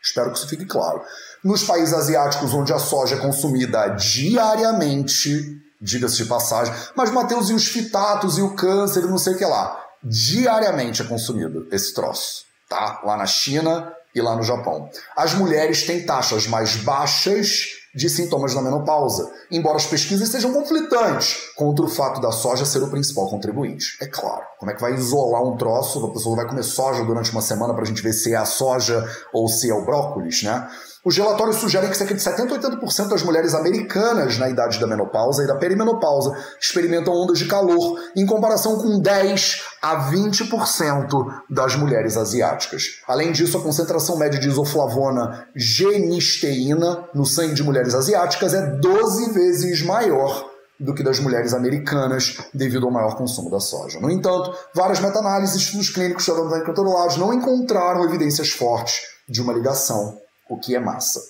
Espero 0.00 0.30
que 0.30 0.38
isso 0.38 0.48
fique 0.48 0.64
claro. 0.64 1.02
Nos 1.42 1.64
países 1.64 1.92
asiáticos 1.92 2.54
onde 2.54 2.72
a 2.72 2.78
soja 2.78 3.16
é 3.16 3.18
consumida 3.18 3.88
diariamente, 3.88 5.65
diga-se 5.80 6.16
de 6.16 6.26
passagem. 6.26 6.74
Mas, 6.94 7.10
Mateus, 7.10 7.50
e 7.50 7.54
os 7.54 7.66
fitatos 7.66 8.38
e 8.38 8.42
o 8.42 8.54
câncer 8.54 9.04
e 9.04 9.08
não 9.08 9.18
sei 9.18 9.34
o 9.34 9.38
que 9.38 9.44
lá? 9.44 9.82
Diariamente 10.02 11.02
é 11.02 11.04
consumido 11.04 11.66
esse 11.72 11.92
troço, 11.94 12.44
tá? 12.68 13.00
Lá 13.04 13.16
na 13.16 13.26
China 13.26 13.92
e 14.14 14.20
lá 14.20 14.34
no 14.34 14.42
Japão. 14.42 14.88
As 15.16 15.34
mulheres 15.34 15.84
têm 15.84 16.04
taxas 16.06 16.46
mais 16.46 16.76
baixas 16.76 17.66
de 17.96 18.10
sintomas 18.10 18.54
da 18.54 18.60
menopausa, 18.60 19.30
embora 19.50 19.76
as 19.76 19.86
pesquisas 19.86 20.28
sejam 20.28 20.52
conflitantes 20.52 21.38
contra 21.56 21.84
o 21.84 21.88
fato 21.88 22.20
da 22.20 22.30
soja 22.30 22.66
ser 22.66 22.82
o 22.82 22.90
principal 22.90 23.28
contribuinte. 23.30 23.96
É 24.02 24.06
claro, 24.06 24.42
como 24.58 24.70
é 24.70 24.74
que 24.74 24.80
vai 24.82 24.94
isolar 24.94 25.42
um 25.42 25.56
troço, 25.56 26.04
a 26.04 26.12
pessoa 26.12 26.36
vai 26.36 26.46
comer 26.46 26.62
soja 26.62 27.02
durante 27.04 27.32
uma 27.32 27.40
semana 27.40 27.72
para 27.72 27.84
a 27.84 27.86
gente 27.86 28.02
ver 28.02 28.12
se 28.12 28.34
é 28.34 28.36
a 28.36 28.44
soja 28.44 29.02
ou 29.32 29.48
se 29.48 29.70
é 29.70 29.74
o 29.74 29.84
brócolis, 29.84 30.42
né? 30.42 30.68
Os 31.06 31.16
relatórios 31.16 31.58
sugerem 31.58 31.88
que 31.88 31.96
cerca 31.96 32.16
de 32.16 32.20
70 32.20 32.52
a 32.52 32.58
80% 32.58 33.08
das 33.10 33.22
mulheres 33.22 33.54
americanas 33.54 34.38
na 34.38 34.50
idade 34.50 34.80
da 34.80 34.88
menopausa 34.88 35.44
e 35.44 35.46
da 35.46 35.54
perimenopausa 35.54 36.36
experimentam 36.60 37.14
ondas 37.14 37.38
de 37.38 37.44
calor, 37.44 37.96
em 38.16 38.26
comparação 38.26 38.78
com 38.78 38.98
10 38.98 39.62
a 39.80 40.10
20% 40.10 41.42
das 41.48 41.76
mulheres 41.76 42.16
asiáticas. 42.16 43.02
Além 43.06 43.30
disso, 43.30 43.56
a 43.56 43.62
concentração 43.62 44.18
média 44.18 44.40
de 44.40 44.48
isoflavona 44.48 45.46
genisteína 45.54 47.04
no 47.14 47.24
sangue 47.24 47.54
de 47.54 47.62
mulheres 47.62 47.94
asiáticas 47.94 48.52
é 48.52 48.66
12 48.66 49.30
vezes 49.30 49.82
maior 49.82 50.44
do 50.80 50.92
que 50.92 51.04
das 51.04 51.20
mulheres 51.20 51.54
americanas 51.54 52.36
devido 52.52 52.84
ao 52.84 52.92
maior 52.92 53.14
consumo 53.14 53.48
da 53.48 53.60
soja. 53.60 54.00
No 54.00 54.10
entanto, 54.10 54.52
várias 54.74 54.98
meta-análises 54.98 55.54
estudos 55.54 55.88
clínicos 55.88 56.24
em 56.24 57.16
não 57.16 57.32
encontraram 57.32 58.02
evidências 58.02 58.50
fortes 58.50 59.02
de 59.28 59.40
uma 59.40 59.52
ligação 59.52 60.25
o 60.48 60.58
que 60.58 60.74
é 60.74 60.80
massa. 60.80 61.20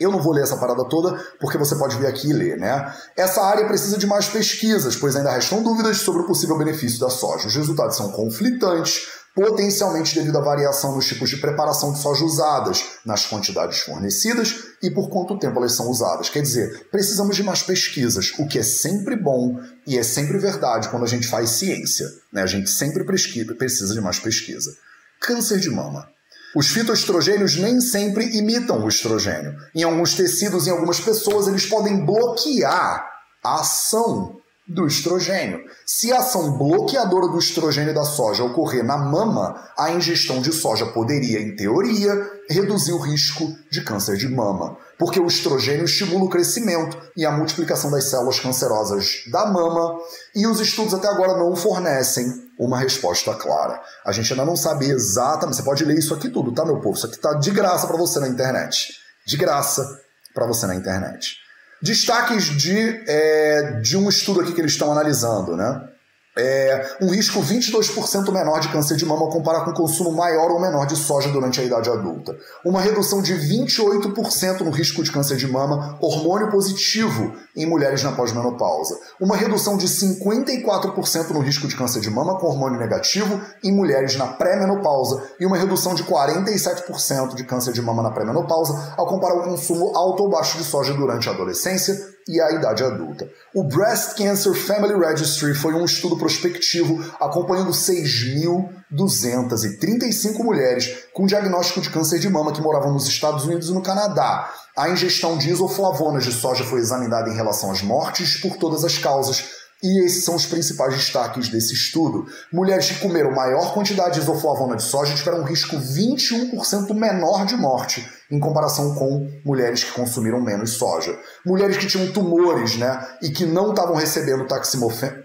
Eu 0.00 0.10
não 0.10 0.20
vou 0.20 0.32
ler 0.32 0.42
essa 0.42 0.56
parada 0.56 0.84
toda, 0.88 1.14
porque 1.40 1.58
você 1.58 1.76
pode 1.76 1.96
vir 1.96 2.06
aqui 2.06 2.30
e 2.30 2.32
ler, 2.32 2.58
né? 2.58 2.92
Essa 3.16 3.42
área 3.42 3.66
precisa 3.66 3.96
de 3.96 4.06
mais 4.06 4.26
pesquisas, 4.26 4.96
pois 4.96 5.14
ainda 5.14 5.30
restam 5.30 5.62
dúvidas 5.62 5.98
sobre 5.98 6.22
o 6.22 6.26
possível 6.26 6.58
benefício 6.58 6.98
da 6.98 7.08
soja. 7.08 7.46
Os 7.46 7.54
resultados 7.54 7.96
são 7.96 8.10
conflitantes, 8.10 9.06
potencialmente 9.34 10.14
devido 10.14 10.36
à 10.38 10.40
variação 10.40 10.94
nos 10.94 11.06
tipos 11.06 11.30
de 11.30 11.38
preparação 11.38 11.92
de 11.92 12.00
soja 12.00 12.24
usadas, 12.24 12.84
nas 13.04 13.26
quantidades 13.26 13.80
fornecidas 13.80 14.54
e 14.82 14.90
por 14.90 15.08
quanto 15.08 15.38
tempo 15.38 15.58
elas 15.58 15.72
são 15.72 15.88
usadas. 15.88 16.28
Quer 16.28 16.42
dizer, 16.42 16.88
precisamos 16.90 17.36
de 17.36 17.42
mais 17.42 17.62
pesquisas, 17.62 18.32
o 18.38 18.46
que 18.46 18.58
é 18.58 18.62
sempre 18.62 19.16
bom 19.16 19.58
e 19.86 19.96
é 19.96 20.02
sempre 20.02 20.38
verdade 20.38 20.88
quando 20.88 21.04
a 21.04 21.08
gente 21.08 21.26
faz 21.26 21.50
ciência. 21.50 22.06
Né? 22.32 22.42
A 22.42 22.46
gente 22.46 22.68
sempre 22.68 23.04
precisa 23.04 23.94
de 23.94 24.00
mais 24.00 24.18
pesquisa. 24.18 24.76
Câncer 25.20 25.60
de 25.60 25.70
mama. 25.70 26.08
Os 26.54 26.68
fitoestrogênios 26.68 27.56
nem 27.56 27.80
sempre 27.80 28.36
imitam 28.36 28.84
o 28.84 28.88
estrogênio. 28.88 29.54
Em 29.74 29.82
alguns 29.82 30.14
tecidos, 30.14 30.66
em 30.66 30.70
algumas 30.70 31.00
pessoas, 31.00 31.48
eles 31.48 31.66
podem 31.66 32.04
bloquear 32.04 33.08
a 33.42 33.60
ação 33.60 34.36
do 34.68 34.86
estrogênio. 34.86 35.60
Se 35.86 36.12
a 36.12 36.18
ação 36.18 36.56
bloqueadora 36.56 37.28
do 37.28 37.38
estrogênio 37.38 37.94
da 37.94 38.04
soja 38.04 38.44
ocorrer 38.44 38.84
na 38.84 38.96
mama, 38.96 39.60
a 39.76 39.90
ingestão 39.90 40.40
de 40.40 40.52
soja 40.52 40.86
poderia, 40.86 41.40
em 41.40 41.56
teoria, 41.56 42.30
reduzir 42.48 42.92
o 42.92 42.98
risco 42.98 43.52
de 43.70 43.82
câncer 43.82 44.16
de 44.16 44.28
mama, 44.28 44.76
porque 44.98 45.20
o 45.20 45.26
estrogênio 45.26 45.84
estimula 45.84 46.24
o 46.24 46.28
crescimento 46.28 46.96
e 47.16 47.24
a 47.24 47.32
multiplicação 47.32 47.90
das 47.90 48.04
células 48.04 48.40
cancerosas 48.40 49.24
da 49.30 49.46
mama, 49.46 49.98
e 50.34 50.46
os 50.46 50.60
estudos 50.60 50.94
até 50.94 51.08
agora 51.08 51.36
não 51.36 51.54
fornecem 51.56 52.26
uma 52.58 52.78
resposta 52.78 53.34
clara. 53.34 53.80
A 54.04 54.12
gente 54.12 54.32
ainda 54.32 54.44
não 54.44 54.56
sabe 54.56 54.90
exatamente, 54.90 55.56
você 55.56 55.62
pode 55.62 55.84
ler 55.84 55.98
isso 55.98 56.14
aqui 56.14 56.28
tudo, 56.28 56.52
tá 56.52 56.64
meu 56.64 56.80
povo? 56.80 56.96
Isso 56.96 57.06
aqui 57.06 57.18
tá 57.18 57.34
de 57.34 57.50
graça 57.50 57.86
para 57.86 57.96
você 57.96 58.20
na 58.20 58.28
internet. 58.28 58.92
De 59.26 59.36
graça 59.36 60.00
para 60.34 60.46
você 60.46 60.66
na 60.66 60.74
internet. 60.74 61.36
Destaques 61.82 62.44
de, 62.44 63.02
é, 63.08 63.80
de 63.80 63.96
um 63.96 64.08
estudo 64.08 64.40
aqui 64.40 64.52
que 64.52 64.60
eles 64.60 64.72
estão 64.72 64.92
analisando, 64.92 65.56
né? 65.56 65.91
É, 66.36 66.96
um 67.02 67.10
risco 67.10 67.40
22% 67.42 68.32
menor 68.32 68.60
de 68.60 68.68
câncer 68.68 68.96
de 68.96 69.04
mama 69.04 69.22
ao 69.22 69.30
comparar 69.30 69.64
com 69.64 69.70
o 69.70 69.74
consumo 69.74 70.12
maior 70.12 70.50
ou 70.50 70.60
menor 70.60 70.86
de 70.86 70.96
soja 70.96 71.28
durante 71.28 71.60
a 71.60 71.64
idade 71.64 71.90
adulta. 71.90 72.34
Uma 72.64 72.80
redução 72.80 73.20
de 73.20 73.34
28% 73.34 74.60
no 74.60 74.70
risco 74.70 75.02
de 75.02 75.12
câncer 75.12 75.36
de 75.36 75.46
mama, 75.46 75.98
hormônio 76.00 76.50
positivo 76.50 77.34
em 77.54 77.66
mulheres 77.66 78.02
na 78.02 78.12
pós-menopausa. 78.12 78.98
Uma 79.20 79.36
redução 79.36 79.76
de 79.76 79.86
54% 79.86 81.30
no 81.30 81.40
risco 81.40 81.68
de 81.68 81.76
câncer 81.76 82.00
de 82.00 82.08
mama 82.08 82.38
com 82.38 82.46
hormônio 82.46 82.78
negativo 82.78 83.38
em 83.62 83.72
mulheres 83.72 84.16
na 84.16 84.26
pré-menopausa. 84.26 85.22
E 85.38 85.44
uma 85.44 85.58
redução 85.58 85.94
de 85.94 86.02
47% 86.04 87.34
de 87.34 87.44
câncer 87.44 87.72
de 87.72 87.82
mama 87.82 88.02
na 88.02 88.10
pré-menopausa 88.10 88.94
ao 88.96 89.06
comparar 89.06 89.34
o 89.34 89.44
consumo 89.44 89.94
alto 89.94 90.22
ou 90.22 90.30
baixo 90.30 90.56
de 90.56 90.64
soja 90.64 90.94
durante 90.94 91.28
a 91.28 91.32
adolescência 91.32 92.11
e 92.28 92.40
a 92.40 92.52
idade 92.52 92.82
adulta. 92.82 93.28
O 93.54 93.62
Breast 93.64 94.16
Cancer 94.16 94.54
Family 94.54 94.94
Registry 94.94 95.54
foi 95.54 95.74
um 95.74 95.84
estudo 95.84 96.16
prospectivo 96.16 96.98
acompanhando 97.20 97.70
6.235 97.70 100.42
mulheres 100.42 101.04
com 101.12 101.26
diagnóstico 101.26 101.80
de 101.80 101.90
câncer 101.90 102.18
de 102.18 102.28
mama 102.28 102.52
que 102.52 102.60
moravam 102.60 102.92
nos 102.92 103.06
Estados 103.06 103.44
Unidos 103.44 103.68
e 103.68 103.74
no 103.74 103.82
Canadá. 103.82 104.52
A 104.76 104.88
ingestão 104.88 105.36
de 105.36 105.50
isoflavonas 105.50 106.24
de 106.24 106.32
soja 106.32 106.64
foi 106.64 106.80
examinada 106.80 107.28
em 107.28 107.34
relação 107.34 107.70
às 107.70 107.82
mortes 107.82 108.40
por 108.40 108.56
todas 108.56 108.84
as 108.84 108.96
causas, 108.96 109.61
e 109.82 110.04
esses 110.04 110.24
são 110.24 110.36
os 110.36 110.46
principais 110.46 110.94
destaques 110.94 111.48
desse 111.48 111.74
estudo. 111.74 112.26
Mulheres 112.52 112.90
que 112.90 113.00
comeram 113.00 113.32
maior 113.32 113.74
quantidade 113.74 114.14
de 114.14 114.20
isoflavona 114.20 114.76
de 114.76 114.82
soja 114.82 115.14
tiveram 115.14 115.40
um 115.40 115.44
risco 115.44 115.76
21% 115.76 116.94
menor 116.94 117.44
de 117.44 117.56
morte 117.56 118.08
em 118.32 118.40
comparação 118.40 118.94
com 118.94 119.28
mulheres 119.44 119.84
que 119.84 119.92
consumiram 119.92 120.40
menos 120.40 120.70
soja. 120.70 121.14
Mulheres 121.44 121.76
que 121.76 121.86
tinham 121.86 122.10
tumores, 122.12 122.78
né, 122.78 123.06
e 123.20 123.28
que 123.28 123.44
não 123.44 123.70
estavam 123.70 123.94
recebendo 123.94 124.46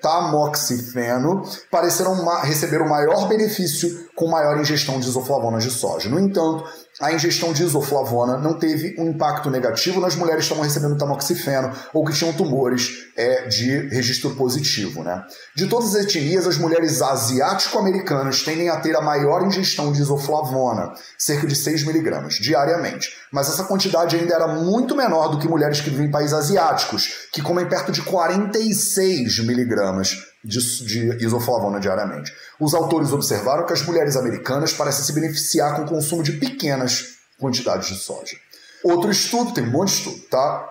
tamoxifeno, 0.01 1.41
pareceram 1.71 2.25
receber 2.41 2.81
o 2.81 2.89
maior 2.89 3.29
benefício 3.29 4.07
com 4.13 4.27
maior 4.27 4.59
ingestão 4.59 4.99
de 4.99 5.07
isoflavonas 5.07 5.63
de 5.63 5.71
soja. 5.71 6.09
No 6.09 6.19
entanto, 6.19 6.65
a 6.99 7.13
ingestão 7.13 7.53
de 7.53 7.63
isoflavona 7.63 8.37
não 8.37 8.57
teve 8.57 8.95
um 8.97 9.09
impacto 9.09 9.51
negativo 9.51 10.01
nas 10.01 10.15
mulheres 10.15 10.39
que 10.39 10.45
estavam 10.45 10.63
recebendo 10.63 10.97
tamoxifeno 10.97 11.71
ou 11.93 12.03
que 12.03 12.13
tinham 12.13 12.33
tumores 12.33 13.07
é, 13.15 13.47
de 13.47 13.87
registro 13.89 14.35
positivo. 14.35 15.03
Né? 15.03 15.23
De 15.55 15.67
todas 15.67 15.93
as 15.93 16.05
etnias, 16.05 16.47
as 16.47 16.57
mulheres 16.57 17.01
asiático-americanas 17.01 18.41
tendem 18.41 18.69
a 18.69 18.79
ter 18.79 18.95
a 18.95 19.01
maior 19.01 19.45
ingestão 19.45 19.91
de 19.91 20.01
isoflavona, 20.01 20.91
cerca 21.17 21.45
de 21.45 21.55
6 21.55 21.83
miligramas, 21.83 22.35
diariamente. 22.35 23.15
Mas 23.31 23.47
essa 23.47 23.65
quantidade 23.65 24.15
ainda 24.15 24.33
era 24.33 24.47
muito 24.47 24.95
menor 24.95 25.27
do 25.29 25.39
que 25.39 25.47
mulheres 25.47 25.79
que 25.79 25.91
vivem 25.91 26.07
em 26.07 26.11
países 26.11 26.33
asiáticos, 26.33 27.27
que 27.31 27.41
comem 27.43 27.67
perto 27.67 27.91
de 27.91 28.01
46 28.01 29.45
miligramas 29.45 30.17
de, 30.43 30.59
de 30.85 31.25
isoflavona 31.25 31.79
diariamente. 31.79 32.31
Os 32.59 32.73
autores 32.73 33.11
observaram 33.11 33.65
que 33.65 33.73
as 33.73 33.83
mulheres 33.83 34.15
americanas 34.15 34.73
parecem 34.73 35.03
se 35.03 35.13
beneficiar 35.13 35.75
com 35.75 35.83
o 35.83 35.87
consumo 35.87 36.23
de 36.23 36.33
pequenas 36.33 37.17
quantidades 37.39 37.87
de 37.87 37.95
soja. 37.95 38.35
Outro 38.83 39.11
estudo, 39.11 39.53
tem 39.53 39.63
um 39.63 39.71
monte 39.71 39.89
de 39.89 39.97
estudo, 39.97 40.19
tá? 40.29 40.67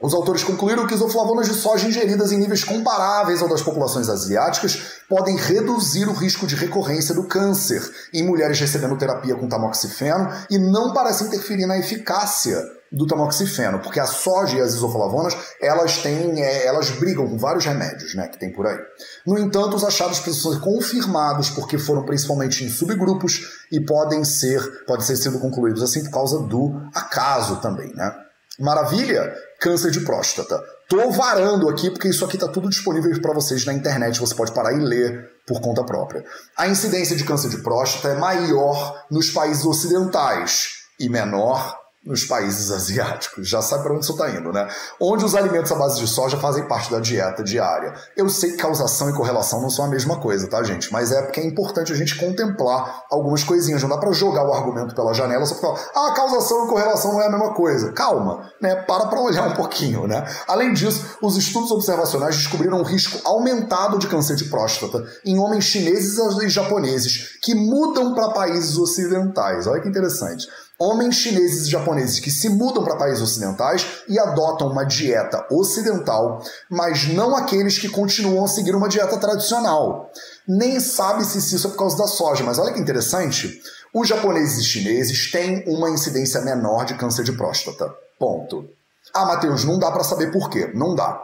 Os 0.00 0.14
autores 0.14 0.44
concluíram 0.44 0.86
que 0.86 0.94
isoflavonas 0.94 1.48
de 1.48 1.54
soja 1.54 1.88
ingeridas 1.88 2.30
em 2.30 2.38
níveis 2.38 2.62
comparáveis 2.62 3.42
ao 3.42 3.48
das 3.48 3.62
populações 3.62 4.08
asiáticas 4.08 5.00
podem 5.08 5.36
reduzir 5.36 6.08
o 6.08 6.12
risco 6.12 6.46
de 6.46 6.54
recorrência 6.54 7.14
do 7.14 7.24
câncer 7.24 7.82
em 8.14 8.24
mulheres 8.24 8.60
recebendo 8.60 8.96
terapia 8.96 9.34
com 9.34 9.48
tamoxifeno 9.48 10.32
e 10.48 10.56
não 10.56 10.92
parecem 10.92 11.26
interferir 11.26 11.66
na 11.66 11.78
eficácia 11.78 12.62
do 12.90 13.06
tamoxifeno, 13.06 13.80
porque 13.80 14.00
a 14.00 14.06
soja 14.06 14.56
e 14.56 14.60
as 14.60 14.74
isoflavonas, 14.74 15.36
elas 15.60 15.98
têm, 15.98 16.42
é, 16.42 16.66
elas 16.66 16.90
brigam 16.90 17.28
com 17.28 17.36
vários 17.36 17.64
remédios, 17.64 18.14
né, 18.14 18.28
que 18.28 18.38
tem 18.38 18.52
por 18.52 18.66
aí. 18.66 18.78
No 19.26 19.38
entanto, 19.38 19.76
os 19.76 19.84
achados 19.84 20.20
precisam 20.20 20.52
ser 20.52 20.60
confirmados 20.60 21.50
porque 21.50 21.78
foram 21.78 22.04
principalmente 22.04 22.64
em 22.64 22.68
subgrupos 22.68 23.66
e 23.70 23.80
podem 23.80 24.24
ser, 24.24 24.60
podem 24.86 25.04
ser 25.04 25.16
sendo 25.16 25.38
concluídos 25.38 25.82
assim 25.82 26.02
por 26.04 26.10
causa 26.10 26.40
do 26.40 26.80
acaso 26.94 27.56
também, 27.56 27.92
né? 27.94 28.12
Maravilha? 28.58 29.32
Câncer 29.60 29.90
de 29.90 30.00
próstata. 30.00 30.60
Tô 30.88 31.10
varando 31.10 31.68
aqui 31.68 31.90
porque 31.90 32.08
isso 32.08 32.24
aqui 32.24 32.36
está 32.36 32.48
tudo 32.48 32.68
disponível 32.68 33.10
para 33.20 33.34
vocês 33.34 33.64
na 33.64 33.74
internet, 33.74 34.18
você 34.18 34.34
pode 34.34 34.52
parar 34.52 34.72
e 34.72 34.80
ler 34.80 35.30
por 35.46 35.60
conta 35.60 35.84
própria. 35.84 36.24
A 36.56 36.66
incidência 36.66 37.14
de 37.14 37.24
câncer 37.24 37.50
de 37.50 37.58
próstata 37.58 38.08
é 38.08 38.18
maior 38.18 39.04
nos 39.10 39.30
países 39.30 39.64
ocidentais 39.64 40.78
e 40.98 41.08
menor 41.08 41.78
nos 42.08 42.24
países 42.24 42.70
asiáticos. 42.70 43.46
Já 43.46 43.60
sabe 43.60 43.82
para 43.82 43.92
onde 43.92 44.02
isso 44.02 44.12
está 44.12 44.30
indo, 44.30 44.50
né? 44.50 44.66
Onde 44.98 45.26
os 45.26 45.34
alimentos 45.34 45.70
à 45.70 45.74
base 45.74 46.00
de 46.00 46.06
soja 46.06 46.38
fazem 46.38 46.66
parte 46.66 46.90
da 46.90 46.98
dieta 46.98 47.44
diária. 47.44 47.92
Eu 48.16 48.30
sei 48.30 48.52
que 48.52 48.56
causação 48.56 49.10
e 49.10 49.12
correlação 49.12 49.60
não 49.60 49.68
são 49.68 49.84
a 49.84 49.88
mesma 49.88 50.16
coisa, 50.16 50.48
tá, 50.48 50.62
gente? 50.62 50.90
Mas 50.90 51.12
é 51.12 51.20
porque 51.20 51.38
é 51.38 51.46
importante 51.46 51.92
a 51.92 51.94
gente 51.94 52.16
contemplar 52.16 53.04
algumas 53.10 53.44
coisinhas. 53.44 53.82
Não 53.82 53.90
dá 53.90 53.98
para 53.98 54.10
jogar 54.12 54.48
o 54.48 54.54
argumento 54.54 54.94
pela 54.94 55.12
janela 55.12 55.44
só 55.44 55.54
falar, 55.56 55.78
ah, 55.94 56.12
causação 56.16 56.64
e 56.64 56.68
correlação 56.68 57.12
não 57.12 57.20
é 57.20 57.26
a 57.26 57.30
mesma 57.30 57.52
coisa. 57.52 57.92
Calma, 57.92 58.50
né? 58.58 58.74
Para 58.74 59.06
para 59.06 59.20
olhar 59.20 59.46
um 59.46 59.54
pouquinho, 59.54 60.06
né? 60.06 60.26
Além 60.48 60.72
disso, 60.72 61.18
os 61.20 61.36
estudos 61.36 61.70
observacionais 61.70 62.36
descobriram 62.36 62.78
um 62.78 62.84
risco 62.84 63.20
aumentado 63.28 63.98
de 63.98 64.06
câncer 64.06 64.34
de 64.34 64.44
próstata 64.44 65.04
em 65.26 65.38
homens 65.38 65.64
chineses 65.64 66.16
e 66.18 66.48
japoneses 66.48 67.38
que 67.42 67.54
mudam 67.54 68.14
para 68.14 68.30
países 68.30 68.78
ocidentais. 68.78 69.66
Olha 69.66 69.82
que 69.82 69.88
interessante 69.88 70.46
homens 70.78 71.16
chineses 71.16 71.66
e 71.66 71.70
japoneses 71.70 72.20
que 72.20 72.30
se 72.30 72.48
mudam 72.48 72.84
para 72.84 72.96
países 72.96 73.20
ocidentais 73.20 74.04
e 74.08 74.18
adotam 74.18 74.68
uma 74.68 74.84
dieta 74.84 75.44
ocidental, 75.50 76.40
mas 76.70 77.08
não 77.08 77.34
aqueles 77.36 77.78
que 77.78 77.88
continuam 77.88 78.44
a 78.44 78.48
seguir 78.48 78.74
uma 78.74 78.88
dieta 78.88 79.18
tradicional. 79.18 80.10
Nem 80.46 80.78
sabe-se 80.78 81.42
se 81.42 81.56
isso 81.56 81.66
é 81.66 81.70
por 81.70 81.78
causa 81.78 81.98
da 81.98 82.06
soja, 82.06 82.44
mas 82.44 82.58
olha 82.58 82.72
que 82.72 82.80
interessante. 82.80 83.60
Os 83.92 84.06
japoneses 84.06 84.58
e 84.58 84.64
chineses 84.64 85.30
têm 85.30 85.64
uma 85.66 85.90
incidência 85.90 86.40
menor 86.42 86.84
de 86.84 86.94
câncer 86.94 87.24
de 87.24 87.32
próstata. 87.32 87.92
Ponto. 88.18 88.68
Ah, 89.12 89.24
Matheus, 89.24 89.64
não 89.64 89.78
dá 89.78 89.90
para 89.90 90.04
saber 90.04 90.30
por 90.30 90.48
quê. 90.50 90.70
Não 90.74 90.94
dá. 90.94 91.20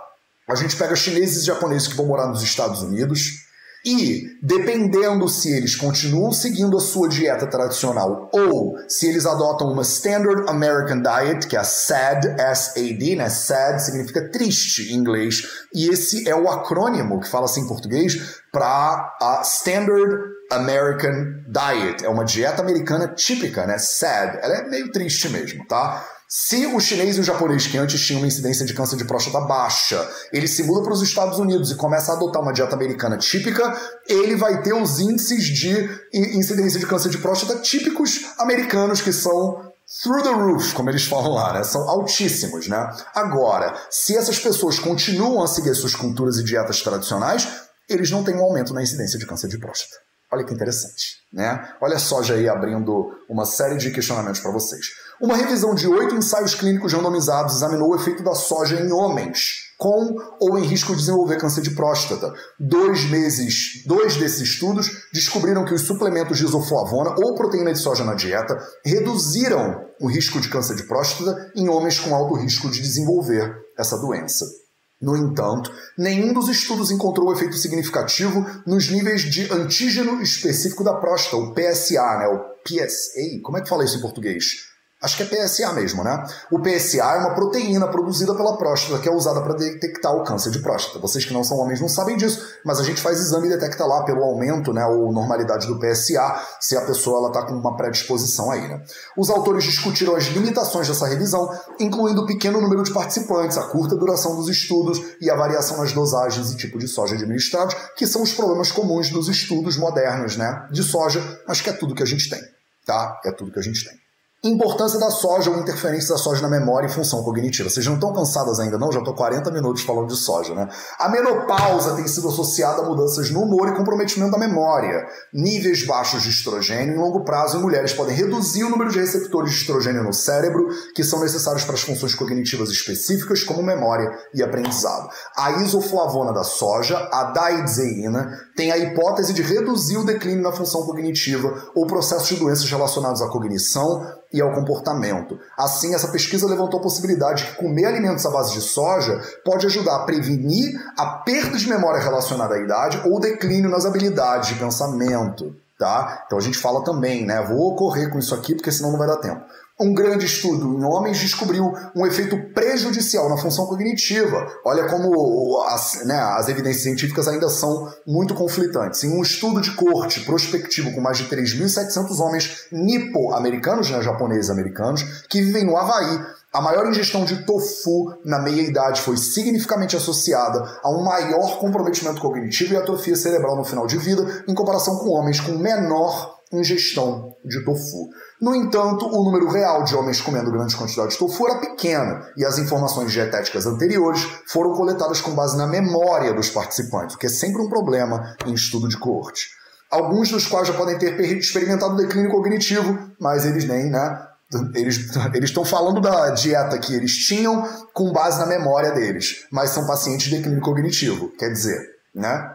A 0.49 0.55
gente 0.55 0.77
pega 0.77 0.97
chineses 0.97 1.43
e 1.43 1.47
japoneses 1.47 1.89
que 1.89 1.97
vão 1.97 2.07
morar 2.07 2.27
nos 2.27 2.43
Estados 2.43 2.83
Unidos, 2.83 3.44
e, 3.85 4.39
dependendo 4.43 5.29
se 5.29 5.55
eles 5.55 5.77
continuam 5.77 6.33
seguindo 6.33 6.77
a 6.77 6.81
sua 6.81 7.09
dieta 7.09 7.47
tradicional 7.47 8.31
ou 8.33 8.75
se 8.89 9.07
eles 9.07 9.27
adotam 9.27 9.71
uma 9.71 9.83
Standard 9.83 10.49
American 10.49 11.03
Diet, 11.03 11.47
que 11.47 11.57
é 11.57 11.61
a 11.61 11.65
SAD, 11.65 12.29
S-A-D, 12.39 13.17
né? 13.17 13.29
SAD 13.29 13.83
significa 13.83 14.31
triste 14.31 14.93
em 14.93 14.97
inglês, 14.97 15.43
e 15.75 15.89
esse 15.89 16.29
é 16.29 16.35
o 16.35 16.49
acrônimo 16.49 17.21
que 17.21 17.29
fala 17.29 17.45
assim 17.45 17.61
em 17.61 17.67
português 17.67 18.41
para 18.51 19.17
a 19.21 19.43
Standard 19.45 20.35
American 20.51 21.43
Diet. 21.49 22.05
É 22.05 22.09
uma 22.09 22.25
dieta 22.25 22.63
americana 22.63 23.09
típica, 23.09 23.67
né? 23.67 23.77
SAD. 23.79 24.39
Ela 24.43 24.55
é 24.59 24.69
meio 24.69 24.91
triste 24.93 25.29
mesmo, 25.29 25.67
tá? 25.67 26.05
Se 26.37 26.67
o 26.67 26.81
chinês 26.81 27.17
e 27.17 27.21
o 27.21 27.23
japonês, 27.23 27.69
que 27.69 27.79
antes 27.79 28.05
tinham 28.05 28.21
uma 28.21 28.27
incidência 28.27 28.67
de 28.67 28.75
câncer 28.75 28.97
de 28.97 29.05
próstata 29.05 29.47
baixa, 29.47 30.11
ele 30.33 30.49
se 30.49 30.65
muda 30.65 30.83
para 30.83 30.93
os 30.93 31.01
Estados 31.01 31.39
Unidos 31.39 31.71
e 31.71 31.77
começa 31.77 32.11
a 32.11 32.17
adotar 32.17 32.43
uma 32.43 32.53
dieta 32.53 32.75
americana 32.75 33.17
típica, 33.17 33.73
ele 34.09 34.35
vai 34.35 34.61
ter 34.61 34.75
os 34.75 34.99
índices 34.99 35.45
de 35.45 35.89
incidência 36.13 36.81
de 36.81 36.87
câncer 36.87 37.09
de 37.09 37.19
próstata 37.19 37.61
típicos 37.61 38.33
americanos, 38.37 39.01
que 39.01 39.13
são 39.13 39.63
through 40.03 40.25
the 40.25 40.31
roof, 40.31 40.75
como 40.75 40.91
eles 40.91 41.05
falam 41.05 41.35
lá, 41.35 41.53
né? 41.53 41.63
São 41.63 41.89
altíssimos, 41.89 42.67
né? 42.67 42.85
Agora, 43.15 43.73
se 43.89 44.17
essas 44.17 44.37
pessoas 44.37 44.81
continuam 44.81 45.41
a 45.41 45.47
seguir 45.47 45.73
suas 45.77 45.95
culturas 45.95 46.37
e 46.39 46.43
dietas 46.43 46.83
tradicionais, 46.83 47.47
eles 47.89 48.11
não 48.11 48.25
têm 48.25 48.35
um 48.35 48.43
aumento 48.43 48.75
na 48.75 48.83
incidência 48.83 49.21
de 49.21 49.27
câncer 49.27 49.47
de 49.47 49.61
próstata. 49.61 49.95
Olha 50.35 50.45
que 50.45 50.53
interessante, 50.53 51.21
né? 51.33 51.65
Olha 51.81 51.97
só 51.97 52.21
já 52.21 52.35
aí 52.35 52.49
abrindo 52.49 53.09
uma 53.31 53.45
série 53.45 53.77
de 53.77 53.93
questionamentos 53.93 54.41
para 54.41 54.51
vocês. 54.51 54.87
Uma 55.21 55.37
revisão 55.37 55.77
de 55.77 55.87
oito 55.87 56.17
ensaios 56.17 56.57
clínicos 56.57 56.93
randomizados 56.93 57.55
examinou 57.55 57.91
o 57.91 57.95
efeito 57.95 58.25
da 58.25 58.35
soja 58.35 58.81
em 58.81 58.91
homens 58.91 59.63
com 59.79 60.13
ou 60.41 60.59
em 60.59 60.65
risco 60.65 60.91
de 60.91 60.99
desenvolver 60.99 61.37
câncer 61.37 61.63
de 61.63 61.71
próstata. 61.71 62.33
Dois 62.59 63.09
meses, 63.09 63.85
dois 63.87 64.17
desses 64.17 64.41
estudos 64.41 64.91
descobriram 65.13 65.65
que 65.65 65.75
os 65.75 65.83
suplementos 65.83 66.39
de 66.39 66.45
isoflavona 66.45 67.15
ou 67.17 67.37
proteína 67.37 67.73
de 67.73 67.79
soja 67.79 68.03
na 68.03 68.15
dieta 68.15 68.59
reduziram 68.85 69.85
o 70.01 70.09
risco 70.09 70.41
de 70.41 70.49
câncer 70.49 70.75
de 70.75 70.83
próstata 70.83 71.53
em 71.55 71.69
homens 71.69 72.01
com 72.01 72.13
alto 72.13 72.35
risco 72.35 72.69
de 72.69 72.81
desenvolver 72.81 73.55
essa 73.79 73.97
doença. 73.99 74.64
No 75.05 75.15
entanto, 75.15 75.71
nenhum 75.99 76.33
dos 76.33 76.49
estudos 76.49 76.91
encontrou 76.91 77.31
efeito 77.31 77.59
significativo 77.59 78.43
nos 78.67 78.89
níveis 78.89 79.21
de 79.21 79.53
antígeno 79.53 80.23
específico 80.23 80.83
da 80.83 80.95
próstata, 80.95 81.37
o 81.37 81.53
PSA, 81.53 82.19
né, 82.19 82.27
o 82.29 82.39
PSA, 82.65 83.43
como 83.43 83.59
é 83.59 83.61
que 83.61 83.69
fala 83.69 83.85
isso 83.85 83.99
em 83.99 84.01
português? 84.01 84.74
Acho 85.05 85.19
que 85.19 85.23
é 85.23 85.27
PSA 85.27 85.71
mesmo, 85.75 86.03
né? 86.03 86.25
O 86.51 86.59
PSA 86.59 87.03
é 87.03 87.19
uma 87.19 87.35
proteína 87.35 87.87
produzida 87.89 88.35
pela 88.35 88.57
próstata 88.57 88.99
que 88.99 89.07
é 89.07 89.13
usada 89.13 89.43
para 89.43 89.53
detectar 89.53 90.17
o 90.17 90.25
câncer 90.25 90.51
de 90.51 90.61
próstata. 90.61 90.99
Vocês 90.99 91.27
que 91.27 91.35
não 91.35 91.45
são 91.45 91.59
homens 91.59 91.79
não 91.79 91.91
sabem 91.91 92.17
disso, 92.17 92.43
mas 92.65 92.81
a 92.81 92.83
gente 92.83 93.03
faz 93.03 93.21
exame 93.21 93.49
e 93.49 93.51
detecta 93.51 93.85
lá 93.85 94.03
pelo 94.05 94.25
aumento, 94.25 94.73
né, 94.73 94.87
ou 94.87 95.13
normalidade 95.13 95.67
do 95.67 95.79
PSA, 95.79 96.41
se 96.59 96.75
a 96.75 96.81
pessoa 96.87 97.19
ela 97.19 97.31
tá 97.31 97.43
com 97.43 97.53
uma 97.53 97.77
predisposição 97.77 98.51
aí, 98.51 98.67
né? 98.67 98.83
Os 99.15 99.29
autores 99.29 99.65
discutiram 99.65 100.17
as 100.17 100.25
limitações 100.25 100.89
dessa 100.89 101.07
revisão, 101.07 101.51
incluindo 101.79 102.23
o 102.23 102.27
pequeno 102.27 102.59
número 102.59 102.83
de 102.83 102.91
participantes, 102.91 103.59
a 103.59 103.65
curta 103.65 103.95
duração 103.97 104.35
dos 104.35 104.49
estudos 104.49 104.99
e 105.21 105.31
a 105.31 105.37
variação 105.37 105.77
nas 105.77 105.93
dosagens 105.93 106.51
e 106.51 106.57
tipo 106.57 106.79
de 106.79 106.89
soja 106.89 107.15
administrados, 107.15 107.77
que 107.95 108.07
são 108.07 108.23
os 108.23 108.33
problemas 108.33 108.73
comuns 108.73 109.11
dos 109.11 109.29
estudos 109.29 109.77
modernos, 109.77 110.39
né, 110.39 110.67
de 110.73 110.83
soja, 110.83 111.23
mas 111.47 111.61
que 111.61 111.69
é 111.69 111.75
tudo 111.75 111.95
que 111.95 112.03
a 112.03 112.07
gente 112.07 112.31
tem, 112.31 112.41
tá? 112.87 113.21
É 113.23 113.31
tudo 113.31 113.53
que 113.53 113.59
a 113.59 113.63
gente 113.63 113.85
tem. 113.85 114.04
Importância 114.45 114.99
da 114.99 115.11
soja 115.11 115.51
ou 115.51 115.59
interferência 115.59 116.11
da 116.11 116.19
soja 116.19 116.43
na 116.43 116.51
memória 116.51 116.87
e 116.87 116.91
função 116.91 117.23
cognitiva. 117.23 117.71
Vocês 117.71 117.87
não 117.87 117.95
estão 117.95 118.13
cansadas 118.13 118.61
ainda, 118.61 118.77
não? 118.77 118.93
Já 118.93 118.99
estou 118.99 119.15
40 119.15 119.51
minutos 119.51 119.83
falando 119.83 120.09
de 120.09 120.17
soja, 120.17 120.55
né? 120.55 120.69
A 120.99 121.09
menopausa 121.09 121.95
tem 121.95 122.07
sido 122.07 122.29
associada 122.29 122.83
a 122.83 122.85
mudanças 122.85 123.31
no 123.31 123.41
humor 123.41 123.69
e 123.69 123.75
comprometimento 123.75 124.33
da 124.33 124.37
memória. 124.39 125.07
Níveis 125.33 125.87
baixos 125.87 126.23
de 126.23 126.29
estrogênio 126.29 126.95
em 126.95 126.99
longo 126.99 127.25
prazo 127.25 127.57
em 127.57 127.63
mulheres 127.63 127.95
podem 127.95 128.15
reduzir 128.15 128.65
o 128.65 128.69
número 128.69 128.91
de 128.91 128.99
receptores 128.99 129.51
de 129.51 129.61
estrogênio 129.61 130.05
no 130.05 130.13
cérebro 130.13 130.69
que 130.95 131.03
são 131.03 131.21
necessários 131.21 131.65
para 131.65 131.77
as 131.77 131.81
funções 131.81 132.15
cognitivas 132.15 132.69
específicas, 132.69 133.43
como 133.45 133.63
memória 133.63 134.11
e 134.35 134.43
aprendizado. 134.43 135.09
A 135.39 135.53
isoflavona 135.63 136.35
da 136.35 136.45
soja, 136.45 136.99
a 137.11 137.33
daidzeína, 137.33 138.39
tem 138.55 138.71
a 138.71 138.77
hipótese 138.77 139.33
de 139.33 139.41
reduzir 139.41 139.97
o 139.97 140.05
declínio 140.05 140.43
na 140.43 140.53
função 140.53 140.83
cognitiva 140.83 141.71
ou 141.75 141.87
processos 141.87 142.29
de 142.29 142.37
doenças 142.37 142.69
relacionados 142.69 143.23
à 143.23 143.29
cognição, 143.29 144.05
e 144.35 144.41
ao 144.41 144.53
comportamento. 144.53 145.39
Assim, 145.57 145.95
essa 145.95 146.09
pesquisa 146.09 146.49
levantou 146.49 146.81
a 146.81 146.83
possibilidade 146.83 147.45
de 147.45 147.51
que 147.51 147.57
comer 147.57 147.87
alimentos 147.87 148.27
à 148.27 148.31
base 148.31 148.53
de 148.53 148.61
soja 148.61 149.23
pode 149.45 149.65
ajudar 149.65 149.95
a 149.95 150.05
prevenir 150.05 150.75
a 150.99 151.07
perda 151.07 151.57
de 151.57 151.69
memória 151.69 152.01
relacionada 152.01 152.57
à 152.57 152.59
idade 152.59 153.01
ou 153.05 153.21
declínio 153.21 153.71
nas 153.71 153.87
habilidades 153.87 154.49
de 154.49 154.57
pensamento. 154.57 155.55
Tá? 155.79 156.25
Então 156.27 156.37
a 156.37 156.41
gente 156.41 156.59
fala 156.59 156.85
também, 156.85 157.25
né? 157.25 157.43
Vou 157.43 157.77
correr 157.77 158.09
com 158.09 158.19
isso 158.19 158.35
aqui 158.35 158.55
porque 158.55 158.73
senão 158.73 158.91
não 158.91 158.99
vai 158.99 159.09
dar 159.09 159.17
tempo. 159.17 159.45
Um 159.79 159.93
grande 159.93 160.25
estudo 160.25 160.79
em 160.79 160.85
homens 160.85 161.19
descobriu 161.19 161.73
um 161.97 162.07
efeito 162.07 162.37
prejudicial 162.53 163.29
na 163.29 163.37
função 163.37 163.67
cognitiva. 163.67 164.47
Olha 164.65 164.87
como 164.87 165.61
as, 165.67 166.05
né, 166.07 166.17
as 166.17 166.49
evidências 166.49 166.85
científicas 166.85 167.27
ainda 167.27 167.49
são 167.49 167.93
muito 168.07 168.35
conflitantes. 168.35 169.03
Em 169.03 169.19
um 169.19 169.21
estudo 169.21 169.61
de 169.61 169.73
corte 169.73 170.21
prospectivo 170.21 170.95
com 170.95 171.01
mais 171.01 171.19
de 171.19 171.25
3.700 171.25 172.21
homens 172.21 172.67
nipo-americanos, 172.71 173.91
né, 173.91 174.01
japoneses 174.01 174.49
americanos, 174.49 175.03
que 175.29 175.43
vivem 175.43 175.65
no 175.65 175.77
Havaí, 175.77 176.21
a 176.53 176.61
maior 176.61 176.89
ingestão 176.89 177.25
de 177.25 177.45
tofu 177.45 178.17
na 178.25 178.39
meia-idade 178.39 179.01
foi 179.01 179.17
significativamente 179.17 179.97
associada 179.97 180.63
a 180.85 180.89
um 180.89 181.03
maior 181.03 181.59
comprometimento 181.59 182.21
cognitivo 182.21 182.75
e 182.75 182.77
atrofia 182.77 183.17
cerebral 183.17 183.57
no 183.57 183.65
final 183.65 183.89
de 183.89 183.99
vida, 183.99 184.45
em 184.47 184.55
comparação 184.55 184.99
com 184.99 185.09
homens 185.09 185.41
com 185.41 185.59
menor 185.59 186.39
ingestão 186.53 187.35
de 187.45 187.65
tofu. 187.65 188.09
No 188.41 188.55
entanto, 188.55 189.07
o 189.07 189.25
número 189.25 189.49
real 189.49 189.85
de 189.85 189.95
homens 189.95 190.21
comendo 190.21 190.51
grandes 190.51 190.75
quantidades 190.75 191.15
de 191.15 191.19
tofu 191.19 191.47
era 191.47 191.61
pequeno, 191.61 192.21
e 192.37 192.45
as 192.45 192.59
informações 192.59 193.13
dietéticas 193.13 193.65
anteriores 193.67 194.27
foram 194.49 194.73
coletadas 194.73 195.21
com 195.21 195.35
base 195.35 195.57
na 195.57 195.67
memória 195.67 196.33
dos 196.35 196.51
participantes, 196.51 197.15
o 197.15 197.19
que 197.19 197.27
é 197.27 197.31
sempre 197.31 197.63
um 197.63 197.69
problema 197.69 198.37
em 198.45 198.53
estudo 198.53 198.89
de 198.89 198.99
coorte. 198.99 199.49
Alguns 199.91 200.31
dos 200.31 200.47
quais 200.47 200.67
já 200.67 200.75
podem 200.75 200.99
ter 200.99 201.19
experimentado 201.39 201.97
declínio 201.97 202.31
cognitivo, 202.31 202.99
mas 203.21 203.47
eles 203.47 203.65
nem, 203.65 203.91
né? 203.91 204.27
Eles 204.75 205.51
estão 205.51 205.65
falando 205.65 206.01
da 206.01 206.31
dieta 206.31 206.79
que 206.79 206.95
eles 206.95 207.13
tinham 207.27 207.67
com 207.93 208.13
base 208.13 208.39
na 208.39 208.47
memória 208.47 208.93
deles, 208.93 209.47
mas 209.51 209.71
são 209.71 209.85
pacientes 209.85 210.29
de 210.29 210.37
declínio 210.37 210.61
cognitivo, 210.61 211.29
quer 211.37 211.51
dizer, 211.51 211.81
né? 212.15 212.55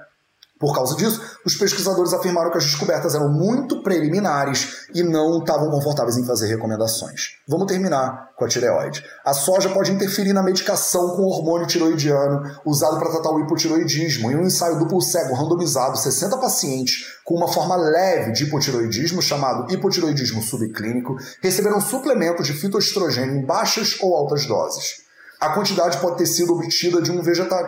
Por 0.59 0.75
causa 0.75 0.93
disso, 0.97 1.21
os 1.45 1.55
pesquisadores 1.55 2.13
afirmaram 2.13 2.51
que 2.51 2.57
as 2.57 2.65
descobertas 2.65 3.15
eram 3.15 3.29
muito 3.29 3.81
preliminares 3.81 4.87
e 4.93 5.01
não 5.01 5.39
estavam 5.39 5.71
confortáveis 5.71 6.17
em 6.17 6.25
fazer 6.25 6.47
recomendações. 6.47 7.37
Vamos 7.47 7.67
terminar 7.67 8.31
com 8.35 8.43
a 8.43 8.47
tireoide. 8.47 9.01
A 9.23 9.33
soja 9.33 9.69
pode 9.69 9.93
interferir 9.93 10.33
na 10.33 10.43
medicação 10.43 11.15
com 11.15 11.23
hormônio 11.23 11.65
tiroidiano 11.65 12.41
usado 12.65 12.99
para 12.99 13.09
tratar 13.09 13.31
o 13.31 13.39
hipotiroidismo. 13.39 14.29
Em 14.29 14.35
um 14.35 14.43
ensaio 14.43 14.77
duplo 14.77 15.01
cego 15.01 15.33
randomizado, 15.33 15.97
60 15.97 16.37
pacientes 16.37 17.19
com 17.23 17.35
uma 17.35 17.47
forma 17.47 17.77
leve 17.77 18.33
de 18.33 18.43
hipotiroidismo, 18.43 19.21
chamado 19.21 19.71
hipotiroidismo 19.73 20.41
subclínico, 20.41 21.15
receberam 21.41 21.79
suplementos 21.79 22.45
de 22.45 22.53
fitoestrogênio 22.53 23.35
em 23.35 23.45
baixas 23.45 23.97
ou 24.01 24.13
altas 24.13 24.45
doses. 24.45 25.07
A 25.39 25.53
quantidade 25.53 25.99
pode 25.99 26.17
ter 26.17 26.25
sido 26.25 26.53
obtida 26.53 27.01
de 27.01 27.11
um 27.11 27.21
vegetal 27.21 27.63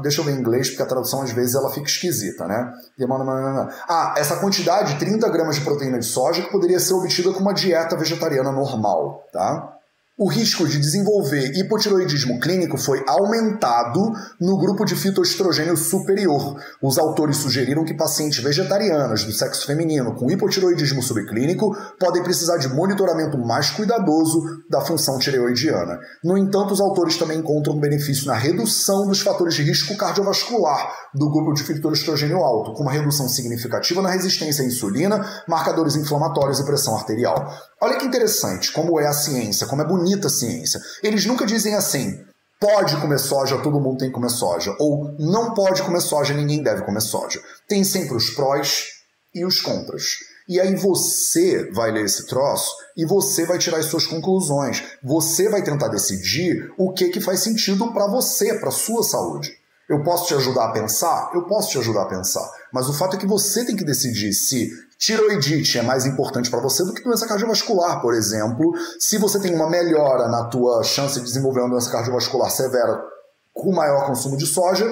deixa 0.00 0.20
eu 0.20 0.24
ver 0.24 0.32
em 0.32 0.38
inglês, 0.38 0.68
porque 0.68 0.82
a 0.82 0.86
tradução 0.86 1.22
às 1.22 1.30
vezes 1.32 1.54
ela 1.54 1.70
fica 1.70 1.86
esquisita, 1.86 2.46
né? 2.46 2.72
Ah, 3.88 4.14
essa 4.16 4.36
quantidade, 4.36 4.98
30 4.98 5.28
gramas 5.28 5.56
de 5.56 5.62
proteína 5.62 5.98
de 5.98 6.06
soja, 6.06 6.42
que 6.42 6.50
poderia 6.50 6.80
ser 6.80 6.94
obtida 6.94 7.32
com 7.32 7.40
uma 7.40 7.54
dieta 7.54 7.96
vegetariana 7.96 8.52
normal, 8.52 9.24
tá? 9.32 9.76
O 10.22 10.28
risco 10.28 10.68
de 10.68 10.78
desenvolver 10.78 11.50
hipotiroidismo 11.56 12.38
clínico 12.38 12.78
foi 12.78 13.04
aumentado 13.08 14.12
no 14.40 14.56
grupo 14.56 14.84
de 14.84 14.94
fitoestrogênio 14.94 15.76
superior. 15.76 16.62
Os 16.80 16.96
autores 16.96 17.38
sugeriram 17.38 17.84
que 17.84 17.92
pacientes 17.92 18.40
vegetarianas 18.40 19.24
do 19.24 19.32
sexo 19.32 19.66
feminino 19.66 20.14
com 20.14 20.30
hipotiroidismo 20.30 21.02
subclínico 21.02 21.76
podem 21.98 22.22
precisar 22.22 22.58
de 22.58 22.68
monitoramento 22.68 23.36
mais 23.36 23.70
cuidadoso 23.70 24.40
da 24.70 24.80
função 24.80 25.18
tireoidiana. 25.18 25.98
No 26.22 26.38
entanto, 26.38 26.72
os 26.72 26.80
autores 26.80 27.16
também 27.16 27.40
encontram 27.40 27.80
benefício 27.80 28.28
na 28.28 28.36
redução 28.36 29.08
dos 29.08 29.22
fatores 29.22 29.56
de 29.56 29.64
risco 29.64 29.96
cardiovascular 29.96 30.88
do 31.12 31.32
grupo 31.32 31.52
de 31.52 31.64
fitoestrogênio 31.64 32.38
alto, 32.38 32.74
com 32.74 32.84
uma 32.84 32.92
redução 32.92 33.28
significativa 33.28 34.00
na 34.00 34.10
resistência 34.10 34.62
à 34.62 34.66
insulina, 34.68 35.42
marcadores 35.48 35.96
inflamatórios 35.96 36.60
e 36.60 36.64
pressão 36.64 36.94
arterial. 36.94 37.52
Olha 37.82 37.98
que 37.98 38.06
interessante 38.06 38.70
como 38.70 39.00
é 39.00 39.08
a 39.08 39.12
ciência, 39.12 39.66
como 39.66 39.82
é 39.82 39.84
bonita 39.84 40.28
a 40.28 40.30
ciência. 40.30 40.80
Eles 41.02 41.26
nunca 41.26 41.44
dizem 41.44 41.74
assim: 41.74 42.16
pode 42.60 42.96
comer 43.00 43.18
soja, 43.18 43.58
todo 43.58 43.80
mundo 43.80 43.98
tem 43.98 44.06
que 44.06 44.14
comer 44.14 44.30
soja, 44.30 44.72
ou 44.78 45.12
não 45.18 45.52
pode 45.52 45.82
comer 45.82 46.00
soja, 46.00 46.32
ninguém 46.32 46.62
deve 46.62 46.84
comer 46.84 47.00
soja. 47.00 47.42
Tem 47.66 47.82
sempre 47.82 48.14
os 48.14 48.30
prós 48.30 48.84
e 49.34 49.44
os 49.44 49.60
contras. 49.60 50.04
E 50.48 50.60
aí 50.60 50.76
você 50.76 51.72
vai 51.72 51.90
ler 51.90 52.04
esse 52.04 52.24
troço 52.28 52.72
e 52.96 53.04
você 53.04 53.44
vai 53.44 53.58
tirar 53.58 53.78
as 53.78 53.86
suas 53.86 54.06
conclusões. 54.06 54.84
Você 55.02 55.48
vai 55.48 55.62
tentar 55.64 55.88
decidir 55.88 56.72
o 56.78 56.92
que 56.92 57.08
que 57.08 57.20
faz 57.20 57.40
sentido 57.40 57.92
para 57.92 58.06
você, 58.06 58.54
para 58.60 58.70
sua 58.70 59.02
saúde. 59.02 59.50
Eu 59.88 60.04
posso 60.04 60.28
te 60.28 60.34
ajudar 60.34 60.66
a 60.66 60.72
pensar? 60.72 61.32
Eu 61.34 61.42
posso 61.46 61.70
te 61.70 61.78
ajudar 61.78 62.02
a 62.02 62.08
pensar. 62.08 62.48
Mas 62.72 62.88
o 62.88 62.94
fato 62.94 63.16
é 63.16 63.18
que 63.18 63.26
você 63.26 63.64
tem 63.64 63.76
que 63.76 63.84
decidir 63.84 64.32
se 64.32 64.70
tiroidite 65.02 65.80
é 65.80 65.82
mais 65.82 66.06
importante 66.06 66.48
para 66.48 66.60
você 66.60 66.84
do 66.84 66.94
que 66.94 67.02
doença 67.02 67.26
cardiovascular, 67.26 68.00
por 68.00 68.14
exemplo. 68.14 68.72
Se 69.00 69.18
você 69.18 69.40
tem 69.40 69.52
uma 69.52 69.68
melhora 69.68 70.28
na 70.28 70.44
tua 70.44 70.84
chance 70.84 71.18
de 71.18 71.24
desenvolver 71.24 71.60
uma 71.60 71.70
doença 71.70 71.90
cardiovascular 71.90 72.48
severa 72.50 73.02
com 73.52 73.72
maior 73.72 74.06
consumo 74.06 74.36
de 74.36 74.46
soja, 74.46 74.86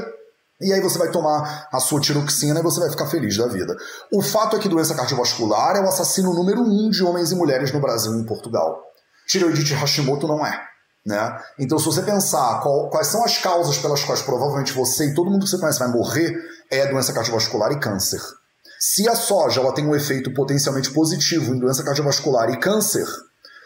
e 0.60 0.72
aí 0.72 0.80
você 0.80 0.98
vai 0.98 1.12
tomar 1.12 1.68
a 1.72 1.78
sua 1.78 2.00
tiroxina 2.00 2.58
e 2.58 2.62
você 2.62 2.80
vai 2.80 2.90
ficar 2.90 3.06
feliz 3.06 3.36
da 3.36 3.46
vida. 3.46 3.72
O 4.12 4.20
fato 4.20 4.56
é 4.56 4.58
que 4.58 4.68
doença 4.68 4.96
cardiovascular 4.96 5.76
é 5.76 5.80
o 5.80 5.88
assassino 5.88 6.34
número 6.34 6.60
um 6.60 6.90
de 6.90 7.04
homens 7.04 7.30
e 7.30 7.36
mulheres 7.36 7.72
no 7.72 7.80
Brasil 7.80 8.12
e 8.14 8.20
em 8.20 8.26
Portugal. 8.26 8.82
Tiroidite 9.28 9.74
Hashimoto 9.74 10.26
não 10.26 10.44
é. 10.44 10.60
Né? 11.06 11.38
Então, 11.58 11.78
se 11.78 11.86
você 11.86 12.02
pensar 12.02 12.60
qual, 12.60 12.90
quais 12.90 13.06
são 13.06 13.24
as 13.24 13.38
causas 13.38 13.78
pelas 13.78 14.02
quais 14.02 14.22
provavelmente 14.22 14.72
você 14.72 15.06
e 15.06 15.14
todo 15.14 15.30
mundo 15.30 15.44
que 15.44 15.50
você 15.50 15.58
conhece 15.58 15.78
vai 15.78 15.88
morrer, 15.88 16.36
é 16.68 16.88
doença 16.88 17.12
cardiovascular 17.12 17.70
e 17.70 17.78
câncer. 17.78 18.20
Se 18.82 19.06
a 19.06 19.14
soja 19.14 19.60
ela 19.60 19.74
tem 19.74 19.86
um 19.86 19.94
efeito 19.94 20.32
potencialmente 20.32 20.90
positivo 20.90 21.54
em 21.54 21.58
doença 21.58 21.84
cardiovascular 21.84 22.48
e 22.48 22.58
câncer, 22.58 23.06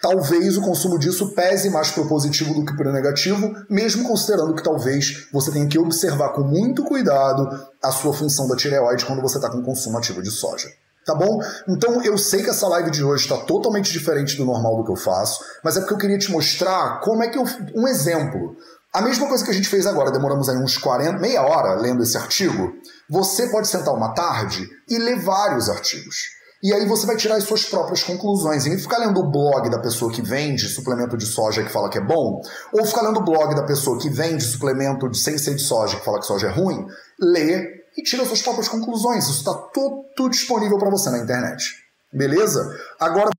talvez 0.03 0.57
o 0.57 0.61
consumo 0.61 0.99
disso 0.99 1.33
pese 1.37 1.71
mais 1.71 1.93
para 1.93 2.03
o 2.03 2.09
positivo 2.09 2.53
do 2.53 2.65
que 2.65 2.77
para 2.77 2.91
o 2.91 2.93
negativo, 2.93 3.55
mesmo 3.71 4.09
considerando 4.09 4.53
que 4.57 4.63
talvez 4.65 5.29
você 5.33 5.53
tenha 5.53 5.69
que 5.69 5.79
observar 5.79 6.31
com 6.31 6.43
muito 6.43 6.83
cuidado 6.83 7.49
a 7.81 7.93
sua 7.93 8.13
função 8.13 8.49
da 8.49 8.57
tireoide 8.57 9.07
quando 9.07 9.23
você 9.23 9.37
está 9.37 9.49
com 9.49 9.63
consumo 9.63 9.99
ativo 9.99 10.21
de 10.21 10.33
soja. 10.33 10.69
Tá 11.07 11.15
bom? 11.15 11.39
Então 11.69 12.03
eu 12.03 12.19
sei 12.19 12.43
que 12.43 12.51
essa 12.51 12.67
live 12.67 12.91
de 12.91 13.05
hoje 13.05 13.23
está 13.23 13.37
totalmente 13.37 13.93
diferente 13.93 14.37
do 14.37 14.45
normal 14.45 14.79
do 14.79 14.85
que 14.85 14.91
eu 14.91 14.97
faço, 14.97 15.45
mas 15.63 15.77
é 15.77 15.81
porque 15.81 15.95
eu 15.95 15.99
queria 15.99 16.19
te 16.19 16.33
mostrar 16.33 16.99
como 17.01 17.23
é 17.23 17.29
que 17.29 17.39
eu. 17.39 17.45
Um 17.77 17.87
exemplo. 17.87 18.57
A 18.93 19.03
mesma 19.03 19.29
coisa 19.29 19.45
que 19.45 19.51
a 19.51 19.55
gente 19.55 19.69
fez 19.69 19.87
agora, 19.87 20.11
demoramos 20.11 20.49
aí 20.49 20.57
uns 20.57 20.79
40, 20.79 21.19
meia 21.19 21.43
hora 21.43 21.81
lendo 21.81 22.03
esse 22.03 22.17
artigo. 22.17 22.73
Você 23.15 23.47
pode 23.47 23.69
sentar 23.69 23.95
uma 23.95 24.13
tarde 24.13 24.69
e 24.91 24.99
ler 24.99 25.21
vários 25.21 25.69
artigos. 25.71 26.17
E 26.61 26.73
aí 26.73 26.85
você 26.85 27.07
vai 27.07 27.17
tirar 27.17 27.37
as 27.37 27.45
suas 27.45 27.65
próprias 27.65 28.03
conclusões. 28.03 28.67
E 28.67 28.77
ficar 28.77 28.99
lendo 28.99 29.21
o 29.21 29.31
blog 29.31 29.71
da 29.71 29.79
pessoa 29.79 30.11
que 30.11 30.21
vende 30.21 30.69
suplemento 30.69 31.17
de 31.17 31.25
soja 31.25 31.63
que 31.63 31.71
fala 31.71 31.89
que 31.89 31.99
é 31.99 32.01
bom, 32.01 32.41
ou 32.73 32.85
ficar 32.85 33.03
lendo 33.03 33.21
o 33.21 33.25
blog 33.25 33.55
da 33.55 33.63
pessoa 33.63 34.01
que 34.01 34.11
vende 34.11 34.43
suplemento 34.43 35.09
de 35.09 35.17
sem 35.17 35.39
ser 35.39 35.55
de 35.55 35.63
soja 35.63 35.97
que 35.97 36.05
fala 36.05 36.19
que 36.19 36.27
soja 36.27 36.49
é 36.49 36.51
ruim, 36.51 36.85
lê 37.21 37.85
e 37.97 38.03
tira 38.03 38.27
suas 38.27 38.43
próprias 38.43 38.67
conclusões. 38.67 39.29
Isso 39.29 39.39
está 39.39 39.55
tudo 39.73 40.29
disponível 40.31 40.77
para 40.77 40.91
você 40.91 41.09
na 41.09 41.19
internet. 41.19 41.73
Beleza? 42.13 42.69
Agora 42.99 43.31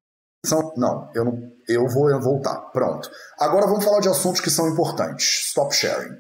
Não, 0.78 1.12
eu 1.14 1.26
não. 1.26 1.52
Eu 1.68 1.86
vou 1.90 2.18
voltar. 2.22 2.56
Pronto. 2.72 3.12
Agora 3.38 3.68
vamos 3.68 3.84
falar 3.84 4.00
de 4.00 4.08
assuntos 4.08 4.40
que 4.40 4.50
são 4.50 4.70
importantes. 4.70 5.48
Stop 5.48 5.76
sharing. 5.76 6.16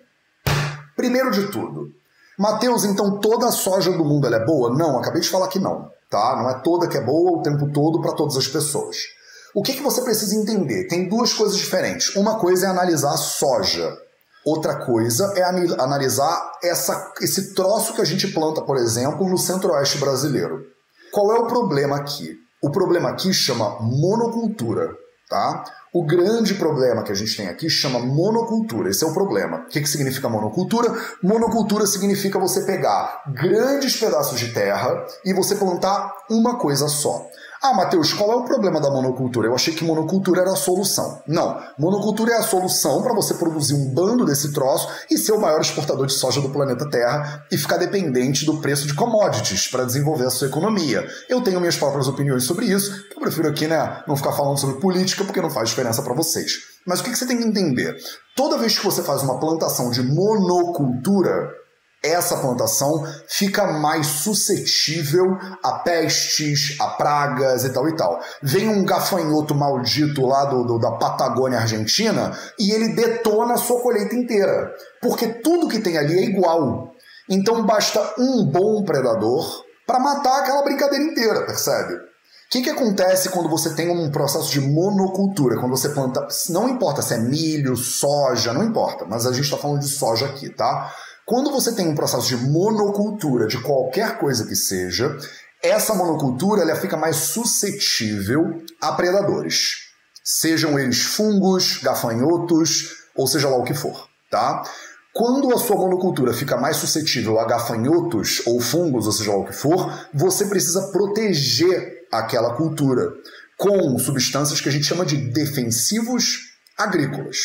Primeiro 0.97 1.31
de 1.31 1.49
tudo, 1.51 1.93
Mateus, 2.37 2.83
então 2.83 3.19
toda 3.19 3.47
a 3.47 3.51
soja 3.51 3.91
do 3.91 4.03
mundo 4.03 4.27
é 4.27 4.45
boa? 4.45 4.75
Não, 4.75 4.99
acabei 4.99 5.21
de 5.21 5.29
falar 5.29 5.47
que 5.47 5.59
não, 5.59 5.89
tá? 6.09 6.35
Não 6.35 6.49
é 6.49 6.55
toda 6.55 6.87
que 6.87 6.97
é 6.97 7.01
boa 7.01 7.39
o 7.39 7.41
tempo 7.41 7.71
todo 7.71 8.01
para 8.01 8.13
todas 8.13 8.35
as 8.35 8.47
pessoas. 8.47 8.97
O 9.53 9.63
que, 9.63 9.73
que 9.73 9.81
você 9.81 10.01
precisa 10.01 10.35
entender? 10.35 10.87
Tem 10.87 11.07
duas 11.07 11.33
coisas 11.33 11.57
diferentes. 11.57 12.13
Uma 12.15 12.37
coisa 12.37 12.67
é 12.67 12.69
analisar 12.69 13.13
a 13.13 13.17
soja. 13.17 13.97
Outra 14.45 14.85
coisa 14.85 15.33
é 15.35 15.43
analisar 15.81 16.51
essa, 16.61 17.13
esse 17.21 17.53
troço 17.55 17.93
que 17.93 18.01
a 18.01 18.05
gente 18.05 18.27
planta, 18.27 18.61
por 18.61 18.75
exemplo, 18.75 19.27
no 19.27 19.37
centro-oeste 19.37 19.97
brasileiro. 19.97 20.61
Qual 21.11 21.31
é 21.31 21.39
o 21.39 21.47
problema 21.47 21.95
aqui? 21.95 22.35
O 22.61 22.69
problema 22.69 23.09
aqui 23.09 23.33
chama 23.33 23.77
monocultura, 23.79 24.89
tá? 25.29 25.63
O 25.95 26.03
grande 26.03 26.55
problema 26.55 27.03
que 27.03 27.11
a 27.13 27.15
gente 27.15 27.37
tem 27.37 27.47
aqui 27.47 27.69
chama 27.69 27.99
monocultura. 27.99 28.89
Esse 28.89 29.05
é 29.05 29.07
o 29.07 29.13
problema. 29.13 29.59
O 29.59 29.69
que, 29.69 29.79
que 29.79 29.87
significa 29.87 30.27
monocultura? 30.27 30.93
Monocultura 31.23 31.87
significa 31.87 32.37
você 32.37 32.65
pegar 32.65 33.23
grandes 33.33 33.95
pedaços 33.95 34.37
de 34.37 34.51
terra 34.51 35.05
e 35.23 35.33
você 35.33 35.55
plantar 35.55 36.11
uma 36.29 36.59
coisa 36.59 36.89
só. 36.89 37.25
Ah, 37.61 37.73
Matheus, 37.73 38.13
qual 38.13 38.31
é 38.31 38.35
o 38.35 38.43
problema 38.43 38.79
da 38.79 38.89
monocultura? 38.89 39.47
Eu 39.47 39.55
achei 39.55 39.73
que 39.73 39.83
monocultura 39.83 40.41
era 40.41 40.51
a 40.51 40.55
solução. 40.55 41.21
Não, 41.27 41.59
monocultura 41.77 42.33
é 42.33 42.37
a 42.37 42.43
solução 42.43 43.01
para 43.01 43.13
você 43.13 43.33
produzir 43.33 43.73
um 43.73 43.93
bando 43.93 44.25
desse 44.25 44.53
troço 44.53 44.87
e 45.09 45.17
ser 45.17 45.31
o 45.31 45.39
maior 45.39 45.61
exportador 45.61 46.05
de 46.05 46.13
soja 46.13 46.41
do 46.41 46.49
planeta 46.49 46.89
Terra 46.89 47.45
e 47.51 47.57
ficar 47.57 47.77
dependente 47.77 48.45
do 48.45 48.61
preço 48.61 48.87
de 48.87 48.93
commodities 48.93 49.67
para 49.67 49.85
desenvolver 49.85 50.25
a 50.25 50.29
sua 50.29 50.47
economia. 50.47 51.07
Eu 51.29 51.41
tenho 51.41 51.59
minhas 51.59 51.77
próprias 51.77 52.07
opiniões 52.07 52.43
sobre 52.43 52.65
isso, 52.65 52.91
eu 53.15 53.21
prefiro 53.21 53.47
aqui 53.47 53.67
né, 53.67 54.03
não 54.07 54.15
ficar 54.15 54.33
falando 54.33 54.59
sobre 54.59 54.79
política 54.79 55.23
porque 55.23 55.41
não 55.41 55.49
faz 55.49 55.69
diferença 55.69 56.01
para 56.01 56.13
vocês. 56.13 56.75
Mas 56.85 56.99
o 56.99 57.03
que 57.03 57.15
você 57.15 57.25
tem 57.25 57.37
que 57.37 57.47
entender? 57.47 57.95
Toda 58.35 58.57
vez 58.57 58.77
que 58.77 58.85
você 58.85 59.01
faz 59.01 59.23
uma 59.23 59.39
plantação 59.39 59.89
de 59.89 60.03
monocultura, 60.03 61.49
essa 62.09 62.37
plantação 62.37 63.03
fica 63.27 63.65
mais 63.73 64.07
suscetível 64.07 65.25
a 65.63 65.79
pestes, 65.79 66.75
a 66.79 66.87
pragas 66.89 67.63
e 67.63 67.69
tal 67.69 67.87
e 67.87 67.95
tal. 67.95 68.19
Vem 68.41 68.69
um 68.69 68.85
gafanhoto 68.85 69.55
maldito 69.55 70.25
lá 70.25 70.45
do, 70.45 70.63
do, 70.63 70.79
da 70.79 70.91
Patagônia 70.91 71.59
Argentina 71.59 72.37
e 72.59 72.71
ele 72.71 72.95
detona 72.95 73.55
a 73.55 73.57
sua 73.57 73.81
colheita 73.81 74.15
inteira. 74.15 74.71
Porque 75.01 75.27
tudo 75.27 75.67
que 75.67 75.79
tem 75.79 75.97
ali 75.97 76.17
é 76.17 76.23
igual. 76.23 76.91
Então 77.29 77.65
basta 77.65 78.13
um 78.17 78.45
bom 78.45 78.83
predador 78.83 79.63
para 79.85 79.99
matar 79.99 80.39
aquela 80.39 80.63
brincadeira 80.63 81.03
inteira, 81.03 81.45
percebe? 81.45 81.93
O 81.93 82.49
que, 82.49 82.61
que 82.61 82.69
acontece 82.69 83.29
quando 83.29 83.49
você 83.49 83.73
tem 83.73 83.89
um 83.89 84.11
processo 84.11 84.51
de 84.51 84.61
monocultura? 84.61 85.59
Quando 85.59 85.75
você 85.75 85.89
planta. 85.89 86.27
Não 86.49 86.69
importa 86.69 87.01
se 87.01 87.15
é 87.15 87.17
milho, 87.17 87.75
soja, 87.75 88.53
não 88.53 88.63
importa, 88.63 89.03
mas 89.05 89.25
a 89.25 89.33
gente 89.33 89.45
está 89.45 89.57
falando 89.57 89.79
de 89.79 89.87
soja 89.87 90.27
aqui, 90.27 90.49
tá? 90.49 90.93
Quando 91.25 91.51
você 91.51 91.73
tem 91.73 91.87
um 91.87 91.95
processo 91.95 92.27
de 92.27 92.37
monocultura 92.37 93.47
de 93.47 93.59
qualquer 93.59 94.19
coisa 94.19 94.45
que 94.45 94.55
seja, 94.55 95.17
essa 95.61 95.95
monocultura 95.95 96.61
ela 96.61 96.75
fica 96.75 96.95
mais 96.95 97.15
suscetível 97.15 98.61
a 98.79 98.91
predadores. 98.91 99.85
Sejam 100.23 100.77
eles 100.77 101.01
fungos, 101.01 101.79
gafanhotos, 101.81 102.91
ou 103.15 103.25
seja 103.25 103.49
lá 103.49 103.57
o 103.57 103.63
que 103.63 103.73
for, 103.73 104.07
tá? 104.29 104.61
Quando 105.13 105.51
a 105.51 105.57
sua 105.57 105.77
monocultura 105.77 106.31
fica 106.31 106.57
mais 106.57 106.77
suscetível 106.77 107.39
a 107.39 107.45
gafanhotos 107.45 108.43
ou 108.45 108.61
fungos, 108.61 109.07
ou 109.07 109.11
seja 109.11 109.31
lá 109.31 109.37
o 109.37 109.45
que 109.45 109.53
for, 109.53 110.07
você 110.13 110.45
precisa 110.45 110.89
proteger 110.91 112.05
aquela 112.11 112.53
cultura 112.53 113.11
com 113.57 113.97
substâncias 113.97 114.61
que 114.61 114.69
a 114.69 114.71
gente 114.71 114.85
chama 114.85 115.05
de 115.05 115.17
defensivos 115.17 116.55
agrícolas. 116.77 117.37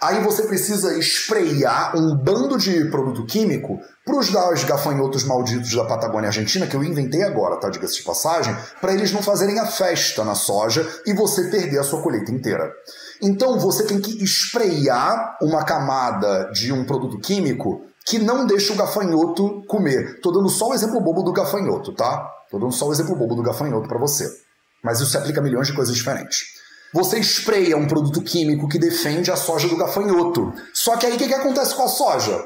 Aí 0.00 0.22
você 0.22 0.44
precisa 0.44 0.96
espreiar 0.96 1.96
um 1.96 2.16
bando 2.16 2.56
de 2.56 2.84
produto 2.88 3.26
químico 3.26 3.80
para 4.04 4.16
os 4.16 4.64
gafanhotos 4.64 5.24
malditos 5.24 5.74
da 5.74 5.84
Patagônia 5.84 6.28
Argentina, 6.28 6.66
que 6.66 6.76
eu 6.76 6.84
inventei 6.84 7.22
agora, 7.24 7.56
tá? 7.56 7.68
Diga-se 7.68 7.96
de 7.96 8.02
passagem, 8.04 8.56
para 8.80 8.92
eles 8.92 9.12
não 9.12 9.22
fazerem 9.22 9.58
a 9.58 9.66
festa 9.66 10.24
na 10.24 10.36
soja 10.36 10.88
e 11.04 11.12
você 11.12 11.50
perder 11.50 11.80
a 11.80 11.82
sua 11.82 12.00
colheita 12.00 12.30
inteira. 12.30 12.72
Então 13.20 13.58
você 13.58 13.84
tem 13.84 14.00
que 14.00 14.22
espreiar 14.22 15.36
uma 15.42 15.64
camada 15.64 16.50
de 16.52 16.72
um 16.72 16.84
produto 16.84 17.18
químico 17.18 17.82
que 18.06 18.18
não 18.18 18.46
deixa 18.46 18.72
o 18.72 18.76
gafanhoto 18.76 19.62
comer. 19.66 20.20
Tô 20.20 20.30
dando 20.30 20.48
só 20.48 20.68
o 20.68 20.74
exemplo 20.74 21.00
bobo 21.00 21.22
do 21.22 21.32
gafanhoto, 21.32 21.92
tá? 21.92 22.24
Tô 22.50 22.58
dando 22.58 22.72
só 22.72 22.86
o 22.86 22.92
exemplo 22.92 23.16
bobo 23.16 23.34
do 23.34 23.42
gafanhoto 23.42 23.88
para 23.88 23.98
você. 23.98 24.26
Mas 24.82 25.00
isso 25.00 25.10
se 25.10 25.16
aplica 25.16 25.40
a 25.40 25.42
milhões 25.42 25.66
de 25.66 25.74
coisas 25.74 25.94
diferentes. 25.94 26.57
Você 26.92 27.18
espreia 27.18 27.76
um 27.76 27.86
produto 27.86 28.22
químico 28.22 28.68
que 28.68 28.78
defende 28.78 29.30
a 29.30 29.36
soja 29.36 29.68
do 29.68 29.76
gafanhoto. 29.76 30.52
Só 30.72 30.96
que 30.96 31.06
aí 31.06 31.14
o 31.14 31.18
que, 31.18 31.28
que 31.28 31.34
acontece 31.34 31.74
com 31.74 31.82
a 31.82 31.88
soja? 31.88 32.42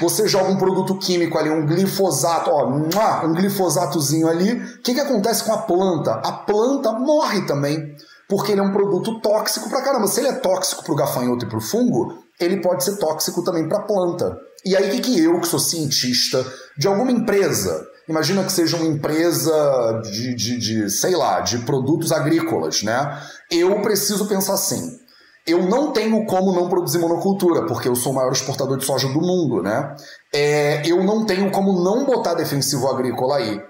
Você 0.00 0.28
joga 0.28 0.50
um 0.50 0.56
produto 0.56 0.96
químico 0.96 1.38
ali, 1.38 1.50
um 1.50 1.66
glifosato, 1.66 2.50
ó, 2.50 2.68
um 2.68 3.32
glifosatozinho 3.32 4.28
ali. 4.28 4.52
O 4.52 4.82
que, 4.82 4.94
que 4.94 5.00
acontece 5.00 5.42
com 5.42 5.52
a 5.52 5.58
planta? 5.58 6.12
A 6.24 6.32
planta 6.32 6.92
morre 6.92 7.46
também, 7.46 7.96
porque 8.28 8.52
ele 8.52 8.60
é 8.60 8.64
um 8.64 8.72
produto 8.72 9.20
tóxico 9.20 9.68
pra 9.68 9.82
caramba. 9.82 10.06
Se 10.06 10.20
ele 10.20 10.28
é 10.28 10.34
tóxico 10.34 10.84
pro 10.84 10.94
gafanhoto 10.94 11.46
e 11.46 11.48
pro 11.48 11.60
fungo, 11.60 12.22
ele 12.38 12.60
pode 12.60 12.84
ser 12.84 12.96
tóxico 12.98 13.42
também 13.42 13.68
pra 13.68 13.80
planta. 13.80 14.38
E 14.64 14.76
aí, 14.76 14.88
o 14.88 14.92
que, 14.92 15.00
que 15.00 15.20
eu, 15.20 15.40
que 15.40 15.48
sou 15.48 15.58
cientista 15.58 16.46
de 16.76 16.86
alguma 16.86 17.10
empresa, 17.10 17.84
Imagina 18.08 18.42
que 18.42 18.52
seja 18.52 18.76
uma 18.76 18.86
empresa 18.86 20.00
de, 20.02 20.34
de, 20.34 20.58
de, 20.58 20.90
sei 20.90 21.14
lá, 21.14 21.40
de 21.40 21.58
produtos 21.58 22.10
agrícolas, 22.10 22.82
né? 22.82 23.20
Eu 23.50 23.82
preciso 23.82 24.26
pensar 24.26 24.54
assim. 24.54 24.98
Eu 25.46 25.62
não 25.62 25.92
tenho 25.92 26.24
como 26.26 26.52
não 26.52 26.68
produzir 26.68 26.98
monocultura, 26.98 27.66
porque 27.66 27.88
eu 27.88 27.94
sou 27.94 28.12
o 28.12 28.14
maior 28.14 28.32
exportador 28.32 28.78
de 28.78 28.84
soja 28.84 29.08
do 29.08 29.20
mundo, 29.20 29.62
né? 29.62 29.94
É, 30.32 30.82
eu 30.86 31.02
não 31.04 31.24
tenho 31.24 31.50
como 31.50 31.82
não 31.82 32.04
botar 32.04 32.34
defensivo 32.34 32.88
agrícola 32.88 33.36
aí, 33.36 33.60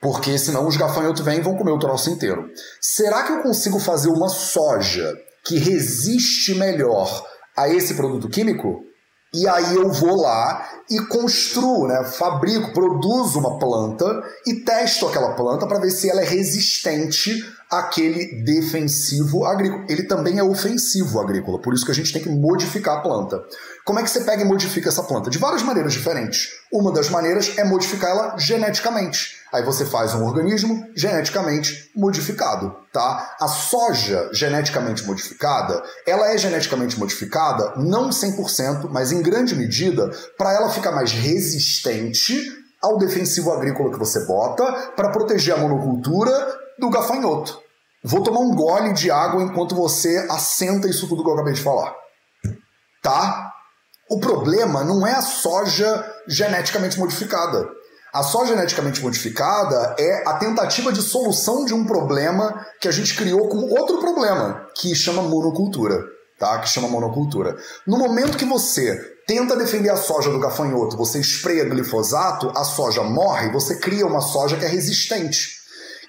porque 0.00 0.36
senão 0.38 0.66
os 0.66 0.76
gafanhotos 0.76 1.22
vêm 1.22 1.38
e 1.38 1.42
vão 1.42 1.56
comer 1.56 1.72
o 1.72 1.78
troço 1.78 2.10
inteiro. 2.10 2.44
Será 2.80 3.24
que 3.24 3.32
eu 3.32 3.42
consigo 3.42 3.78
fazer 3.78 4.10
uma 4.10 4.28
soja 4.28 5.12
que 5.44 5.58
resiste 5.58 6.54
melhor 6.54 7.24
a 7.56 7.68
esse 7.68 7.94
produto 7.94 8.28
químico? 8.28 8.87
E 9.34 9.46
aí 9.46 9.74
eu 9.74 9.90
vou 9.92 10.22
lá 10.22 10.66
e 10.90 10.98
construo, 11.06 11.86
né, 11.86 12.02
fabrico, 12.04 12.72
produzo 12.72 13.38
uma 13.38 13.58
planta 13.58 14.04
e 14.46 14.64
testo 14.64 15.06
aquela 15.06 15.34
planta 15.34 15.66
para 15.66 15.78
ver 15.78 15.90
se 15.90 16.10
ela 16.10 16.22
é 16.22 16.24
resistente 16.24 17.44
àquele 17.70 18.42
defensivo 18.42 19.44
agrícola. 19.44 19.84
Ele 19.88 20.04
também 20.04 20.38
é 20.38 20.42
ofensivo 20.42 21.20
agrícola, 21.20 21.60
por 21.60 21.74
isso 21.74 21.84
que 21.84 21.90
a 21.90 21.94
gente 21.94 22.12
tem 22.12 22.22
que 22.22 22.30
modificar 22.30 22.98
a 22.98 23.00
planta. 23.00 23.42
Como 23.84 23.98
é 23.98 24.02
que 24.02 24.10
você 24.10 24.20
pega 24.20 24.42
e 24.42 24.46
modifica 24.46 24.88
essa 24.88 25.02
planta? 25.02 25.30
De 25.30 25.38
várias 25.38 25.62
maneiras 25.62 25.92
diferentes. 25.92 26.48
Uma 26.72 26.92
das 26.92 27.08
maneiras 27.08 27.56
é 27.56 27.64
modificá-la 27.64 28.36
geneticamente. 28.38 29.38
Aí 29.52 29.62
você 29.62 29.86
faz 29.86 30.14
um 30.14 30.24
organismo 30.24 30.86
geneticamente 30.94 31.90
modificado, 31.96 32.74
tá? 32.92 33.34
A 33.40 33.48
soja 33.48 34.28
geneticamente 34.32 35.06
modificada, 35.06 35.82
ela 36.06 36.30
é 36.32 36.36
geneticamente 36.36 36.98
modificada 36.98 37.74
não 37.76 38.10
100%, 38.10 38.88
mas 38.90 39.10
em 39.10 39.22
grande 39.22 39.54
medida 39.54 40.10
para 40.36 40.52
ela 40.52 40.68
ficar 40.68 40.92
mais 40.92 41.12
resistente 41.12 42.36
ao 42.80 42.98
defensivo 42.98 43.50
agrícola 43.50 43.90
que 43.90 43.98
você 43.98 44.24
bota 44.26 44.64
para 44.94 45.10
proteger 45.10 45.54
a 45.54 45.58
monocultura 45.58 46.32
do 46.78 46.90
gafanhoto. 46.90 47.60
Vou 48.02 48.22
tomar 48.22 48.40
um 48.40 48.54
gole 48.54 48.92
de 48.92 49.10
água 49.10 49.42
enquanto 49.42 49.74
você 49.74 50.26
assenta 50.30 50.88
isso 50.88 51.08
tudo 51.08 51.22
que 51.22 51.28
eu 51.28 51.34
acabei 51.34 51.52
de 51.52 51.62
falar. 51.62 51.94
Tá? 53.02 53.52
O 54.08 54.18
problema 54.20 54.84
não 54.84 55.06
é 55.06 55.12
a 55.12 55.22
soja 55.22 56.04
geneticamente 56.26 56.98
modificada. 56.98 57.68
A 58.12 58.22
soja 58.22 58.54
geneticamente 58.54 59.02
modificada 59.02 59.94
é 59.98 60.26
a 60.26 60.34
tentativa 60.34 60.90
de 60.92 61.02
solução 61.02 61.64
de 61.64 61.74
um 61.74 61.84
problema 61.84 62.66
que 62.80 62.88
a 62.88 62.90
gente 62.90 63.14
criou 63.14 63.48
com 63.48 63.58
outro 63.78 63.98
problema, 63.98 64.66
que 64.74 64.94
chama 64.94 65.22
monocultura, 65.22 66.02
tá? 66.38 66.58
Que 66.58 66.68
chama 66.68 66.88
monocultura. 66.88 67.56
No 67.86 67.98
momento 67.98 68.38
que 68.38 68.46
você 68.46 68.96
tenta 69.26 69.56
defender 69.56 69.90
a 69.90 69.96
soja 69.96 70.30
do 70.30 70.40
gafanhoto, 70.40 70.96
você 70.96 71.20
espreia 71.20 71.68
glifosato, 71.68 72.50
a 72.56 72.64
soja 72.64 73.02
morre, 73.02 73.52
você 73.52 73.78
cria 73.78 74.06
uma 74.06 74.22
soja 74.22 74.56
que 74.56 74.64
é 74.64 74.68
resistente. 74.68 75.57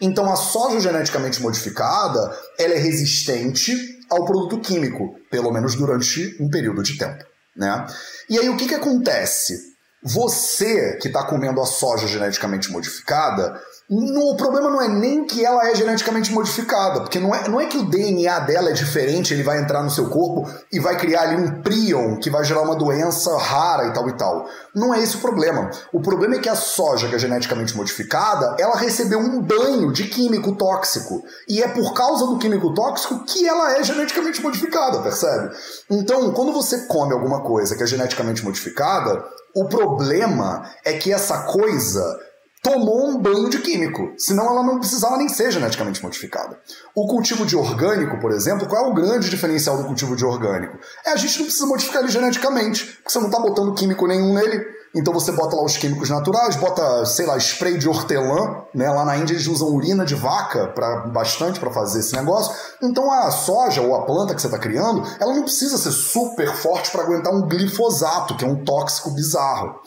Então 0.02 0.32
a 0.32 0.36
soja 0.36 0.80
geneticamente 0.80 1.42
modificada, 1.42 2.38
ela 2.58 2.74
é 2.74 2.78
resistente 2.78 3.74
ao 4.10 4.26
produto 4.26 4.60
químico, 4.60 5.16
pelo 5.30 5.52
menos 5.52 5.76
durante 5.76 6.36
um 6.42 6.50
período 6.50 6.82
de 6.82 6.98
tempo, 6.98 7.24
né? 7.56 7.86
E 8.30 8.40
aí 8.40 8.50
o 8.50 8.58
que 8.58 8.68
que 8.68 8.76
acontece? 8.76 9.70
Você 10.02 10.98
que 10.98 11.10
está 11.10 11.26
comendo 11.26 11.62
a 11.62 11.66
soja 11.66 12.08
geneticamente 12.08 12.72
modificada, 12.72 13.62
O 13.92 14.36
problema 14.36 14.70
não 14.70 14.80
é 14.80 14.88
nem 14.88 15.26
que 15.26 15.44
ela 15.44 15.68
é 15.68 15.74
geneticamente 15.74 16.32
modificada, 16.32 17.02
porque 17.02 17.20
não 17.20 17.34
é, 17.34 17.50
não 17.50 17.60
é 17.60 17.66
que 17.66 17.76
o 17.76 17.90
DNA 17.90 18.38
dela 18.42 18.70
é 18.70 18.74
diferente, 18.74 19.34
ele 19.34 19.42
vai 19.42 19.60
entrar 19.60 19.82
no 19.82 19.90
seu 19.90 20.08
corpo 20.10 20.48
e 20.72 20.80
vai 20.80 20.96
criar 20.96 21.24
ali 21.24 21.36
um 21.36 21.64
prion 21.64 22.18
que 22.18 22.30
vai 22.30 22.44
gerar 22.44 22.62
uma 22.62 22.76
doença 22.76 23.36
rara 23.36 23.88
e 23.88 23.92
tal 23.92 24.08
e 24.08 24.14
tal. 24.16 24.48
Não 24.76 24.94
é 24.94 25.02
esse 25.02 25.18
o 25.18 25.20
problema. 25.20 25.72
O 25.92 26.02
problema 26.02 26.36
é 26.36 26.40
que 26.40 26.48
a 26.48 26.54
soja 26.54 27.08
que 27.08 27.16
é 27.16 27.20
geneticamente 27.20 27.76
modificada, 27.76 28.56
ela 28.60 28.76
recebeu 28.76 29.18
um 29.18 29.42
banho 29.42 29.92
de 29.92 30.04
químico 30.04 30.56
tóxico. 30.56 31.24
E 31.48 31.64
é 31.64 31.68
por 31.68 31.92
causa 31.96 32.28
do 32.28 32.38
químico 32.38 32.72
tóxico 32.76 33.26
que 33.26 33.48
ela 33.48 33.76
é 33.76 33.84
geneticamente 33.84 34.40
modificada, 34.40 35.00
percebe? 35.00 35.50
Então, 35.90 36.32
quando 36.32 36.54
você 36.54 36.86
come 36.86 37.12
alguma 37.12 37.42
coisa 37.42 37.76
que 37.76 37.82
é 37.82 37.88
geneticamente 37.88 38.46
modificada, 38.46 39.26
o 39.56 39.66
problema 39.68 40.70
é 40.86 40.94
que 40.94 41.12
essa 41.12 41.40
coisa 41.40 42.29
tomou 42.62 43.10
um 43.10 43.22
banho 43.22 43.50
de 43.50 43.60
químico, 43.60 44.14
senão 44.18 44.46
ela 44.46 44.64
não 44.64 44.80
precisava 44.80 45.18
nem 45.18 45.30
ser 45.30 45.52
geneticamente 45.52 46.04
modificada. 46.04 46.60
O 46.94 47.08
cultivo 47.08 47.46
de 47.46 47.56
orgânico, 47.56 48.20
por 48.20 48.32
exemplo, 48.32 48.68
qual 48.68 48.86
é 48.86 48.90
o 48.90 48.94
grande 48.94 49.30
diferencial 49.30 49.78
do 49.78 49.86
cultivo 49.86 50.16
de 50.16 50.26
orgânico? 50.26 50.78
É 51.06 51.12
a 51.12 51.16
gente 51.16 51.38
não 51.38 51.46
precisa 51.46 51.66
modificar 51.66 52.02
ele 52.02 52.12
geneticamente, 52.12 52.86
porque 52.86 53.10
você 53.10 53.20
não 53.20 53.28
está 53.28 53.40
botando 53.40 53.74
químico 53.74 54.08
nenhum 54.08 54.34
nele. 54.34 54.80
Então 54.96 55.14
você 55.14 55.32
bota 55.32 55.56
lá 55.56 55.64
os 55.64 55.78
químicos 55.78 56.10
naturais, 56.10 56.56
bota, 56.56 57.06
sei 57.06 57.28
lá, 57.28 57.38
spray 57.38 57.78
de 57.78 57.88
hortelã, 57.88 58.64
né? 58.74 58.90
Lá 58.90 59.06
na 59.06 59.18
Índia 59.18 59.36
eles 59.36 59.46
usam 59.46 59.68
urina 59.68 60.04
de 60.04 60.16
vaca 60.16 60.68
para 60.70 61.08
bastante 61.08 61.60
para 61.60 61.72
fazer 61.72 62.00
esse 62.00 62.16
negócio. 62.16 62.56
Então 62.82 63.12
a 63.12 63.30
soja 63.30 63.82
ou 63.82 63.96
a 63.96 64.06
planta 64.06 64.34
que 64.34 64.42
você 64.42 64.48
está 64.48 64.58
criando, 64.58 65.04
ela 65.20 65.36
não 65.36 65.44
precisa 65.44 65.78
ser 65.78 65.92
super 65.92 66.52
forte 66.56 66.90
para 66.90 67.04
aguentar 67.04 67.32
um 67.32 67.48
glifosato, 67.48 68.36
que 68.36 68.44
é 68.44 68.48
um 68.48 68.64
tóxico 68.64 69.12
bizarro. 69.12 69.80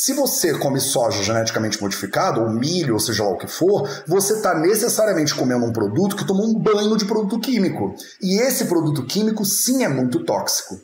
Se 0.00 0.12
você 0.12 0.56
come 0.56 0.80
soja 0.80 1.24
geneticamente 1.24 1.82
modificada, 1.82 2.40
ou 2.40 2.48
milho, 2.48 2.94
ou 2.94 3.00
seja 3.00 3.24
lá 3.24 3.30
o 3.30 3.36
que 3.36 3.48
for, 3.48 4.04
você 4.06 4.34
está 4.34 4.54
necessariamente 4.54 5.34
comendo 5.34 5.64
um 5.64 5.72
produto 5.72 6.14
que 6.14 6.24
tomou 6.24 6.46
um 6.46 6.56
banho 6.56 6.96
de 6.96 7.04
produto 7.04 7.40
químico. 7.40 7.96
E 8.22 8.40
esse 8.40 8.66
produto 8.66 9.04
químico 9.04 9.44
sim 9.44 9.82
é 9.82 9.88
muito 9.88 10.24
tóxico. 10.24 10.76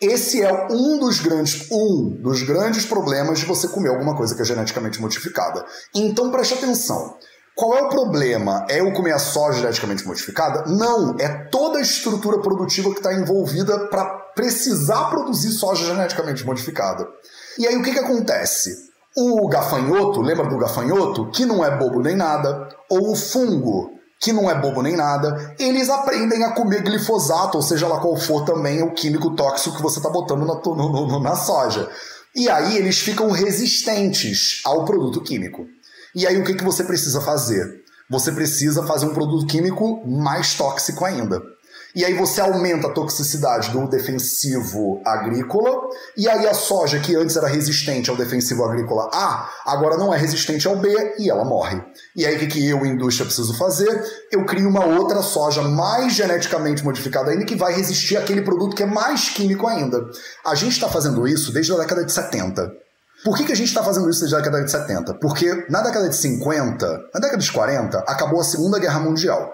Esse 0.00 0.42
é 0.42 0.68
um 0.70 0.98
dos 0.98 1.20
grandes, 1.20 1.70
um 1.70 2.16
dos 2.22 2.44
grandes 2.44 2.86
problemas 2.86 3.40
de 3.40 3.44
você 3.44 3.68
comer 3.68 3.90
alguma 3.90 4.16
coisa 4.16 4.34
que 4.34 4.40
é 4.40 4.44
geneticamente 4.46 5.02
modificada. 5.02 5.66
Então 5.94 6.30
preste 6.30 6.54
atenção. 6.54 7.18
Qual 7.54 7.76
é 7.76 7.82
o 7.82 7.90
problema? 7.90 8.64
É 8.70 8.80
eu 8.80 8.90
comer 8.94 9.12
a 9.12 9.18
soja 9.18 9.60
geneticamente 9.60 10.06
modificada? 10.06 10.64
Não, 10.66 11.14
é 11.20 11.28
toda 11.50 11.78
a 11.78 11.82
estrutura 11.82 12.40
produtiva 12.40 12.90
que 12.90 13.00
está 13.00 13.12
envolvida 13.12 13.88
para 13.88 14.06
precisar 14.34 15.10
produzir 15.10 15.50
soja 15.50 15.84
geneticamente 15.84 16.42
modificada. 16.46 17.06
E 17.58 17.66
aí 17.66 17.76
o 17.76 17.82
que, 17.82 17.92
que 17.92 17.98
acontece? 17.98 18.90
O 19.16 19.46
gafanhoto, 19.48 20.20
lembra 20.22 20.48
do 20.48 20.58
gafanhoto? 20.58 21.30
Que 21.30 21.44
não 21.44 21.64
é 21.64 21.76
bobo 21.76 22.00
nem 22.00 22.16
nada, 22.16 22.68
ou 22.88 23.12
o 23.12 23.16
fungo, 23.16 23.90
que 24.22 24.32
não 24.32 24.48
é 24.48 24.54
bobo 24.54 24.82
nem 24.82 24.96
nada, 24.96 25.54
eles 25.58 25.90
aprendem 25.90 26.44
a 26.44 26.52
comer 26.52 26.82
glifosato, 26.82 27.56
ou 27.58 27.62
seja 27.62 27.88
lá 27.88 27.98
qual 28.00 28.16
for 28.16 28.44
também 28.44 28.82
o 28.82 28.94
químico 28.94 29.34
tóxico 29.34 29.76
que 29.76 29.82
você 29.82 29.98
está 29.98 30.08
botando 30.08 30.46
na, 30.46 30.54
no, 30.54 31.06
no, 31.06 31.20
na 31.20 31.34
soja. 31.34 31.90
E 32.34 32.48
aí 32.48 32.78
eles 32.78 33.00
ficam 33.00 33.30
resistentes 33.30 34.60
ao 34.64 34.84
produto 34.84 35.20
químico. 35.20 35.66
E 36.14 36.26
aí 36.26 36.38
o 36.38 36.44
que, 36.44 36.54
que 36.54 36.64
você 36.64 36.84
precisa 36.84 37.20
fazer? 37.20 37.82
Você 38.08 38.30
precisa 38.30 38.86
fazer 38.86 39.06
um 39.06 39.14
produto 39.14 39.46
químico 39.46 40.02
mais 40.06 40.54
tóxico 40.54 41.04
ainda. 41.04 41.42
E 41.94 42.04
aí 42.04 42.14
você 42.14 42.40
aumenta 42.40 42.86
a 42.86 42.90
toxicidade 42.90 43.70
do 43.70 43.86
defensivo 43.86 45.02
agrícola, 45.04 45.88
e 46.16 46.28
aí 46.28 46.46
a 46.46 46.54
soja, 46.54 46.98
que 46.98 47.14
antes 47.14 47.36
era 47.36 47.46
resistente 47.46 48.08
ao 48.08 48.16
defensivo 48.16 48.64
agrícola 48.64 49.10
A, 49.12 49.50
agora 49.66 49.98
não 49.98 50.12
é 50.12 50.16
resistente 50.16 50.66
ao 50.66 50.76
B 50.76 51.16
e 51.18 51.30
ela 51.30 51.44
morre. 51.44 51.82
E 52.16 52.24
aí 52.24 52.36
o 52.36 52.48
que, 52.48 52.66
eu, 52.66 52.86
indústria, 52.86 53.26
preciso 53.26 53.56
fazer? 53.58 54.02
Eu 54.30 54.46
crio 54.46 54.68
uma 54.68 54.84
outra 54.84 55.22
soja 55.22 55.62
mais 55.62 56.14
geneticamente 56.14 56.82
modificada 56.82 57.30
ainda 57.30 57.44
que 57.44 57.56
vai 57.56 57.74
resistir 57.74 58.16
àquele 58.16 58.42
produto 58.42 58.74
que 58.74 58.82
é 58.82 58.86
mais 58.86 59.28
químico 59.28 59.66
ainda. 59.66 60.02
A 60.44 60.54
gente 60.54 60.72
está 60.72 60.88
fazendo 60.88 61.26
isso 61.28 61.52
desde 61.52 61.72
a 61.72 61.76
década 61.76 62.04
de 62.04 62.12
70. 62.12 62.72
Por 63.24 63.36
que, 63.36 63.44
que 63.44 63.52
a 63.52 63.56
gente 63.56 63.68
está 63.68 63.84
fazendo 63.84 64.10
isso 64.10 64.20
desde 64.20 64.34
a 64.34 64.38
década 64.38 64.64
de 64.64 64.70
70? 64.70 65.14
Porque 65.14 65.66
na 65.68 65.80
década 65.80 66.08
de 66.08 66.16
50, 66.16 66.86
na 67.14 67.20
década 67.20 67.38
de 67.38 67.52
40, 67.52 67.98
acabou 68.00 68.40
a 68.40 68.44
Segunda 68.44 68.78
Guerra 68.78 68.98
Mundial. 68.98 69.52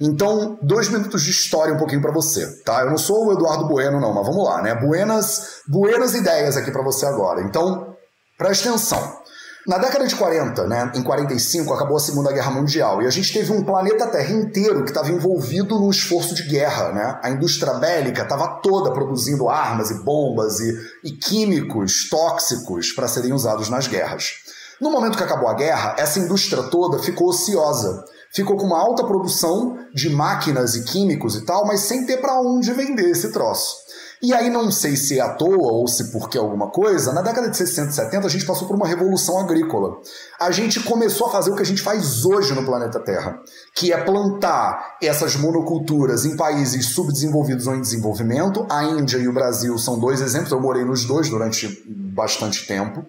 Então, 0.00 0.58
dois 0.62 0.88
minutos 0.88 1.22
de 1.22 1.30
história 1.30 1.74
um 1.74 1.76
pouquinho 1.76 2.00
para 2.00 2.12
você, 2.12 2.46
tá? 2.64 2.80
Eu 2.80 2.90
não 2.90 2.96
sou 2.96 3.26
o 3.26 3.32
Eduardo 3.32 3.68
Bueno, 3.68 4.00
não, 4.00 4.14
mas 4.14 4.26
vamos 4.26 4.44
lá, 4.44 4.62
né? 4.62 4.74
Buenas, 4.74 5.60
buenas 5.68 6.14
ideias 6.14 6.56
aqui 6.56 6.70
para 6.70 6.82
você 6.82 7.04
agora. 7.04 7.42
Então, 7.42 7.94
preste 8.38 8.66
atenção. 8.66 9.20
Na 9.66 9.76
década 9.76 10.06
de 10.06 10.16
40, 10.16 10.66
né, 10.66 10.90
em 10.94 11.02
45, 11.02 11.74
acabou 11.74 11.98
a 11.98 12.00
Segunda 12.00 12.32
Guerra 12.32 12.50
Mundial 12.50 13.02
e 13.02 13.06
a 13.06 13.10
gente 13.10 13.30
teve 13.30 13.52
um 13.52 13.62
planeta 13.62 14.06
Terra 14.06 14.32
inteiro 14.32 14.82
que 14.84 14.90
estava 14.90 15.10
envolvido 15.10 15.78
no 15.78 15.90
esforço 15.90 16.34
de 16.34 16.44
guerra. 16.44 16.92
Né? 16.92 17.20
A 17.22 17.28
indústria 17.28 17.74
bélica 17.74 18.22
estava 18.22 18.60
toda 18.62 18.90
produzindo 18.90 19.50
armas 19.50 19.90
e 19.90 20.02
bombas 20.02 20.60
e, 20.60 20.74
e 21.04 21.12
químicos 21.12 22.08
tóxicos 22.08 22.90
para 22.92 23.06
serem 23.06 23.34
usados 23.34 23.68
nas 23.68 23.86
guerras. 23.86 24.32
No 24.80 24.90
momento 24.90 25.18
que 25.18 25.24
acabou 25.24 25.46
a 25.46 25.54
guerra, 25.54 25.94
essa 25.98 26.18
indústria 26.18 26.62
toda 26.62 26.98
ficou 26.98 27.28
ociosa 27.28 28.02
ficou 28.34 28.56
com 28.56 28.66
uma 28.66 28.78
alta 28.78 29.04
produção 29.04 29.76
de 29.94 30.10
máquinas 30.10 30.74
e 30.74 30.84
químicos 30.84 31.36
e 31.36 31.44
tal, 31.44 31.66
mas 31.66 31.80
sem 31.80 32.06
ter 32.06 32.18
para 32.18 32.40
onde 32.40 32.72
vender 32.72 33.10
esse 33.10 33.32
troço. 33.32 33.90
E 34.22 34.34
aí, 34.34 34.50
não 34.50 34.70
sei 34.70 34.96
se 34.96 35.18
é 35.18 35.22
à 35.22 35.30
toa 35.30 35.72
ou 35.72 35.88
se 35.88 36.12
porque 36.12 36.36
alguma 36.36 36.70
coisa, 36.70 37.10
na 37.10 37.22
década 37.22 37.48
de 37.48 37.56
60 37.56 37.88
e 37.88 37.94
70 37.94 38.26
a 38.26 38.30
gente 38.30 38.44
passou 38.44 38.68
por 38.68 38.76
uma 38.76 38.86
revolução 38.86 39.38
agrícola. 39.38 39.98
A 40.38 40.50
gente 40.50 40.78
começou 40.80 41.28
a 41.28 41.30
fazer 41.30 41.50
o 41.50 41.56
que 41.56 41.62
a 41.62 41.66
gente 41.66 41.80
faz 41.80 42.26
hoje 42.26 42.54
no 42.54 42.66
planeta 42.66 43.00
Terra, 43.00 43.40
que 43.74 43.90
é 43.90 44.04
plantar 44.04 44.98
essas 45.02 45.36
monoculturas 45.36 46.26
em 46.26 46.36
países 46.36 46.90
subdesenvolvidos 46.90 47.66
ou 47.66 47.74
em 47.74 47.80
desenvolvimento. 47.80 48.66
A 48.70 48.84
Índia 48.84 49.16
e 49.16 49.26
o 49.26 49.32
Brasil 49.32 49.78
são 49.78 49.98
dois 49.98 50.20
exemplos, 50.20 50.52
eu 50.52 50.60
morei 50.60 50.84
nos 50.84 51.06
dois 51.06 51.30
durante 51.30 51.82
bastante 51.88 52.66
tempo. 52.66 53.02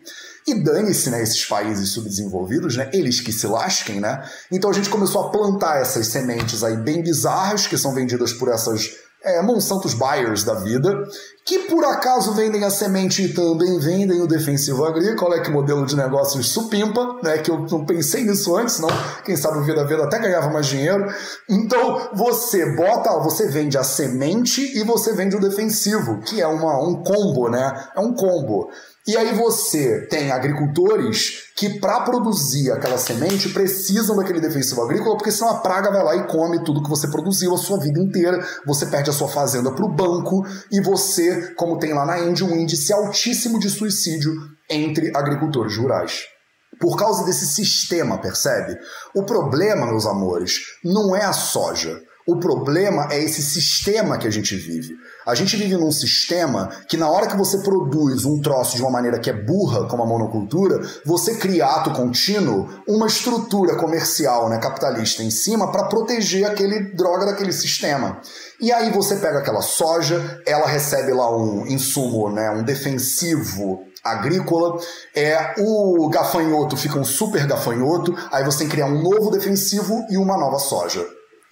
E 0.48 0.64
dane-se, 0.64 1.10
né, 1.10 1.22
esses 1.22 1.46
países 1.46 1.90
subdesenvolvidos, 1.90 2.76
né, 2.76 2.90
eles 2.94 3.20
que 3.20 3.32
se 3.32 3.46
lasquem, 3.46 4.00
né? 4.00 4.24
Então 4.52 4.70
a 4.70 4.74
gente 4.74 4.90
começou 4.90 5.22
a 5.22 5.30
plantar 5.30 5.80
essas 5.80 6.08
sementes 6.08 6.64
aí 6.64 6.76
bem 6.78 7.04
bizarras, 7.04 7.68
que 7.68 7.78
são 7.78 7.94
vendidas 7.94 8.34
por 8.34 8.50
essas 8.50 8.92
é, 9.24 9.42
Monsantos 9.42 9.94
Buyers 9.94 10.44
da 10.44 10.56
vida, 10.56 11.08
que 11.46 11.60
por 11.60 11.84
acaso 11.86 12.34
vendem 12.34 12.64
a 12.64 12.70
semente 12.70 13.24
e 13.24 13.34
também 13.34 13.80
vendem 13.80 14.22
o 14.22 14.28
defensivo 14.28 14.84
agrícola, 14.84 15.36
é 15.36 15.40
que 15.42 15.52
modelo 15.52 15.86
de 15.86 15.96
negócios 15.96 16.50
supimpa, 16.50 17.20
né? 17.24 17.38
Que 17.38 17.52
eu 17.52 17.60
não 17.70 17.86
pensei 17.86 18.24
nisso 18.24 18.56
antes, 18.56 18.80
não. 18.80 18.90
Quem 19.24 19.36
sabe 19.36 19.60
o 19.60 19.64
Vida 19.64 19.86
Vida 19.86 20.04
até 20.04 20.20
ganhava 20.20 20.50
mais 20.50 20.66
dinheiro. 20.66 21.06
Então 21.48 22.10
você 22.14 22.76
bota, 22.76 23.20
você 23.20 23.48
vende 23.48 23.78
a 23.78 23.84
semente 23.84 24.62
e 24.78 24.84
você 24.84 25.14
vende 25.14 25.36
o 25.36 25.40
defensivo, 25.40 26.20
que 26.22 26.42
é 26.42 26.48
uma, 26.48 26.84
um 26.84 27.04
combo, 27.04 27.50
né? 27.50 27.90
É 27.96 28.00
um 28.00 28.14
combo. 28.14 28.70
E 29.08 29.18
aí 29.18 29.34
você 29.34 30.06
tem 30.08 30.32
agricultores 30.32 31.52
que 31.56 31.80
para 31.80 32.02
produzir 32.02 32.72
aquela 32.72 33.00
semente 33.00 33.50
precisam 33.50 34.16
daquele 34.16 34.40
defensivo 34.40 34.82
agrícola, 34.84 35.18
porque 35.18 35.32
senão 35.32 35.52
a 35.52 35.60
praga 35.60 35.90
vai 35.92 36.04
lá 36.04 36.16
e 36.16 36.28
come 36.28 36.64
tudo 36.64 36.84
que 36.84 36.90
você 36.90 37.08
produziu 37.08 37.54
a 37.54 37.58
sua 37.58 37.80
vida 37.80 38.00
inteira, 38.00 38.40
você 38.66 38.86
perde 38.86 39.10
a 39.10 39.14
sua 39.14 39.28
fazenda 39.28 39.72
para 39.72 39.86
o 39.86 39.94
banco 39.94 40.46
e 40.72 40.80
você, 40.82 41.52
como 41.56 41.80
tem 41.80 41.94
lá 41.94 42.06
na 42.06 42.20
Índia, 42.20 42.46
um 42.46 42.56
índice 42.56 42.94
altíssimo 42.94 43.60
de 43.60 43.72
suicídio 43.72 44.32
entre 44.70 45.12
agricultores 45.16 45.76
rurais. 45.78 46.26
Por 46.80 46.96
causa 46.96 47.26
desse 47.26 47.48
sistema, 47.48 48.20
percebe? 48.20 48.78
O 49.16 49.24
problema, 49.24 49.88
meus 49.88 50.06
amores, 50.06 50.60
não 50.84 51.16
é 51.16 51.26
a 51.26 51.34
soja. 51.34 52.00
O 52.28 52.38
problema 52.40 53.08
é 53.12 53.20
esse 53.20 53.42
sistema 53.42 54.18
que 54.18 54.28
a 54.28 54.32
gente 54.32 54.56
vive. 54.56 54.96
A 55.26 55.34
gente 55.34 55.58
vive 55.58 55.76
num 55.76 55.92
sistema 55.92 56.70
que, 56.88 56.96
na 56.98 57.10
hora 57.10 57.28
que 57.28 57.36
você 57.36 57.60
produz 57.60 58.26
um 58.26 58.40
troço 58.40 58.76
de 58.76 58.82
uma 58.82 58.92
maneira 58.92 59.20
que 59.20 59.30
é 59.30 59.34
burra, 59.34 59.88
como 59.88 60.04
a 60.04 60.06
monocultura, 60.06 60.82
você 61.04 61.36
cria 61.36 61.66
ato 61.66 61.92
contínuo 61.92 62.70
uma 62.88 63.08
estrutura 63.08 63.76
comercial, 63.76 64.50
né, 64.50 64.60
capitalista 64.60 65.24
em 65.24 65.32
cima 65.32 65.72
para 65.72 65.86
proteger 65.86 66.46
aquele 66.46 66.94
droga 66.94 67.26
daquele 67.26 67.52
sistema. 67.52 68.20
E 68.60 68.72
aí 68.72 68.92
você 68.92 69.16
pega 69.16 69.40
aquela 69.40 69.62
soja, 69.62 70.42
ela 70.46 70.68
recebe 70.68 71.12
lá 71.14 71.36
um 71.36 71.66
insumo, 71.66 72.30
né, 72.30 72.52
um 72.52 72.64
defensivo 72.64 73.84
agrícola, 74.04 74.80
é 75.16 75.56
o 75.60 76.10
gafanhoto 76.10 76.76
fica 76.76 76.98
um 76.98 77.04
super 77.04 77.46
gafanhoto, 77.46 78.16
aí 78.32 78.44
você 78.44 78.60
tem 78.60 78.68
que 78.68 78.74
criar 78.74 78.88
um 78.88 79.02
novo 79.02 79.30
defensivo 79.30 80.06
e 80.10 80.18
uma 80.18 80.38
nova 80.38 80.58
soja. 80.58 81.06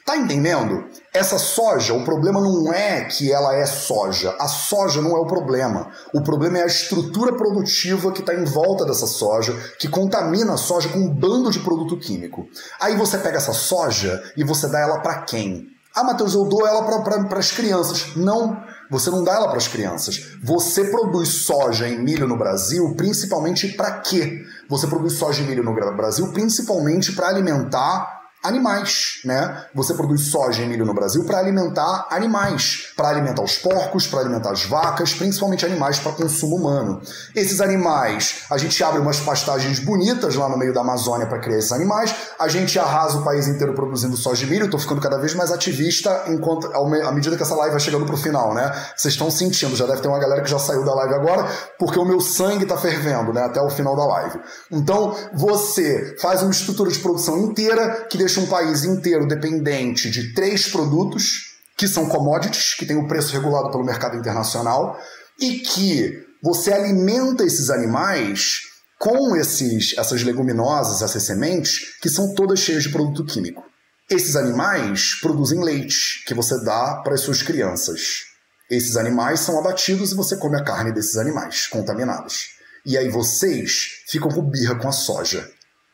Tá 0.10 0.18
entendendo? 0.18 0.86
Essa 1.14 1.38
soja, 1.38 1.94
o 1.94 2.04
problema 2.04 2.42
não 2.42 2.74
é 2.74 3.06
que 3.06 3.32
ela 3.32 3.54
é 3.54 3.68
soja. 3.68 4.36
A 4.40 4.48
soja 4.48 5.04
não 5.04 5.16
é 5.16 5.20
o 5.20 5.28
problema. 5.28 5.92
O 6.12 6.24
problema 6.24 6.58
é 6.58 6.64
a 6.64 6.66
estrutura 6.66 7.32
produtiva 7.38 8.12
que 8.12 8.22
está 8.22 8.34
em 8.34 8.44
volta 8.44 8.86
dessa 8.86 9.06
soja, 9.06 9.56
que 9.78 9.88
contamina 9.88 10.56
a 10.56 10.58
soja 10.58 10.90
com 10.90 10.98
um 10.98 11.14
bando 11.14 11.52
de 11.52 11.60
produto 11.60 11.96
químico. 11.96 12.48
Aí 12.82 12.96
você 12.96 13.20
pega 13.20 13.38
essa 13.38 13.54
soja 13.54 14.20
e 14.36 14.44
você 14.44 14.68
dá 14.68 14.80
ela 14.80 15.00
para 15.00 15.22
quem? 15.22 15.68
Ah, 15.96 16.04
Matheus, 16.04 16.34
eu 16.34 16.46
dou 16.46 16.66
ela 16.66 16.82
para 17.04 17.38
as 17.38 17.52
crianças. 17.52 18.16
Não, 18.16 18.58
você 18.90 19.12
não 19.12 19.24
dá 19.24 19.34
ela 19.34 19.50
para 19.50 19.58
as 19.58 19.68
crianças. 19.68 20.40
Você 20.44 20.86
produz 20.86 21.30
soja 21.30 21.88
e 21.88 21.96
milho 21.96 22.28
no 22.28 22.36
Brasil 22.36 22.96
principalmente 22.96 23.68
para 23.74 24.00
quê? 24.00 24.44
Você 24.68 24.88
produz 24.88 25.14
soja 25.14 25.44
e 25.44 25.46
milho 25.46 25.64
no 25.64 25.76
Brasil 25.76 26.32
principalmente 26.32 27.12
para 27.12 27.28
alimentar 27.28 28.19
animais, 28.44 29.22
né? 29.26 29.66
Você 29.76 29.94
produz 29.94 30.30
soja 30.30 30.64
e 30.64 30.66
milho 30.68 30.86
no 30.86 30.94
Brasil 30.94 31.26
para 31.26 31.40
alimentar 31.40 32.08
animais, 32.10 32.94
para 32.96 33.10
alimentar 33.10 33.44
os 33.44 33.58
porcos, 33.58 34.08
para 34.08 34.22
alimentar 34.22 34.52
as 34.52 34.64
vacas, 34.64 35.14
principalmente 35.14 35.66
animais 35.66 36.00
para 36.00 36.14
consumo 36.14 36.56
humano. 36.56 37.02
Esses 37.36 37.60
animais, 37.60 38.44
a 38.50 38.58
gente 38.58 38.82
abre 38.84 39.00
umas 39.00 39.20
pastagens 39.20 39.80
bonitas 39.80 40.36
lá 40.36 40.48
no 40.48 40.58
meio 40.58 40.74
da 40.74 40.82
Amazônia 40.82 41.28
para 41.28 41.40
criar 41.40 41.58
esses 41.58 41.72
animais, 41.72 42.16
a 42.40 42.48
gente 42.48 42.80
arrasa 42.80 43.18
o 43.18 43.24
país 43.24 43.48
inteiro 43.48 43.74
produzindo 43.74 44.16
soja 44.16 44.46
e 44.46 44.50
milho. 44.50 44.66
Estou 44.66 44.80
ficando 44.80 45.02
cada 45.02 45.18
vez 45.18 45.34
mais 45.34 45.52
ativista 45.52 46.26
enquanto 46.28 46.72
à 46.74 47.12
medida 47.12 47.36
que 47.36 47.44
essa 47.44 47.56
live 47.56 47.72
vai 47.72 47.80
chegando 47.80 48.06
pro 48.06 48.16
final, 48.16 48.54
né? 48.54 48.72
Vocês 48.96 49.14
estão 49.14 49.30
sentindo, 49.30 49.76
já 49.76 49.86
deve 49.86 50.02
ter 50.02 50.08
uma 50.08 50.20
galera 50.20 50.42
que 50.42 50.50
já 50.50 50.60
saiu 50.60 50.86
da 50.86 50.94
live 50.94 51.14
agora, 51.14 51.48
porque 51.78 52.00
o 52.00 52.06
meu 52.06 52.22
sangue 52.22 52.64
está 52.64 52.78
fervendo, 52.78 53.34
né? 53.34 53.44
Até 53.44 53.62
o 53.62 53.70
final 53.70 53.96
da 53.96 54.06
live. 54.06 54.40
Então, 54.72 55.16
você 55.34 56.16
faz 56.22 56.42
uma 56.42 56.52
estrutura 56.52 56.90
de 56.90 57.00
produção 57.00 57.38
inteira 57.38 58.08
que 58.10 58.18
deixa 58.18 58.29
um 58.38 58.48
país 58.48 58.84
inteiro 58.84 59.26
dependente 59.28 60.10
de 60.10 60.34
três 60.34 60.68
produtos, 60.68 61.56
que 61.78 61.88
são 61.88 62.10
commodities, 62.10 62.74
que 62.74 62.86
têm 62.86 62.98
o 62.98 63.08
preço 63.08 63.32
regulado 63.32 63.72
pelo 63.72 63.86
mercado 63.86 64.18
internacional, 64.18 65.00
e 65.40 65.60
que 65.60 66.26
você 66.44 66.74
alimenta 66.74 67.44
esses 67.46 67.70
animais 67.70 68.62
com 69.00 69.36
esses, 69.36 69.98
essas 69.98 70.24
leguminosas, 70.24 71.02
essas 71.02 71.24
sementes, 71.24 71.98
que 72.02 72.10
são 72.10 72.34
todas 72.34 72.60
cheias 72.60 72.84
de 72.84 72.90
produto 72.90 73.26
químico. 73.26 73.64
Esses 74.10 74.36
animais 74.36 75.16
produzem 75.22 75.64
leite, 75.64 76.24
que 76.26 76.34
você 76.34 76.62
dá 76.64 77.02
para 77.04 77.14
as 77.14 77.22
suas 77.22 77.42
crianças. 77.42 78.26
Esses 78.70 78.98
animais 78.98 79.40
são 79.40 79.58
abatidos 79.58 80.12
e 80.12 80.16
você 80.16 80.36
come 80.36 80.58
a 80.58 80.64
carne 80.64 80.92
desses 80.92 81.16
animais 81.16 81.68
contaminados. 81.68 82.50
E 82.86 82.98
aí 82.98 83.10
vocês 83.10 84.04
ficam 84.08 84.30
com 84.30 84.42
birra 84.42 84.76
com 84.76 84.88
a 84.88 84.92
soja. 84.92 85.50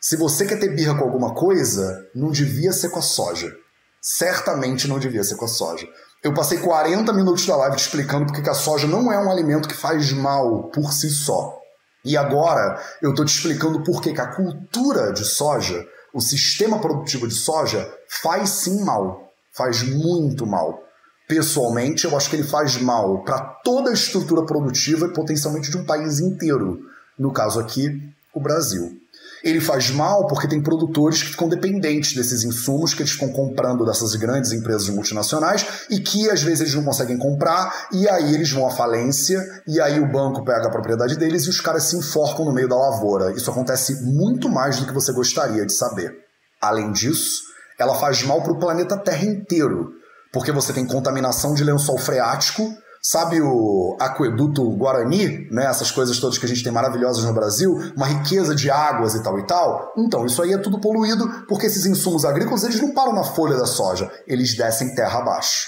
Se 0.07 0.15
você 0.15 0.45
quer 0.45 0.59
ter 0.59 0.75
birra 0.75 0.95
com 0.95 1.03
alguma 1.03 1.33
coisa, 1.33 2.07
não 2.13 2.29
devia 2.29 2.71
ser 2.71 2.89
com 2.89 2.99
a 2.99 3.01
soja. 3.01 3.51
Certamente 3.99 4.87
não 4.87 4.99
devia 4.99 5.23
ser 5.23 5.35
com 5.35 5.45
a 5.45 5.47
soja. 5.47 5.87
Eu 6.23 6.31
passei 6.31 6.59
40 6.59 7.11
minutos 7.11 7.47
da 7.47 7.55
live 7.55 7.75
te 7.75 7.81
explicando 7.81 8.31
porque 8.31 8.47
a 8.47 8.53
soja 8.53 8.85
não 8.85 9.11
é 9.11 9.17
um 9.17 9.31
alimento 9.31 9.67
que 9.67 9.73
faz 9.73 10.11
mal 10.11 10.65
por 10.65 10.93
si 10.93 11.09
só. 11.09 11.59
E 12.03 12.15
agora 12.15 12.79
eu 13.01 13.09
estou 13.09 13.25
te 13.25 13.33
explicando 13.33 13.83
por 13.83 13.99
que 13.99 14.11
a 14.11 14.27
cultura 14.27 15.11
de 15.11 15.25
soja, 15.25 15.83
o 16.13 16.21
sistema 16.21 16.77
produtivo 16.77 17.27
de 17.27 17.33
soja, 17.33 17.91
faz 18.07 18.49
sim 18.49 18.83
mal. 18.83 19.33
Faz 19.53 19.81
muito 19.81 20.45
mal. 20.45 20.83
Pessoalmente, 21.27 22.05
eu 22.05 22.15
acho 22.15 22.29
que 22.29 22.35
ele 22.35 22.47
faz 22.47 22.79
mal 22.79 23.23
para 23.23 23.39
toda 23.63 23.89
a 23.89 23.93
estrutura 23.93 24.45
produtiva 24.45 25.07
e 25.07 25.13
potencialmente 25.13 25.71
de 25.71 25.77
um 25.79 25.83
país 25.83 26.19
inteiro. 26.19 26.79
No 27.17 27.33
caso 27.33 27.59
aqui, 27.59 28.07
o 28.35 28.39
Brasil. 28.39 29.01
Ele 29.45 29.61
faz 29.61 29.91
mal 29.91 30.25
porque 30.25 30.47
tem 30.47 30.59
produtores 30.59 31.21
que 31.21 31.29
ficam 31.29 31.47
dependentes 31.47 32.15
desses 32.15 32.43
insumos 32.43 32.95
que 32.95 33.03
eles 33.03 33.11
ficam 33.11 33.29
comprando 33.29 33.85
dessas 33.85 34.15
grandes 34.15 34.51
empresas 34.51 34.89
multinacionais 34.89 35.85
e 35.87 35.99
que 35.99 36.27
às 36.31 36.41
vezes 36.41 36.61
eles 36.61 36.73
não 36.73 36.83
conseguem 36.83 37.15
comprar 37.15 37.87
e 37.91 38.09
aí 38.09 38.33
eles 38.33 38.49
vão 38.51 38.65
à 38.65 38.71
falência 38.71 39.39
e 39.67 39.79
aí 39.79 39.99
o 39.99 40.11
banco 40.11 40.43
pega 40.43 40.67
a 40.67 40.71
propriedade 40.71 41.15
deles 41.15 41.45
e 41.45 41.49
os 41.49 41.61
caras 41.61 41.83
se 41.83 41.95
enforcam 41.95 42.43
no 42.43 42.51
meio 42.51 42.67
da 42.67 42.75
lavoura. 42.75 43.31
Isso 43.33 43.51
acontece 43.51 44.03
muito 44.03 44.49
mais 44.49 44.79
do 44.79 44.87
que 44.87 44.93
você 44.93 45.13
gostaria 45.13 45.63
de 45.63 45.73
saber. 45.73 46.11
Além 46.59 46.91
disso, 46.91 47.43
ela 47.77 47.93
faz 47.93 48.23
mal 48.23 48.41
para 48.41 48.53
o 48.53 48.59
planeta 48.59 48.97
Terra 48.97 49.25
inteiro, 49.25 49.91
porque 50.33 50.51
você 50.51 50.73
tem 50.73 50.87
contaminação 50.87 51.53
de 51.53 51.63
lençol 51.63 51.99
freático 51.99 52.75
Sabe 53.07 53.39
o 53.39 53.95
aqueduto 53.99 54.67
Guarani, 54.75 55.47
né? 55.51 55.67
Essas 55.67 55.91
coisas 55.91 56.19
todas 56.19 56.39
que 56.39 56.45
a 56.47 56.49
gente 56.49 56.63
tem 56.63 56.71
maravilhosas 56.71 57.23
no 57.23 57.35
Brasil, 57.35 57.71
uma 57.95 58.07
riqueza 58.07 58.55
de 58.55 58.71
águas 58.71 59.13
e 59.13 59.21
tal 59.21 59.37
e 59.37 59.45
tal. 59.45 59.93
Então, 59.95 60.25
isso 60.25 60.41
aí 60.41 60.53
é 60.53 60.57
tudo 60.57 60.81
poluído 60.81 61.23
porque 61.47 61.67
esses 61.67 61.85
insumos 61.85 62.25
agrícolas 62.25 62.63
eles 62.63 62.81
não 62.81 62.95
param 62.95 63.13
na 63.13 63.23
folha 63.23 63.57
da 63.57 63.67
soja, 63.67 64.11
eles 64.25 64.57
descem 64.57 64.95
terra 64.95 65.19
abaixo. 65.19 65.67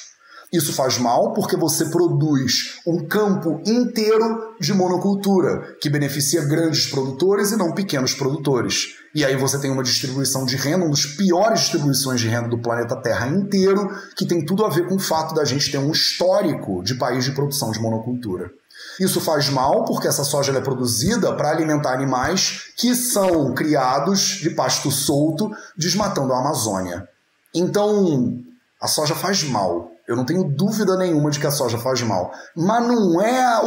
Isso 0.51 0.73
faz 0.73 0.97
mal 0.97 1.31
porque 1.33 1.55
você 1.55 1.85
produz 1.85 2.79
um 2.87 3.05
campo 3.05 3.61
inteiro 3.67 4.55
de 4.59 4.73
monocultura, 4.73 5.75
que 5.79 5.91
beneficia 5.91 6.43
grandes 6.43 6.87
produtores 6.87 7.51
e 7.51 7.55
não 7.55 7.71
pequenos 7.71 8.15
produtores. 8.15 8.95
E 9.17 9.25
aí 9.25 9.35
você 9.35 9.57
tem 9.57 9.71
uma 9.71 9.81
distribuição 9.81 10.45
de 10.45 10.55
renda, 10.55 10.85
uma 10.85 10.91
das 10.91 11.07
piores 11.07 11.61
distribuições 11.61 12.21
de 12.21 12.27
renda 12.27 12.49
do 12.49 12.61
planeta 12.61 12.95
Terra 13.01 13.27
inteiro, 13.27 13.89
que 14.15 14.27
tem 14.27 14.45
tudo 14.45 14.63
a 14.63 14.69
ver 14.69 14.87
com 14.87 14.93
o 14.93 14.99
fato 14.99 15.33
da 15.33 15.43
gente 15.43 15.71
ter 15.71 15.79
um 15.79 15.91
histórico 15.91 16.83
de 16.83 16.93
país 16.93 17.25
de 17.25 17.31
produção 17.31 17.71
de 17.71 17.79
monocultura. 17.79 18.51
Isso 18.99 19.19
faz 19.19 19.49
mal 19.49 19.85
porque 19.85 20.07
essa 20.07 20.23
soja 20.23 20.55
é 20.55 20.61
produzida 20.61 21.33
para 21.33 21.49
alimentar 21.49 21.93
animais 21.93 22.65
que 22.77 22.93
são 22.93 23.55
criados 23.55 24.37
de 24.39 24.51
pasto 24.51 24.91
solto, 24.91 25.49
desmatando 25.75 26.31
a 26.31 26.39
Amazônia. 26.39 27.09
Então, 27.55 28.37
a 28.79 28.87
soja 28.87 29.15
faz 29.15 29.43
mal. 29.43 29.89
Eu 30.07 30.15
não 30.15 30.25
tenho 30.25 30.43
dúvida 30.43 30.95
nenhuma 30.95 31.31
de 31.31 31.39
que 31.39 31.47
a 31.47 31.51
soja 31.51 31.79
faz 31.79 32.03
mal. 32.03 32.31
Mas 32.55 32.87
não 32.87 33.19
é 33.19 33.41
a, 33.41 33.61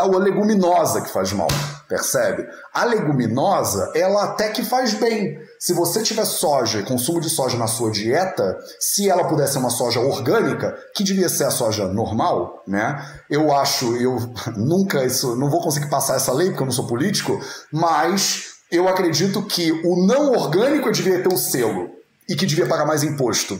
a, 0.00 0.18
leguminosa 0.18 1.00
que 1.00 1.12
faz 1.12 1.32
mal, 1.32 1.46
percebe? 1.88 2.46
A 2.72 2.84
leguminosa, 2.84 3.90
ela 3.94 4.24
até 4.24 4.50
que 4.50 4.64
faz 4.64 4.94
bem. 4.94 5.38
Se 5.58 5.72
você 5.72 6.02
tiver 6.02 6.24
soja 6.24 6.82
consumo 6.82 7.20
de 7.20 7.30
soja 7.30 7.56
na 7.56 7.66
sua 7.66 7.90
dieta, 7.90 8.58
se 8.78 9.08
ela 9.08 9.28
pudesse 9.28 9.54
ser 9.54 9.58
uma 9.58 9.70
soja 9.70 10.00
orgânica, 10.00 10.76
que 10.94 11.04
devia 11.04 11.28
ser 11.28 11.44
a 11.44 11.50
soja 11.50 11.86
normal, 11.88 12.62
né? 12.66 13.04
Eu 13.30 13.54
acho, 13.54 13.96
eu 13.96 14.16
nunca 14.56 15.04
isso, 15.04 15.36
não 15.36 15.50
vou 15.50 15.60
conseguir 15.60 15.88
passar 15.88 16.16
essa 16.16 16.32
lei 16.32 16.48
porque 16.48 16.62
eu 16.62 16.66
não 16.66 16.72
sou 16.72 16.86
político, 16.86 17.40
mas 17.72 18.56
eu 18.70 18.88
acredito 18.88 19.42
que 19.42 19.72
o 19.84 20.06
não 20.06 20.32
orgânico 20.32 20.90
devia 20.90 21.22
ter 21.22 21.32
o 21.32 21.36
selo 21.36 21.90
e 22.28 22.34
que 22.34 22.46
devia 22.46 22.66
pagar 22.66 22.84
mais 22.84 23.02
imposto 23.02 23.58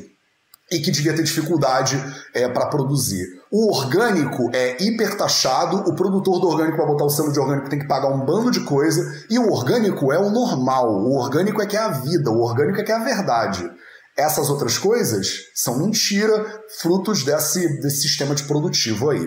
e 0.71 0.81
que 0.81 0.91
devia 0.91 1.15
ter 1.15 1.23
dificuldade 1.23 1.97
é, 2.35 2.49
para 2.49 2.67
produzir. 2.67 3.25
O 3.59 3.73
orgânico 3.73 4.51
é 4.53 4.77
hipertaxado, 4.83 5.79
o 5.79 5.97
produtor 5.97 6.39
do 6.39 6.47
orgânico 6.47 6.77
para 6.77 6.85
botar 6.85 7.07
o 7.07 7.09
selo 7.09 7.33
de 7.33 7.41
orgânico 7.41 7.71
tem 7.71 7.79
que 7.79 7.89
pagar 7.89 8.09
um 8.09 8.23
bando 8.23 8.51
de 8.51 8.61
coisa, 8.61 9.01
e 9.31 9.39
o 9.39 9.51
orgânico 9.51 10.13
é 10.13 10.19
o 10.19 10.29
normal, 10.29 10.91
o 10.91 11.17
orgânico 11.17 11.63
é 11.63 11.67
que 11.67 11.75
é 11.75 11.81
a 11.81 11.89
vida, 11.89 12.31
o 12.31 12.43
orgânico 12.43 12.79
é 12.79 12.85
que 12.85 12.93
é 12.93 12.95
a 12.95 13.03
verdade. 13.03 13.67
Essas 14.15 14.51
outras 14.51 14.77
coisas 14.77 15.27
são 15.55 15.79
mentira, 15.79 16.45
frutos 16.83 17.25
desse, 17.25 17.81
desse 17.81 18.03
sistema 18.03 18.35
de 18.35 18.43
produtivo 18.43 19.09
aí. 19.09 19.27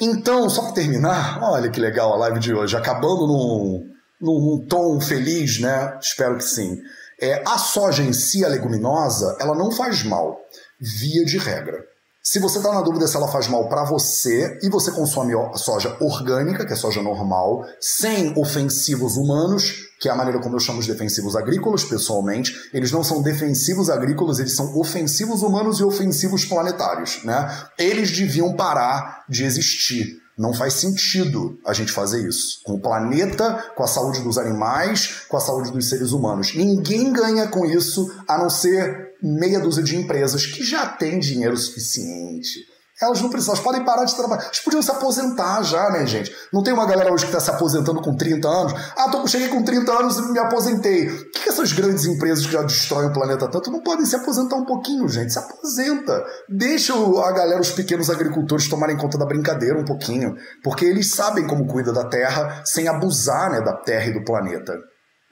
Então, 0.00 0.48
só 0.48 0.62
para 0.62 0.74
terminar, 0.74 1.40
olha 1.42 1.68
que 1.68 1.80
legal 1.80 2.12
a 2.12 2.18
live 2.18 2.38
de 2.38 2.54
hoje, 2.54 2.76
acabando 2.76 3.26
num, 3.26 3.90
num 4.20 4.64
tom 4.68 5.00
feliz, 5.00 5.58
né? 5.58 5.98
Espero 6.00 6.36
que 6.36 6.44
sim. 6.44 6.78
É, 7.20 7.42
a 7.44 7.58
soja 7.58 8.04
em 8.04 8.12
si, 8.12 8.44
a 8.44 8.48
leguminosa, 8.48 9.36
ela 9.40 9.56
não 9.56 9.72
faz 9.72 10.04
mal 10.04 10.38
via 10.80 11.24
de 11.24 11.38
regra. 11.38 11.92
Se 12.26 12.38
você 12.38 12.56
está 12.56 12.72
na 12.72 12.80
dúvida 12.80 13.06
se 13.06 13.14
ela 13.18 13.28
faz 13.28 13.48
mal 13.48 13.68
para 13.68 13.84
você 13.84 14.58
e 14.62 14.70
você 14.70 14.90
consome 14.90 15.34
soja 15.56 15.94
orgânica, 16.00 16.64
que 16.64 16.72
é 16.72 16.76
soja 16.76 17.02
normal, 17.02 17.66
sem 17.78 18.32
ofensivos 18.38 19.18
humanos, 19.18 19.90
que 20.00 20.08
é 20.08 20.10
a 20.10 20.16
maneira 20.16 20.40
como 20.40 20.56
eu 20.56 20.60
chamo 20.60 20.78
os 20.78 20.86
defensivos 20.86 21.36
agrícolas 21.36 21.84
pessoalmente, 21.84 22.54
eles 22.72 22.90
não 22.90 23.04
são 23.04 23.20
defensivos 23.20 23.90
agrícolas, 23.90 24.38
eles 24.38 24.56
são 24.56 24.74
ofensivos 24.74 25.42
humanos 25.42 25.80
e 25.80 25.84
ofensivos 25.84 26.46
planetários, 26.46 27.22
né? 27.24 27.46
Eles 27.78 28.10
deviam 28.10 28.56
parar 28.56 29.26
de 29.28 29.44
existir. 29.44 30.24
Não 30.36 30.54
faz 30.54 30.74
sentido 30.74 31.58
a 31.64 31.74
gente 31.74 31.92
fazer 31.92 32.26
isso. 32.26 32.60
Com 32.64 32.76
o 32.76 32.80
planeta, 32.80 33.72
com 33.76 33.84
a 33.84 33.86
saúde 33.86 34.22
dos 34.22 34.38
animais, 34.38 35.26
com 35.28 35.36
a 35.36 35.40
saúde 35.40 35.70
dos 35.70 35.90
seres 35.90 36.10
humanos. 36.12 36.54
Ninguém 36.54 37.12
ganha 37.12 37.46
com 37.48 37.66
isso 37.66 38.10
a 38.26 38.38
não 38.38 38.48
ser 38.48 39.03
meia 39.24 39.58
dúzia 39.58 39.82
de 39.82 39.96
empresas 39.96 40.44
que 40.44 40.62
já 40.62 40.86
têm 40.86 41.18
dinheiro 41.18 41.56
suficiente. 41.56 42.74
Elas 43.02 43.20
não 43.20 43.28
precisam, 43.28 43.54
elas 43.54 43.64
podem 43.64 43.84
parar 43.84 44.04
de 44.04 44.14
trabalhar. 44.14 44.44
Elas 44.44 44.60
podiam 44.60 44.80
se 44.80 44.90
aposentar 44.90 45.62
já, 45.64 45.90
né, 45.90 46.06
gente? 46.06 46.32
Não 46.52 46.62
tem 46.62 46.72
uma 46.72 46.86
galera 46.86 47.12
hoje 47.12 47.24
que 47.24 47.30
está 47.30 47.40
se 47.40 47.50
aposentando 47.50 48.00
com 48.00 48.16
30 48.16 48.48
anos. 48.48 48.72
Ah, 48.96 49.10
tô, 49.10 49.26
cheguei 49.26 49.48
com 49.48 49.64
30 49.64 49.92
anos 49.92 50.16
e 50.16 50.32
me 50.32 50.38
aposentei. 50.38 51.06
Que, 51.06 51.40
que 51.40 51.48
essas 51.48 51.72
grandes 51.72 52.04
empresas 52.04 52.46
que 52.46 52.52
já 52.52 52.62
destroem 52.62 53.08
o 53.08 53.12
planeta 53.12 53.48
tanto 53.48 53.70
não 53.70 53.82
podem 53.82 54.06
se 54.06 54.14
aposentar 54.14 54.56
um 54.56 54.64
pouquinho, 54.64 55.08
gente? 55.08 55.32
Se 55.32 55.38
aposenta. 55.40 56.24
Deixa 56.48 56.94
a 56.94 57.32
galera, 57.32 57.60
os 57.60 57.70
pequenos 57.70 58.08
agricultores, 58.10 58.68
tomarem 58.68 58.96
conta 58.96 59.18
da 59.18 59.26
brincadeira 59.26 59.78
um 59.78 59.84
pouquinho. 59.84 60.36
Porque 60.62 60.84
eles 60.84 61.10
sabem 61.10 61.48
como 61.48 61.66
cuida 61.66 61.92
da 61.92 62.04
terra 62.04 62.62
sem 62.64 62.86
abusar 62.86 63.50
né, 63.50 63.60
da 63.60 63.72
terra 63.72 64.06
e 64.06 64.14
do 64.14 64.24
planeta. 64.24 64.72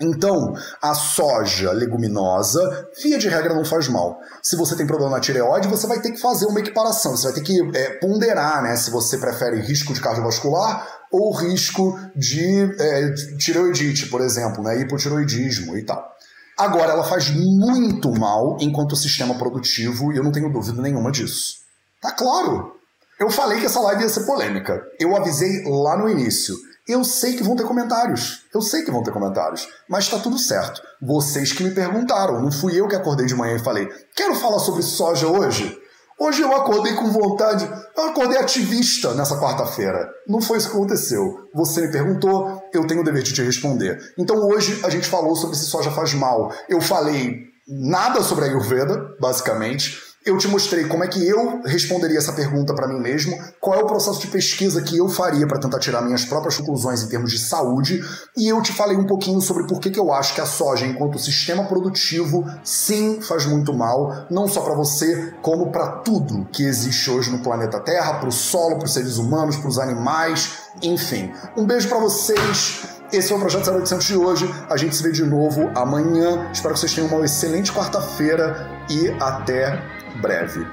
Então, 0.03 0.53
a 0.83 0.95
soja 0.95 1.71
leguminosa, 1.71 2.89
via 3.01 3.19
de 3.19 3.29
regra, 3.29 3.55
não 3.55 3.65
faz 3.65 3.87
mal. 3.87 4.19
Se 4.43 4.57
você 4.57 4.75
tem 4.75 4.85
problema 4.85 5.13
na 5.13 5.21
tireoide, 5.21 5.69
você 5.69 5.87
vai 5.87 6.01
ter 6.01 6.11
que 6.11 6.21
fazer 6.21 6.47
uma 6.47 6.59
equiparação, 6.59 7.17
você 7.17 7.29
vai 7.29 7.35
ter 7.35 7.43
que 7.43 7.71
é, 7.77 7.91
ponderar 8.01 8.63
né, 8.63 8.75
se 8.75 8.91
você 8.91 9.17
prefere 9.17 9.61
risco 9.61 9.95
de 9.95 10.01
cardiovascular 10.01 10.89
ou 11.13 11.33
risco 11.33 11.97
de 12.17 12.75
é, 12.81 13.15
tireoidite, 13.39 14.09
por 14.09 14.21
exemplo, 14.21 14.65
né, 14.65 14.81
hipotireoidismo 14.81 15.77
e 15.79 15.85
tal. 15.85 16.11
Agora, 16.59 16.93
ela 16.93 17.05
faz 17.05 17.31
muito 17.31 18.11
mal 18.13 18.57
enquanto 18.61 18.97
sistema 18.97 19.37
produtivo 19.37 20.13
e 20.13 20.17
eu 20.17 20.25
não 20.25 20.33
tenho 20.33 20.53
dúvida 20.53 20.83
nenhuma 20.83 21.13
disso. 21.13 21.59
Tá 22.01 22.11
claro. 22.11 22.77
Eu 23.21 23.31
falei 23.31 23.61
que 23.61 23.67
essa 23.67 23.81
live 23.81 24.03
ia 24.03 24.09
ser 24.09 24.25
polêmica. 24.25 24.83
Eu 24.99 25.17
avisei 25.17 25.63
lá 25.65 25.97
no 25.97 26.09
início. 26.09 26.57
Eu 26.87 27.05
sei 27.05 27.37
que 27.37 27.45
vão 27.45 27.55
ter 27.55 27.65
comentários. 27.65 28.45
Eu 28.53 28.61
sei 28.61 28.83
que 28.83 28.91
vão 28.91 29.03
ter 29.03 29.13
comentários. 29.13 29.69
Mas 29.89 30.09
tá 30.09 30.19
tudo 30.19 30.37
certo. 30.37 30.83
Vocês 31.01 31.53
que 31.53 31.63
me 31.63 31.71
perguntaram. 31.71 32.43
Não 32.43 32.51
fui 32.51 32.79
eu 32.79 32.89
que 32.89 32.97
acordei 32.97 33.27
de 33.27 33.35
manhã 33.35 33.57
e 33.57 33.65
falei: 33.65 33.89
quero 34.17 34.35
falar 34.35 34.59
sobre 34.59 34.83
soja 34.83 35.29
hoje? 35.29 35.79
Hoje 36.19 36.43
eu 36.43 36.55
acordei 36.55 36.95
com 36.95 37.11
vontade. 37.11 37.69
Eu 37.97 38.05
acordei 38.05 38.39
ativista 38.39 39.15
nessa 39.15 39.39
quarta-feira. 39.39 40.09
Não 40.27 40.41
foi 40.41 40.59
isso 40.59 40.71
que 40.71 40.77
aconteceu. 40.77 41.49
Você 41.55 41.83
me 41.83 41.93
perguntou, 41.93 42.63
eu 42.73 42.87
tenho 42.87 43.01
o 43.01 43.05
dever 43.05 43.23
de 43.23 43.33
te 43.33 43.43
responder. 43.43 43.99
Então 44.19 44.37
hoje 44.37 44.81
a 44.85 44.91
gente 44.91 45.09
falou 45.09 45.35
sobre 45.37 45.57
se 45.57 45.67
soja 45.67 45.91
faz 45.91 46.15
mal. 46.15 46.53
Eu 46.69 46.81
falei 46.81 47.45
nada 47.67 48.23
sobre 48.23 48.45
a 48.45 48.49
Ayurveda, 48.49 49.17
basicamente 49.21 50.12
eu 50.25 50.39
te 50.39 50.47
mostrei 50.49 50.85
como 50.85 51.03
é 51.03 51.09
que 51.09 51.27
eu 51.27 51.61
responderia 51.65 52.19
essa 52.19 52.33
pergunta 52.33 52.75
para 52.75 52.87
mim 52.87 53.01
mesmo, 53.01 53.37
qual 53.61 53.79
é 53.79 53.83
o 53.83 53.87
processo 53.87 54.21
de 54.21 54.29
pesquisa 54.29 54.81
que 54.83 54.97
eu 54.97 55.09
faria 55.09 55.47
para 55.47 55.59
tentar 55.59 55.79
tirar 55.79 56.03
minhas 56.03 56.25
próprias 56.25 56.57
conclusões 56.57 57.03
em 57.03 57.09
termos 57.09 57.31
de 57.31 57.39
saúde, 57.39 58.01
e 58.37 58.49
eu 58.49 58.63
te 58.63 58.73
falei 58.73 58.97
um 58.97 59.07
pouquinho 59.07 59.41
sobre 59.41 59.67
por 59.67 59.81
que, 59.81 59.91
que 59.91 59.99
eu 59.99 60.13
acho 60.13 60.35
que 60.35 60.41
a 60.41 60.47
soja, 60.47 60.87
enquanto 60.87 61.19
sistema 61.19 61.65
produtivo, 61.65 62.45
sim 62.63 63.21
faz 63.21 63.47
muito 63.47 63.73
mal, 63.73 64.27
não 64.31 64.47
só 64.47 64.61
para 64.61 64.75
você, 64.75 65.35
como 65.43 65.71
para 65.71 65.89
tudo 65.89 66.47
que 66.53 66.65
existe 66.65 67.11
hoje 67.11 67.31
no 67.31 67.41
planeta 67.41 67.81
Terra, 67.81 68.15
para 68.15 68.29
o 68.29 68.33
solo, 68.33 68.77
para 68.77 68.87
os 68.87 68.93
seres 68.93 69.17
humanos, 69.17 69.57
para 69.57 69.69
os 69.69 69.79
animais, 69.79 70.59
enfim. 70.83 71.33
Um 71.57 71.67
beijo 71.67 71.89
para 71.89 71.99
vocês. 71.99 72.83
Esse 73.13 73.31
é 73.31 73.37
o 73.37 73.39
Projeto 73.39 73.71
0800 73.71 74.07
de 74.07 74.17
hoje. 74.17 74.55
A 74.71 74.77
gente 74.77 74.97
se 74.97 75.03
vê 75.03 75.13
de 75.13 75.23
novo 75.23 75.71
amanhã. 75.75 76.51
Espero 76.51 76.73
que 76.73 76.81
vocês 76.81 76.95
tenham 76.95 77.09
uma 77.09 77.25
excelente 77.25 77.71
quarta-feira 77.71 78.67
e 78.89 79.11
até 79.21 79.83
breve. 80.21 80.67